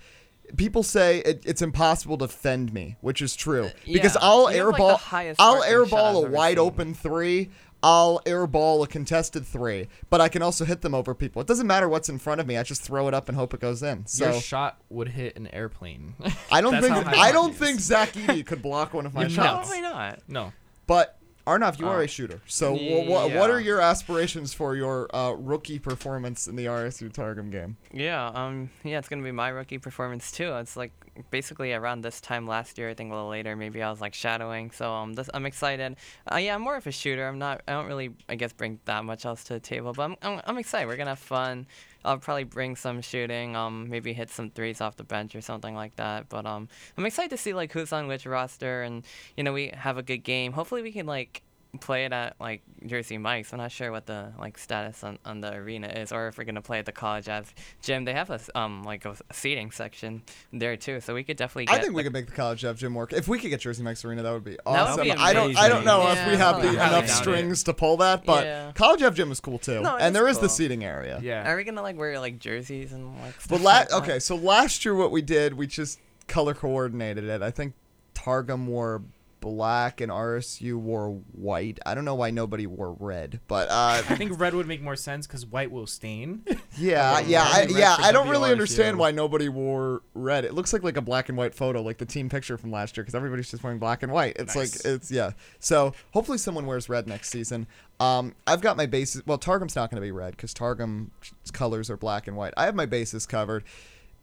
People 0.57 0.83
say 0.83 1.19
it, 1.21 1.43
it's 1.47 1.63
impossible 1.63 2.19
to 2.19 2.29
fend 2.29 2.73
me, 2.75 2.97
which 3.01 3.23
is 3.23 3.35
true. 3.35 3.67
Uh, 3.67 3.71
because 3.87 4.15
Yeah. 4.15 4.21
I'll 4.23 4.53
You 4.53 4.59
have, 4.59 4.67
like, 4.69 4.77
the 4.77 4.83
airball, 4.83 4.99
highest 4.99 5.41
I'll 5.41 5.63
sparkling 5.63 5.89
shot 5.89 5.97
airball 5.97 6.09
I've 6.11 6.15
a 6.17 6.27
ever 6.27 6.31
wide 6.37 6.51
seen. 6.51 6.59
open 6.59 6.95
three. 6.95 7.51
I'll 7.85 8.21
airball 8.27 8.85
a 8.85 8.87
contested 8.87 9.45
three, 9.45 9.89
but 10.09 10.21
I 10.21 10.29
can 10.29 10.41
also 10.41 10.65
hit 10.65 10.83
them 10.83 10.95
over 10.95 11.15
people. 11.17 11.43
It 11.43 11.49
doesn't 11.49 11.67
matter 11.67 11.89
what's 11.89 12.09
in 12.09 12.19
front 12.21 12.41
of 12.41 12.47
me. 12.47 12.57
I 12.57 12.63
just 12.63 12.81
throw 12.83 13.09
it 13.09 13.15
up 13.15 13.29
and 13.29 13.37
hope 13.37 13.55
it 13.55 13.61
goes 13.61 13.83
in. 13.83 14.07
So 14.07 14.31
Your 14.31 14.41
shot 14.41 14.79
would 14.89 15.09
hit 15.09 15.37
an 15.37 15.49
airplane. 15.53 16.15
I 16.51 16.61
don't 16.61 16.73
That's 16.81 16.87
think 16.87 16.97
how 16.97 17.03
high 17.11 17.29
I 17.29 17.33
don't 17.33 17.51
is. 17.53 17.57
think 17.59 17.81
Zach 17.81 18.13
Edey 18.13 18.47
could 18.47 18.63
block 18.63 18.95
one 18.95 19.05
of 19.05 19.15
my 19.15 19.23
You're 19.23 19.31
shots. 19.31 19.69
Probably 19.69 19.81
not. 19.81 20.21
no. 20.29 20.53
But 20.87 21.19
Arnav, 21.47 21.79
you 21.81 21.89
are 21.89 21.99
Uh, 22.01 22.05
a 22.05 22.07
shooter. 22.07 22.41
So 22.47 22.75
wh- 22.77 23.05
wh- 23.07 23.35
what 23.37 23.51
are 23.51 23.61
your 23.61 23.81
aspirations 23.81 24.55
for 24.55 24.77
your 24.77 25.15
uh, 25.15 25.33
rookie 25.33 25.79
performance 25.81 26.47
in 26.47 26.55
the 26.57 26.67
RSU 26.67 27.13
Targum 27.13 27.51
game? 27.51 27.77
Yeah, 27.93 28.27
um, 28.29 28.71
yeah, 28.85 28.99
it's 28.99 29.09
gonna 29.09 29.23
be 29.25 29.33
my 29.33 29.49
rookie 29.49 29.79
performance 29.79 30.31
too. 30.31 30.53
It's 30.55 30.77
like 30.77 30.93
basically 31.31 31.73
around 31.73 32.03
this 32.03 32.21
time 32.21 32.47
last 32.47 32.79
year, 32.79 32.89
I 32.91 32.95
think 32.95 33.11
a 33.11 33.15
little 33.15 33.29
later, 33.29 33.57
maybe 33.57 33.83
I 33.83 33.91
was 33.91 34.01
like 34.01 34.15
shadowing. 34.15 34.71
So 34.71 34.91
um, 34.93 35.15
this, 35.15 35.29
I'm 35.35 35.45
excited. 35.45 35.97
Uh, 36.33 36.37
yeah, 36.37 36.55
I'm 36.55 36.63
more 36.63 36.77
of 36.77 36.87
a 36.87 36.93
shooter. 36.93 37.27
I'm 37.27 37.39
not. 37.39 37.63
I 37.67 37.73
don't 37.73 37.87
really, 37.87 38.11
I 38.29 38.37
guess, 38.37 38.53
bring 38.53 38.79
that 38.85 39.05
much 39.05 39.27
else 39.27 39.43
to 39.45 39.55
the 39.55 39.61
table. 39.61 39.93
But 39.93 40.03
I'm, 40.05 40.17
I'm, 40.23 40.41
I'm 40.47 40.59
excited. 40.59 40.87
We're 40.87 40.97
gonna 40.97 41.11
have 41.11 41.19
fun. 41.19 41.67
I'll 42.05 42.19
probably 42.19 42.45
bring 42.45 42.77
some 42.77 43.01
shooting. 43.01 43.57
Um, 43.57 43.89
maybe 43.89 44.13
hit 44.13 44.31
some 44.31 44.51
threes 44.51 44.81
off 44.81 44.97
the 44.97 45.05
bench 45.05 45.35
or 45.35 45.41
something 45.41 45.75
like 45.75 45.97
that. 45.97 46.29
But 46.29 46.47
um, 46.47 46.69
I'm 46.97 47.07
excited 47.07 47.31
to 47.31 47.37
see 47.37 47.55
like 47.55 47.73
who's 47.73 47.93
on 47.93 48.09
which 48.09 48.27
roster, 48.27 48.83
and 48.83 49.05
you 49.37 49.45
know, 49.45 49.53
we 49.53 49.69
have 49.69 49.99
a 49.99 50.03
good 50.03 50.25
game. 50.25 50.53
Hopefully, 50.53 50.83
we 50.83 50.93
can 50.93 51.07
like 51.07 51.43
play 51.81 52.05
it 52.05 52.13
at 52.13 52.37
like 52.39 52.61
Jersey 52.85 53.17
Mike's. 53.17 53.51
I'm 53.53 53.59
not 53.59 53.73
sure 53.73 53.91
what 53.91 54.05
the 54.05 54.33
like 54.39 54.59
status 54.59 55.03
on, 55.03 55.19
on 55.25 55.41
the 55.41 55.55
arena 55.55 55.89
is, 55.89 56.13
or 56.13 56.29
if 56.29 56.37
we're 56.37 56.45
gonna 56.45 56.61
play 56.61 56.79
at 56.79 56.85
the 56.85 56.93
College 56.93 57.29
Ave 57.31 57.49
gym. 57.81 58.05
They 58.05 58.13
have 58.13 58.29
a 58.29 58.39
um 58.55 58.83
like 58.83 59.05
a 59.07 59.17
seating 59.33 59.71
section 59.71 60.23
there 60.53 60.77
too, 60.77 61.01
so 61.01 61.15
we 61.15 61.25
could 61.25 61.39
definitely. 61.39 61.67
Get, 61.67 61.75
I 61.75 61.79
think 61.81 61.91
we 61.95 61.97
like, 61.97 62.05
could 62.05 62.13
make 62.13 62.27
the 62.27 62.33
College 62.33 62.65
Ave 62.65 62.79
gym 62.79 62.95
work. 62.95 63.13
If 63.15 63.27
we 63.27 63.39
could 63.39 63.49
get 63.49 63.61
Jersey 63.61 63.83
Mike's 63.83 64.05
Arena, 64.05 64.23
that 64.23 64.33
would 64.33 64.45
be 64.45 64.51
That 64.53 64.67
would 64.67 64.75
awesome. 64.77 65.05
be 65.05 65.13
I 65.13 65.33
don't 65.33 65.57
I 65.57 65.69
don't 65.69 65.85
know 65.87 66.07
if 66.11 66.27
we 66.29 66.37
have 66.37 66.61
the 66.61 66.69
enough 66.73 66.91
doubt 66.91 67.05
it. 67.05 67.09
strings 67.09 67.63
to 67.65 67.73
pull 67.73 67.97
that, 67.99 68.27
but 68.27 68.45
Yeah. 68.45 68.73
College 68.75 69.03
Ave 69.03 69.17
gym 69.17 69.33
is 69.33 69.41
cool 69.41 69.59
too, 69.59 69.81
No, 69.81 69.97
it 69.97 70.03
and 70.03 70.15
is 70.15 70.21
there 70.21 70.29
is 70.29 70.39
the 70.41 70.49
seating 70.51 70.85
area. 70.85 71.21
Yeah. 71.23 71.51
Are 71.51 71.57
we 71.57 71.65
gonna 71.65 71.81
like 71.83 71.97
wear 71.97 72.19
like 72.21 72.39
jerseys 72.39 72.93
and 72.93 73.19
like? 73.21 73.35
But 73.49 73.61
stuff 73.61 73.63
la- 73.63 73.71
like 73.73 73.93
okay, 73.93 74.19
so 74.19 74.37
last 74.37 74.85
year 74.85 74.95
what 74.95 75.11
we 75.11 75.23
did, 75.23 75.55
we 75.55 75.67
just 75.67 75.99
color 76.29 76.53
coordinated 76.53 77.25
it. 77.25 77.41
I 77.41 77.51
think 77.51 77.73
Targum 78.15 78.67
wore 78.67 79.03
black 79.43 80.01
and 80.01 80.11
RSU 80.11 80.77
wore 80.77 81.11
white. 81.33 81.79
I 81.85 81.95
don't 81.95 82.07
know 82.07 82.15
why 82.15 82.31
nobody 82.31 82.67
wore 82.67 82.95
red, 82.99 83.41
but 83.49 83.69
uh, 83.69 84.03
I 84.09 84.17
think 84.17 84.41
red 84.41 84.55
would 84.55 84.67
make 84.67 84.81
more 84.81 84.97
sense 84.97 85.27
because 85.27 85.45
white 85.45 85.71
will 85.71 85.87
stain. 85.87 86.45
yeah, 86.79 87.21
yeah, 87.21 87.43
I, 87.47 87.67
yeah. 87.69 87.97
I 87.99 88.13
don't 88.13 88.29
really 88.31 88.49
WRSU. 88.49 88.53
understand 88.53 88.99
why 88.99 89.11
nobody 89.11 89.51
wore 89.51 90.01
red. 90.15 90.47
It 90.47 90.55
looks 90.55 90.73
like 90.73 90.83
like 90.83 90.97
a 90.97 91.03
black 91.03 91.29
and 91.29 91.37
white 91.37 91.55
photo, 91.55 91.83
like 91.83 91.99
the 91.99 92.07
team 92.07 92.31
picture 92.31 92.57
from 92.57 92.71
last 92.71 92.97
year, 92.97 93.03
because 93.05 93.15
everybody's 93.15 93.51
just 93.51 93.63
wearing 93.63 93.79
black 93.79 94.03
and 94.03 94.11
white. 94.13 94.37
It's 94.37 94.57
Nice. 94.57 94.85
like 94.87 94.95
it's 94.95 95.11
yeah. 95.11 95.33
So 95.59 95.93
hopefully 96.13 96.39
someone 96.39 96.65
wears 96.65 96.89
red 96.89 97.07
next 97.07 97.29
season. 97.31 97.67
Um, 98.01 98.35
I've 98.47 98.61
got 98.63 98.77
my 98.77 98.87
bases. 98.87 99.23
Well, 99.27 99.39
Targum's 99.39 99.77
not 99.77 99.91
going 99.91 100.01
to 100.01 100.07
be 100.07 100.13
red 100.13 100.31
because 100.37 100.55
Targum's 100.55 101.11
colors 101.53 101.91
are 101.91 101.97
black 101.97 102.27
and 102.29 102.37
white. 102.37 102.55
I 102.57 102.65
have 102.65 102.75
my 102.75 102.87
bases 102.87 103.27
covered. 103.27 103.65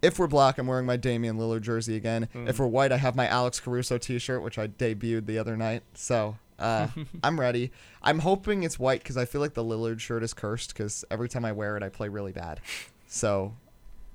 If 0.01 0.17
we're 0.17 0.27
black, 0.27 0.57
I'm 0.57 0.67
wearing 0.67 0.85
my 0.85 0.95
Damian 0.97 1.37
Lillard 1.37 1.61
jersey 1.61 1.95
again. 1.95 2.29
If 2.33 2.59
we're 2.59 2.67
white, 2.67 2.91
I 2.91 2.97
have 2.97 3.15
my 3.15 3.27
Alex 3.27 3.59
Caruso 3.59 3.97
T-shirt, 3.97 4.41
which 4.41 4.57
I 4.57 4.67
debuted 4.67 5.25
the 5.25 5.37
other 5.37 5.57
night. 5.57 5.83
So 5.93 6.37
uh, 6.57 6.87
I'm 7.23 7.39
ready. 7.39 7.71
I'm 8.01 8.19
hoping 8.19 8.63
it's 8.63 8.79
white 8.79 9.01
because 9.03 9.17
I 9.17 9.25
feel 9.25 9.41
like 9.41 9.53
the 9.55 9.63
Lillard 9.63 9.99
shirt 9.99 10.23
is 10.23 10.33
cursed 10.33 10.73
because 10.73 11.03
every 11.11 11.27
time 11.27 11.43
I 11.45 11.51
wear 11.51 11.75
it, 11.75 11.83
I 11.83 11.89
play 11.89 12.07
really 12.09 12.31
bad. 12.31 12.61
So 13.07 13.55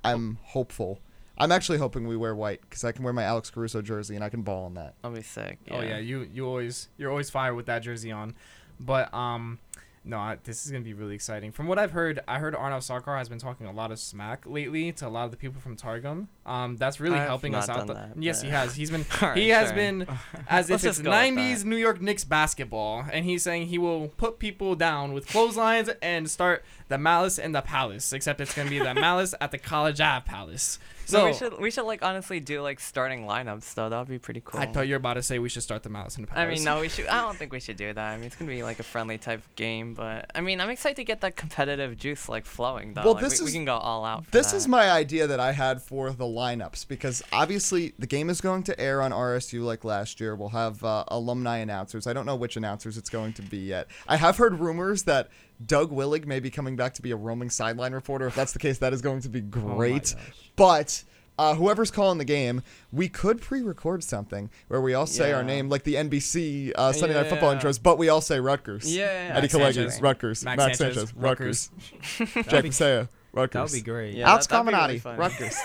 I'm 0.03 0.39
hopeful. 0.43 0.99
I'm 1.37 1.51
actually 1.51 1.79
hoping 1.79 2.07
we 2.07 2.15
wear 2.15 2.33
white 2.33 2.61
because 2.61 2.83
I 2.83 2.91
can 2.91 3.03
wear 3.03 3.13
my 3.13 3.23
Alex 3.23 3.49
Caruso 3.49 3.81
jersey 3.81 4.15
and 4.15 4.23
I 4.23 4.29
can 4.29 4.41
ball 4.41 4.67
in 4.67 4.75
that. 4.75 4.93
I'll 5.03 5.11
be 5.11 5.21
sick. 5.21 5.59
Oh 5.69 5.81
yeah, 5.81 5.97
you 5.97 6.27
you 6.33 6.47
always 6.47 6.87
you're 6.97 7.09
always 7.09 7.29
fire 7.29 7.53
with 7.53 7.65
that 7.65 7.79
jersey 7.79 8.11
on, 8.11 8.35
but 8.79 9.13
um, 9.13 9.59
no, 10.05 10.19
I, 10.19 10.37
this 10.43 10.65
is 10.65 10.71
gonna 10.71 10.83
be 10.83 10.93
really 10.93 11.15
exciting. 11.15 11.51
From 11.51 11.67
what 11.67 11.79
I've 11.79 11.91
heard, 11.91 12.19
I 12.27 12.37
heard 12.37 12.53
Arnav 12.53 12.79
Sarkar 12.87 13.17
has 13.17 13.27
been 13.27 13.39
talking 13.39 13.65
a 13.65 13.71
lot 13.71 13.91
of 13.91 13.97
smack 13.99 14.45
lately 14.45 14.91
to 14.93 15.07
a 15.07 15.09
lot 15.09 15.25
of 15.25 15.31
the 15.31 15.37
people 15.37 15.59
from 15.59 15.75
Targum. 15.75 16.29
Um, 16.45 16.77
that's 16.77 16.99
really 16.99 17.17
I've 17.17 17.27
helping 17.27 17.55
us 17.55 17.67
out. 17.67 17.87
the- 17.87 17.93
that, 17.95 18.11
yes, 18.19 18.41
he 18.41 18.49
has. 18.49 18.75
He's 18.75 18.91
been 18.91 19.03
Alright, 19.21 19.37
he 19.37 19.49
has 19.49 19.69
sure. 19.69 19.75
been 19.75 20.07
as 20.47 20.69
if 20.69 20.75
it's 20.75 20.83
just 20.83 21.03
go 21.03 21.09
with 21.09 21.19
90s. 21.19 21.63
New 21.65 21.75
York 21.75 22.01
Knicks 22.01 22.23
basketball, 22.23 23.05
and 23.11 23.25
he's 23.25 23.41
saying 23.43 23.67
he 23.67 23.77
will 23.77 24.09
put 24.09 24.37
people 24.39 24.75
down 24.75 25.13
with 25.13 25.27
clotheslines 25.27 25.89
and 26.01 26.29
start 26.29 26.63
the 26.87 26.97
Malice 26.99 27.39
in 27.39 27.51
the 27.51 27.61
Palace. 27.61 28.13
Except 28.13 28.39
it's 28.39 28.53
gonna 28.53 28.69
be 28.69 28.79
the 28.79 28.93
Malice 28.93 29.33
at 29.41 29.51
the 29.51 29.57
College 29.57 29.99
Ave 29.99 30.25
Palace. 30.25 30.77
So 31.05 31.17
So 31.19 31.25
we 31.25 31.33
should 31.33 31.61
we 31.61 31.71
should 31.71 31.83
like 31.85 32.03
honestly 32.03 32.39
do 32.39 32.61
like 32.61 32.79
starting 32.79 33.25
lineups 33.25 33.73
though. 33.75 33.89
That 33.89 33.99
would 33.99 34.07
be 34.07 34.19
pretty 34.19 34.41
cool. 34.43 34.59
I 34.59 34.65
thought 34.65 34.87
you 34.87 34.93
were 34.93 34.97
about 34.97 35.15
to 35.15 35.23
say 35.23 35.39
we 35.39 35.49
should 35.49 35.63
start 35.63 35.83
the 35.83 35.89
Malice 35.89 36.15
in 36.17 36.21
the 36.23 36.27
Palace. 36.27 36.47
I 36.51 36.53
mean, 36.53 36.63
no, 36.63 36.81
we 36.81 36.89
should. 36.95 37.07
I 37.07 37.21
don't 37.21 37.35
think 37.37 37.51
we 37.51 37.59
should 37.59 37.77
do 37.77 37.93
that. 37.93 38.11
I 38.13 38.15
mean, 38.17 38.25
it's 38.25 38.35
gonna 38.35 38.49
be 38.51 38.63
like 38.63 38.79
a 38.79 38.83
friendly 38.83 39.17
type 39.17 39.41
game, 39.55 39.93
but 39.93 40.29
I 40.35 40.41
mean, 40.41 40.59
I'm 40.61 40.69
excited 40.69 40.95
to 40.97 41.03
get 41.03 41.21
that 41.21 41.35
competitive 41.35 41.97
juice 41.97 42.27
like 42.27 42.45
flowing 42.45 42.93
though. 42.93 43.03
Well, 43.03 43.13
Like, 43.13 43.23
this 43.23 43.39
we, 43.39 43.45
we 43.45 43.49
is- 43.49 43.55
can 43.55 43.65
go 43.65 43.75
all 43.77 44.03
out. 44.05 44.25
For 44.25 44.31
This 44.31 44.51
that. 44.51 44.57
is 44.57 44.67
my 44.67 44.89
idea 44.91 45.27
that 45.27 45.39
I 45.39 45.51
had 45.51 45.81
for 45.81 46.11
the 46.11 46.25
lineups 46.25 46.87
because 46.87 47.21
obviously 47.31 47.93
the 47.99 48.07
game 48.07 48.29
is 48.29 48.41
going 48.41 48.63
to 48.63 48.79
air 48.79 49.01
on 49.01 49.11
RSU 49.11 49.63
like 49.63 49.83
last 49.83 50.19
year. 50.19 50.35
We'll 50.35 50.49
have 50.49 50.83
uh, 50.83 51.03
alumni 51.09 51.57
announcers. 51.57 52.07
I 52.07 52.13
don't 52.13 52.25
know 52.25 52.35
which 52.35 52.57
announcers 52.57 52.97
it's 52.97 53.09
going 53.09 53.33
to 53.33 53.41
be 53.41 53.57
yet. 53.57 53.87
I 54.07 54.17
have 54.17 54.37
heard 54.37 54.59
rumors 54.59 55.03
that 55.03 55.29
Doug 55.63 55.91
Willig 55.91 56.25
may 56.25 56.39
be 56.39 56.49
coming 56.49 56.75
back 56.75 56.93
to 56.95 57.01
be 57.01 57.11
a 57.11 57.15
roaming 57.15 57.49
sideline 57.49 57.93
reporter. 57.93 58.27
If 58.27 58.35
that's 58.35 58.53
the 58.53 58.59
case, 58.59 58.77
that 58.79 58.93
is 58.93 59.01
going 59.01 59.21
to 59.21 59.29
be 59.29 59.41
great. 59.41 60.15
but 60.55 61.03
uh, 61.37 61.53
whoever's 61.55 61.91
calling 61.91 62.17
the 62.17 62.23
game, 62.25 62.61
we 62.93 63.09
could 63.09 63.41
pre-record 63.41 64.03
something 64.03 64.49
where 64.69 64.79
we 64.79 64.93
all 64.93 65.05
say 65.05 65.33
our 65.33 65.43
name, 65.43 65.67
like 65.67 65.83
the 65.83 65.95
NBC 65.95 66.71
uh, 66.75 66.93
Sunday 66.93 67.13
Night 67.15 67.27
Football 67.27 67.53
Yeah. 67.53 67.59
intros, 67.59 67.81
but 67.81 67.97
we 67.97 68.07
all 68.09 68.21
say 68.21 68.39
Rutgers. 68.39 68.93
Yeah, 68.95 69.03
Eddie 69.33 69.41
Max 69.41 69.53
Kalegi, 69.53 69.73
Sanchez. 69.75 70.01
Rutgers. 70.01 70.43
Max 70.45 70.57
Max, 70.57 70.77
Sanchez, 70.77 70.95
Sanchez, 71.09 71.15
Rutgers. 71.15 71.69
That'd 72.19 72.49
Jack 72.49 72.63
be- 72.63 73.07
Rutgers. 73.33 73.51
That 73.51 73.61
would 73.63 73.71
be 73.73 73.81
great. 73.81 74.13
Yeah, 74.15 74.29
Alex 74.29 74.47
that- 74.47 74.65
that'd 74.65 75.01
be 75.03 75.09
really 75.09 75.17
Rutgers. 75.19 75.55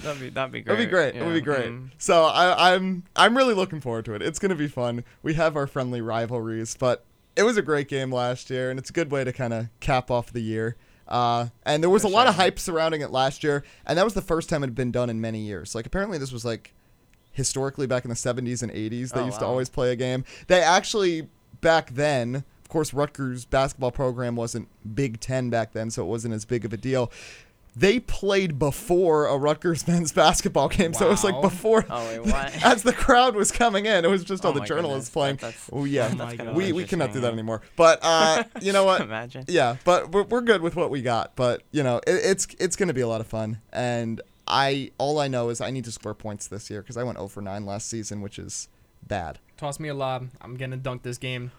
that'd 0.00 0.20
be 0.20 0.30
that'd 0.30 0.52
be 0.52 0.60
great. 0.60 0.66
It 0.66 0.70
would 0.70 0.78
be 0.78 0.86
great. 0.86 1.14
Yeah. 1.14 1.22
It 1.22 1.26
would 1.26 1.34
be 1.34 1.40
great. 1.40 1.66
Mhm. 1.70 1.90
So 1.98 2.24
I, 2.24 2.74
I'm 2.74 3.02
I'm 3.16 3.36
really 3.36 3.54
looking 3.54 3.80
forward 3.80 4.04
to 4.06 4.14
it. 4.14 4.22
It's 4.22 4.38
gonna 4.38 4.54
be 4.54 4.68
fun. 4.68 5.04
We 5.22 5.34
have 5.34 5.56
our 5.56 5.66
friendly 5.66 6.00
rivalries, 6.00 6.76
but 6.78 7.04
it 7.38 7.44
was 7.44 7.56
a 7.56 7.62
great 7.62 7.88
game 7.88 8.12
last 8.12 8.50
year, 8.50 8.68
and 8.68 8.78
it's 8.78 8.90
a 8.90 8.92
good 8.92 9.10
way 9.10 9.24
to 9.24 9.32
kind 9.32 9.54
of 9.54 9.68
cap 9.80 10.10
off 10.10 10.32
the 10.32 10.40
year. 10.42 10.76
Uh, 11.06 11.46
and 11.64 11.82
there 11.82 11.88
was 11.88 12.04
a 12.04 12.08
lot 12.08 12.26
of 12.26 12.34
hype 12.34 12.58
surrounding 12.58 13.00
it 13.00 13.10
last 13.10 13.42
year, 13.42 13.64
and 13.86 13.96
that 13.96 14.04
was 14.04 14.12
the 14.14 14.20
first 14.20 14.48
time 14.50 14.62
it 14.62 14.66
had 14.66 14.74
been 14.74 14.90
done 14.90 15.08
in 15.08 15.20
many 15.20 15.38
years. 15.38 15.74
Like 15.74 15.86
apparently 15.86 16.18
this 16.18 16.32
was 16.32 16.44
like 16.44 16.74
historically 17.32 17.86
back 17.86 18.04
in 18.04 18.08
the 18.10 18.16
70s 18.16 18.62
and 18.62 18.72
80s 18.72 19.12
they 19.12 19.20
Oh, 19.20 19.24
used 19.26 19.38
to 19.38 19.46
always 19.46 19.68
play 19.68 19.92
a 19.92 19.96
game. 19.96 20.24
They 20.48 20.60
actually 20.60 21.28
back 21.60 21.90
then, 21.90 22.36
of 22.62 22.68
course, 22.68 22.92
Rutgers 22.92 23.44
basketball 23.46 23.92
program 23.92 24.36
wasn't 24.36 24.68
Big 24.94 25.20
Ten 25.20 25.48
back 25.48 25.72
then, 25.72 25.90
so 25.90 26.02
it 26.02 26.06
wasn't 26.08 26.34
as 26.34 26.44
big 26.44 26.64
of 26.64 26.72
a 26.72 26.76
deal. 26.76 27.10
They 27.76 28.00
played 28.00 28.58
before 28.58 29.26
a 29.26 29.36
Rutgers 29.36 29.86
men's 29.88 30.12
basketball 30.12 30.68
game, 30.68 30.92
so 30.94 31.06
it 31.06 31.10
was 31.10 31.22
like 31.24 31.40
before 31.40 31.84
Oh 31.88 32.06
wait, 32.08 32.20
what? 32.32 32.64
as 32.64 32.82
the 32.82 32.92
crowd 32.92 33.36
was 33.36 33.52
coming 33.52 33.86
in, 33.86 34.04
it 34.04 34.08
was 34.08 34.24
just 34.24 34.44
all 34.44 34.50
Oh 34.50 34.54
the 34.58 34.64
journalists 34.66 35.10
goodness, 35.10 35.38
playing. 35.40 35.52
that- 35.52 35.54
oh 35.72 35.84
yeah, 35.84 36.06
Oh 36.06 36.08
that's 36.08 36.18
my 36.18 36.30
kinda 36.36 36.44
God. 36.46 36.56
we 36.56 36.72
we 36.72 36.84
cannot 36.84 37.12
do 37.12 37.20
that 37.20 37.32
anymore. 37.32 37.62
But 37.76 38.00
uh, 38.02 38.44
you 38.60 38.72
know 38.72 38.84
what? 38.84 39.00
Imagine. 39.00 39.44
Yeah, 39.48 39.76
but 39.84 40.10
we're, 40.12 40.24
we're 40.24 40.40
good 40.40 40.62
with 40.62 40.74
what 40.76 40.90
we 40.90 41.02
got. 41.02 41.36
But 41.36 41.62
you 41.70 41.82
know, 41.82 41.98
it, 41.98 42.10
it's 42.24 42.46
it's 42.58 42.74
gonna 42.76 42.94
be 42.94 43.00
a 43.02 43.08
lot 43.08 43.20
of 43.20 43.26
fun. 43.26 43.60
And 43.72 44.20
I 44.46 44.90
all 44.98 45.20
I 45.20 45.28
know 45.28 45.50
is 45.50 45.60
I 45.60 45.70
need 45.70 45.84
to 45.84 45.92
score 45.92 46.14
points 46.14 46.48
this 46.48 46.70
year 46.70 46.80
because 46.82 46.96
I 46.96 47.02
went 47.04 47.18
0 47.18 47.28
for 47.28 47.42
9 47.42 47.66
last 47.66 47.88
season, 47.88 48.22
which 48.22 48.38
is 48.38 48.68
bad. 49.06 49.38
Toss 49.58 49.80
me 49.80 49.88
a 49.88 49.94
lob. 49.94 50.28
I'm 50.40 50.56
gonna 50.56 50.76
dunk 50.76 51.02
this 51.02 51.18
game 51.18 51.50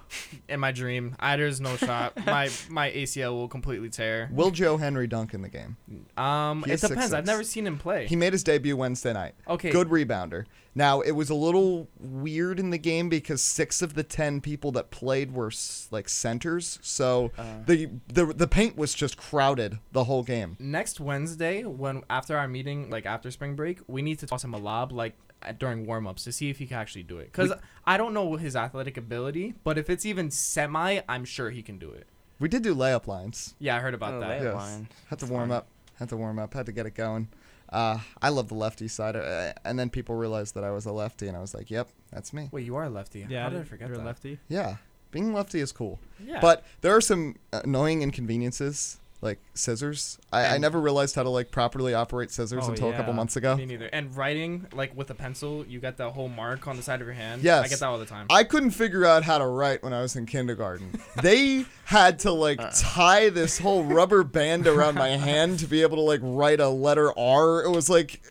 in 0.47 0.59
my 0.61 0.71
dream. 0.71 1.15
I, 1.19 1.35
there's 1.35 1.59
no 1.59 1.75
shot. 1.75 2.13
My 2.25 2.49
my 2.69 2.89
ACL 2.91 3.33
will 3.33 3.49
completely 3.49 3.89
tear. 3.89 4.29
Will 4.31 4.51
Joe 4.51 4.77
Henry 4.77 5.05
dunk 5.05 5.33
in 5.33 5.41
the 5.41 5.49
game? 5.49 5.75
Um, 6.17 6.63
He 6.63 6.71
it 6.71 6.75
is 6.75 6.81
depends. 6.81 7.13
I've 7.13 7.25
never 7.25 7.43
seen 7.43 7.67
him 7.67 7.77
play. 7.77 8.07
He 8.07 8.15
made 8.15 8.31
his 8.31 8.43
debut 8.43 8.77
Wednesday 8.77 9.11
night. 9.11 9.35
okay. 9.47 9.69
Good 9.71 9.89
rebounder. 9.89 10.45
Now 10.75 11.01
it 11.01 11.11
was 11.11 11.29
a 11.29 11.35
little 11.35 11.87
weird 11.99 12.59
in 12.59 12.69
the 12.69 12.77
game 12.77 13.09
because 13.09 13.41
six 13.41 13.81
of 13.81 13.95
the 13.95 14.03
ten 14.03 14.39
people 14.41 14.71
that 14.73 14.91
played 14.91 15.31
were 15.33 15.51
like 15.91 16.07
centers, 16.09 16.79
so 16.81 17.31
Uh. 17.37 17.43
the 17.65 17.89
the 18.07 18.25
the 18.27 18.47
paint 18.47 18.77
was 18.77 18.93
just 18.93 19.17
crowded 19.17 19.79
the 19.91 20.03
whole 20.05 20.23
game. 20.23 20.55
Next 20.59 20.99
Wednesday, 20.99 21.63
when 21.63 22.03
after 22.09 22.37
our 22.37 22.47
meeting, 22.47 22.89
like 22.89 23.05
after 23.05 23.31
spring 23.31 23.55
break, 23.55 23.79
we 23.87 24.01
need 24.01 24.19
to 24.19 24.27
toss 24.27 24.43
him 24.43 24.53
a 24.53 24.57
lob, 24.57 24.91
like 24.91 25.15
at, 25.41 25.57
during 25.57 25.85
warm 25.85 26.05
ups, 26.05 26.23
to 26.25 26.31
see 26.31 26.49
if 26.49 26.59
he 26.59 26.67
can 26.67 26.77
actually 26.77 27.03
do 27.03 27.17
it. 27.17 27.33
Cause 27.33 27.51
I 27.85 27.97
don't 27.97 28.13
know 28.13 28.35
his 28.35 28.55
athletic 28.55 28.95
ability, 28.97 29.55
but 29.63 29.77
if 29.77 29.89
it's 29.89 30.05
even 30.05 30.29
semi, 30.31 30.99
I'm 31.09 31.25
sure 31.25 31.49
he 31.49 31.61
can 31.63 31.77
do 31.79 31.89
it. 31.91 32.05
We 32.39 32.47
did 32.47 32.61
do 32.61 32.75
layup 32.75 33.07
lines. 33.07 33.55
Yeah, 33.59 33.75
I 33.75 33.79
heard 33.79 33.93
about 33.93 34.13
Oh, 34.13 34.19
that. 34.21 34.39
layup 34.39 34.43
Yes. 34.43 34.55
line. 34.55 34.87
Had 35.07 35.19
to 35.19 35.25
warm 35.25 35.51
up. 35.51 35.67
Had 35.95 36.09
to 36.09 36.17
warm 36.17 36.39
up. 36.39 36.53
Had 36.53 36.67
to 36.67 36.71
get 36.71 36.85
it 36.85 36.93
going. 36.95 37.27
Uh, 37.71 37.99
I 38.21 38.29
love 38.29 38.47
the 38.47 38.55
lefty 38.55 38.87
side, 38.87 39.15
uh, 39.15 39.53
and 39.63 39.77
then 39.77 39.89
people 39.89 40.15
realized 40.15 40.55
that 40.55 40.63
I 40.63 40.71
was 40.71 40.85
a 40.87 40.91
lefty, 40.91 41.27
and 41.27 41.37
I 41.37 41.39
was 41.41 41.53
like, 41.53 41.69
"Yep, 41.69 41.89
that's 42.11 42.33
me." 42.33 42.49
Wait, 42.51 42.65
you 42.65 42.75
are 42.75 42.85
a 42.85 42.89
lefty. 42.89 43.25
Yeah, 43.29 43.43
How 43.43 43.49
did 43.49 43.61
I 43.61 43.63
forget 43.63 43.87
you're 43.89 43.95
a 43.95 43.99
that? 43.99 44.05
lefty. 44.05 44.39
Yeah, 44.47 44.77
being 45.11 45.33
lefty 45.33 45.59
is 45.59 45.71
cool, 45.71 45.99
Yeah. 46.23 46.39
but 46.41 46.63
there 46.81 46.95
are 46.95 47.01
some 47.01 47.35
annoying 47.53 48.01
inconveniences, 48.01 48.99
like 49.21 49.39
scissors. 49.53 50.17
I, 50.31 50.55
I 50.55 50.57
never 50.59 50.79
realized 50.79 51.15
how 51.15 51.23
to 51.23 51.29
like 51.29 51.51
properly 51.51 51.93
operate 51.93 52.31
scissors 52.31 52.63
Oh, 52.65 52.69
until 52.69 52.89
a 52.89 52.93
couple 52.93 53.11
yeah. 53.11 53.17
months 53.17 53.35
ago. 53.35 53.57
me 53.57 53.65
neither. 53.65 53.87
And 53.87 54.15
writing, 54.15 54.67
like 54.73 54.95
with 54.95 55.09
a 55.09 55.13
pencil, 55.15 55.65
you 55.67 55.79
get 55.79 55.97
that 55.97 56.11
whole 56.11 56.29
mark 56.29 56.67
on 56.67 56.77
the 56.77 56.83
side 56.83 57.01
of 57.01 57.07
your 57.07 57.13
hand. 57.15 57.41
Yes. 57.43 57.65
I 57.65 57.67
get 57.67 57.79
that 57.81 57.85
all 57.87 57.97
the 57.99 58.05
time. 58.05 58.27
I 58.29 58.45
couldn't 58.45 58.71
figure 58.71 59.03
out 59.05 59.23
how 59.23 59.37
to 59.37 59.45
write 59.45 59.83
when 59.83 59.91
I 59.91 60.01
was 60.01 60.15
in 60.15 60.25
kindergarten. 60.25 60.99
they 61.21 61.65
had 61.85 62.19
to 62.19 62.31
like 62.31 62.61
Uh. 62.61 62.71
tie 62.73 63.29
this 63.29 63.57
whole 63.57 63.83
rubber 63.83 64.23
band 64.23 64.67
around 64.67 64.95
my 64.95 65.09
hand 65.09 65.59
to 65.59 65.67
be 65.67 65.81
able 65.81 65.97
to 65.97 66.03
like 66.03 66.21
write 66.23 66.61
a 66.61 66.69
letter 66.69 67.11
R. 67.19 67.63
It 67.65 67.71
was 67.71 67.89
like, 67.89 68.21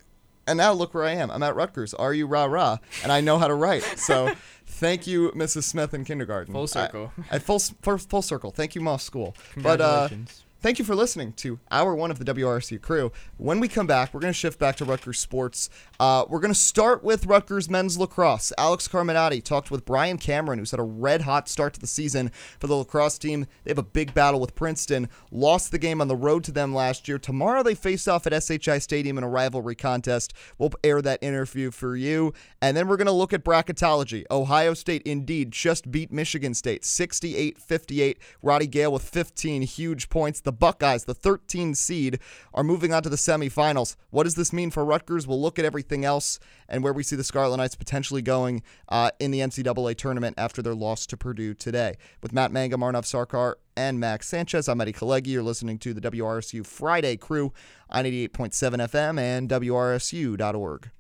and 0.47 0.57
now 0.57 0.72
look 0.72 0.95
where 0.95 1.05
I 1.05 1.12
am. 1.12 1.30
I'm 1.30 1.43
at 1.43 1.55
Rutgers. 1.55 1.93
Are 1.93 2.14
you 2.14 2.26
rah 2.26 2.47
rah, 2.47 2.78
and 3.03 3.12
I 3.12 3.20
know 3.20 3.36
how 3.36 3.49
to 3.49 3.55
write. 3.55 3.82
So, 3.99 4.32
thank 4.66 5.07
you, 5.07 5.30
Mrs. 5.32 5.64
Smith 5.64 5.93
in 5.93 6.07
kindergarten. 6.07 6.55
Full 6.55 6.62
I- 6.62 6.66
circle. 6.66 7.12
At 7.30 7.43
full 7.43 7.59
full, 7.59 7.99
full 7.99 8.22
circle. 8.22 8.51
Thank 8.53 8.74
you, 8.74 8.80
Moss 8.80 9.05
School. 9.05 9.36
But 9.59 9.82
uh, 9.82 10.09
Congratulations. 10.09 10.45
Thank 10.61 10.80
you 10.80 10.84
for 10.84 10.96
listening 10.96 11.34
to 11.34 11.61
hour 11.70 11.94
one 11.94 12.11
of 12.11 12.18
the 12.18 12.34
WRSU 12.34 12.82
crew. 12.82 13.12
When 13.36 13.61
we 13.61 13.68
come 13.68 13.86
back, 13.86 14.12
we're 14.12 14.18
going 14.18 14.32
to 14.32 14.36
shift 14.36 14.59
back 14.59 14.74
to 14.76 14.84
Rutgers 14.84 15.20
sports. 15.20 15.70
Uh, 16.00 16.24
we're 16.28 16.40
going 16.40 16.52
to 16.52 16.59
start 16.59 17.04
with 17.04 17.26
Rutgers 17.26 17.70
men's 17.70 17.96
lacrosse. 17.96 18.52
Alex 18.59 18.88
Carminati 18.88 19.40
talked 19.40 19.70
with 19.70 19.84
Brian 19.84 20.18
Cameron, 20.18 20.59
who's 20.59 20.72
had 20.72 20.80
a 20.80 20.82
red 20.82 21.20
hot 21.22 21.48
start 21.48 21.74
to 21.74 21.80
the 21.80 21.86
season 21.86 22.32
for 22.59 22.66
the 22.66 22.74
lacrosse 22.74 23.18
team. 23.18 23.46
They 23.62 23.70
have 23.70 23.78
a 23.78 23.84
big 23.84 24.14
battle 24.14 24.40
with 24.40 24.56
Princeton, 24.56 25.09
lost 25.30 25.70
the 25.70 25.78
game 25.78 26.00
on 26.00 26.09
the 26.09 26.16
road 26.16 26.42
to 26.42 26.50
them 26.50 26.74
last 26.74 27.06
year. 27.06 27.20
Tomorrow 27.20 27.62
they 27.62 27.76
face 27.76 28.09
off 28.09 28.26
at 28.26 28.42
SHI 28.42 28.78
Stadium 28.80 29.16
in 29.16 29.22
a 29.22 29.28
rivalry 29.28 29.76
contest. 29.76 30.34
We'll 30.59 30.72
air 30.82 31.00
that 31.02 31.22
interview 31.22 31.70
for 31.70 31.94
you. 31.94 32.34
And 32.61 32.76
then 32.76 32.88
we're 32.88 32.96
going 32.96 33.06
to 33.06 33.12
look 33.12 33.32
at 33.32 33.44
bracketology. 33.44 34.24
Ohio 34.28 34.74
State 34.74 35.02
indeed 35.02 35.52
just 35.52 35.92
beat 35.92 36.11
Michigan 36.11 36.52
State 36.52 36.84
68 36.84 37.59
58. 37.59 38.18
Roddy 38.42 38.66
Gayle 38.66 38.92
with 38.92 39.09
15 39.09 39.62
huge 39.62 40.09
points. 40.09 40.40
The 40.49 40.53
Buckeyes, 40.53 41.05
the 41.05 41.12
13 41.12 41.74
seed, 41.74 42.20
are 42.55 42.64
moving 42.64 42.90
on 42.90 43.03
to 43.03 43.11
the 43.11 43.16
semifinals. 43.16 43.96
What 44.09 44.24
does 44.24 44.34
this 44.34 44.51
mean 44.51 44.70
for 44.70 44.82
Rutgers? 44.82 45.26
We'll 45.26 45.42
look 45.42 45.59
at 45.59 45.66
everything 45.66 46.07
else 46.07 46.40
and 46.70 46.82
where 46.82 46.94
we 46.94 47.03
see 47.03 47.16
the 47.16 47.22
Scarlet 47.22 47.59
Knights 47.59 47.74
potentially 47.74 48.22
going 48.22 48.62
uh, 48.88 49.11
in 49.20 49.30
the 49.30 49.40
NCAA 49.40 49.94
tournament 49.99 50.36
after 50.38 50.62
their 50.62 50.74
loss 50.74 51.05
to 51.09 51.18
Purdue 51.18 51.53
today. 51.53 51.99
With 52.22 52.32
Matt 52.32 52.51
Mangam, 52.51 52.78
Arnav 52.78 53.05
Sarkar, 53.05 53.57
and 53.76 54.01
Max 54.01 54.26
Sanchez, 54.26 54.70
I'm 54.70 54.80
Eddie 54.80 54.94
Kalegi. 54.94 55.26
You're 55.26 55.42
listening 55.42 55.76
to 55.80 55.92
the 55.92 56.01
WRSU 56.01 56.64
Friday 56.64 57.18
crew 57.18 57.53
on 57.90 58.07
88.7 58.07 58.88
FM 58.88 59.20
and 59.20 59.51
WRSU.org. 59.51 60.90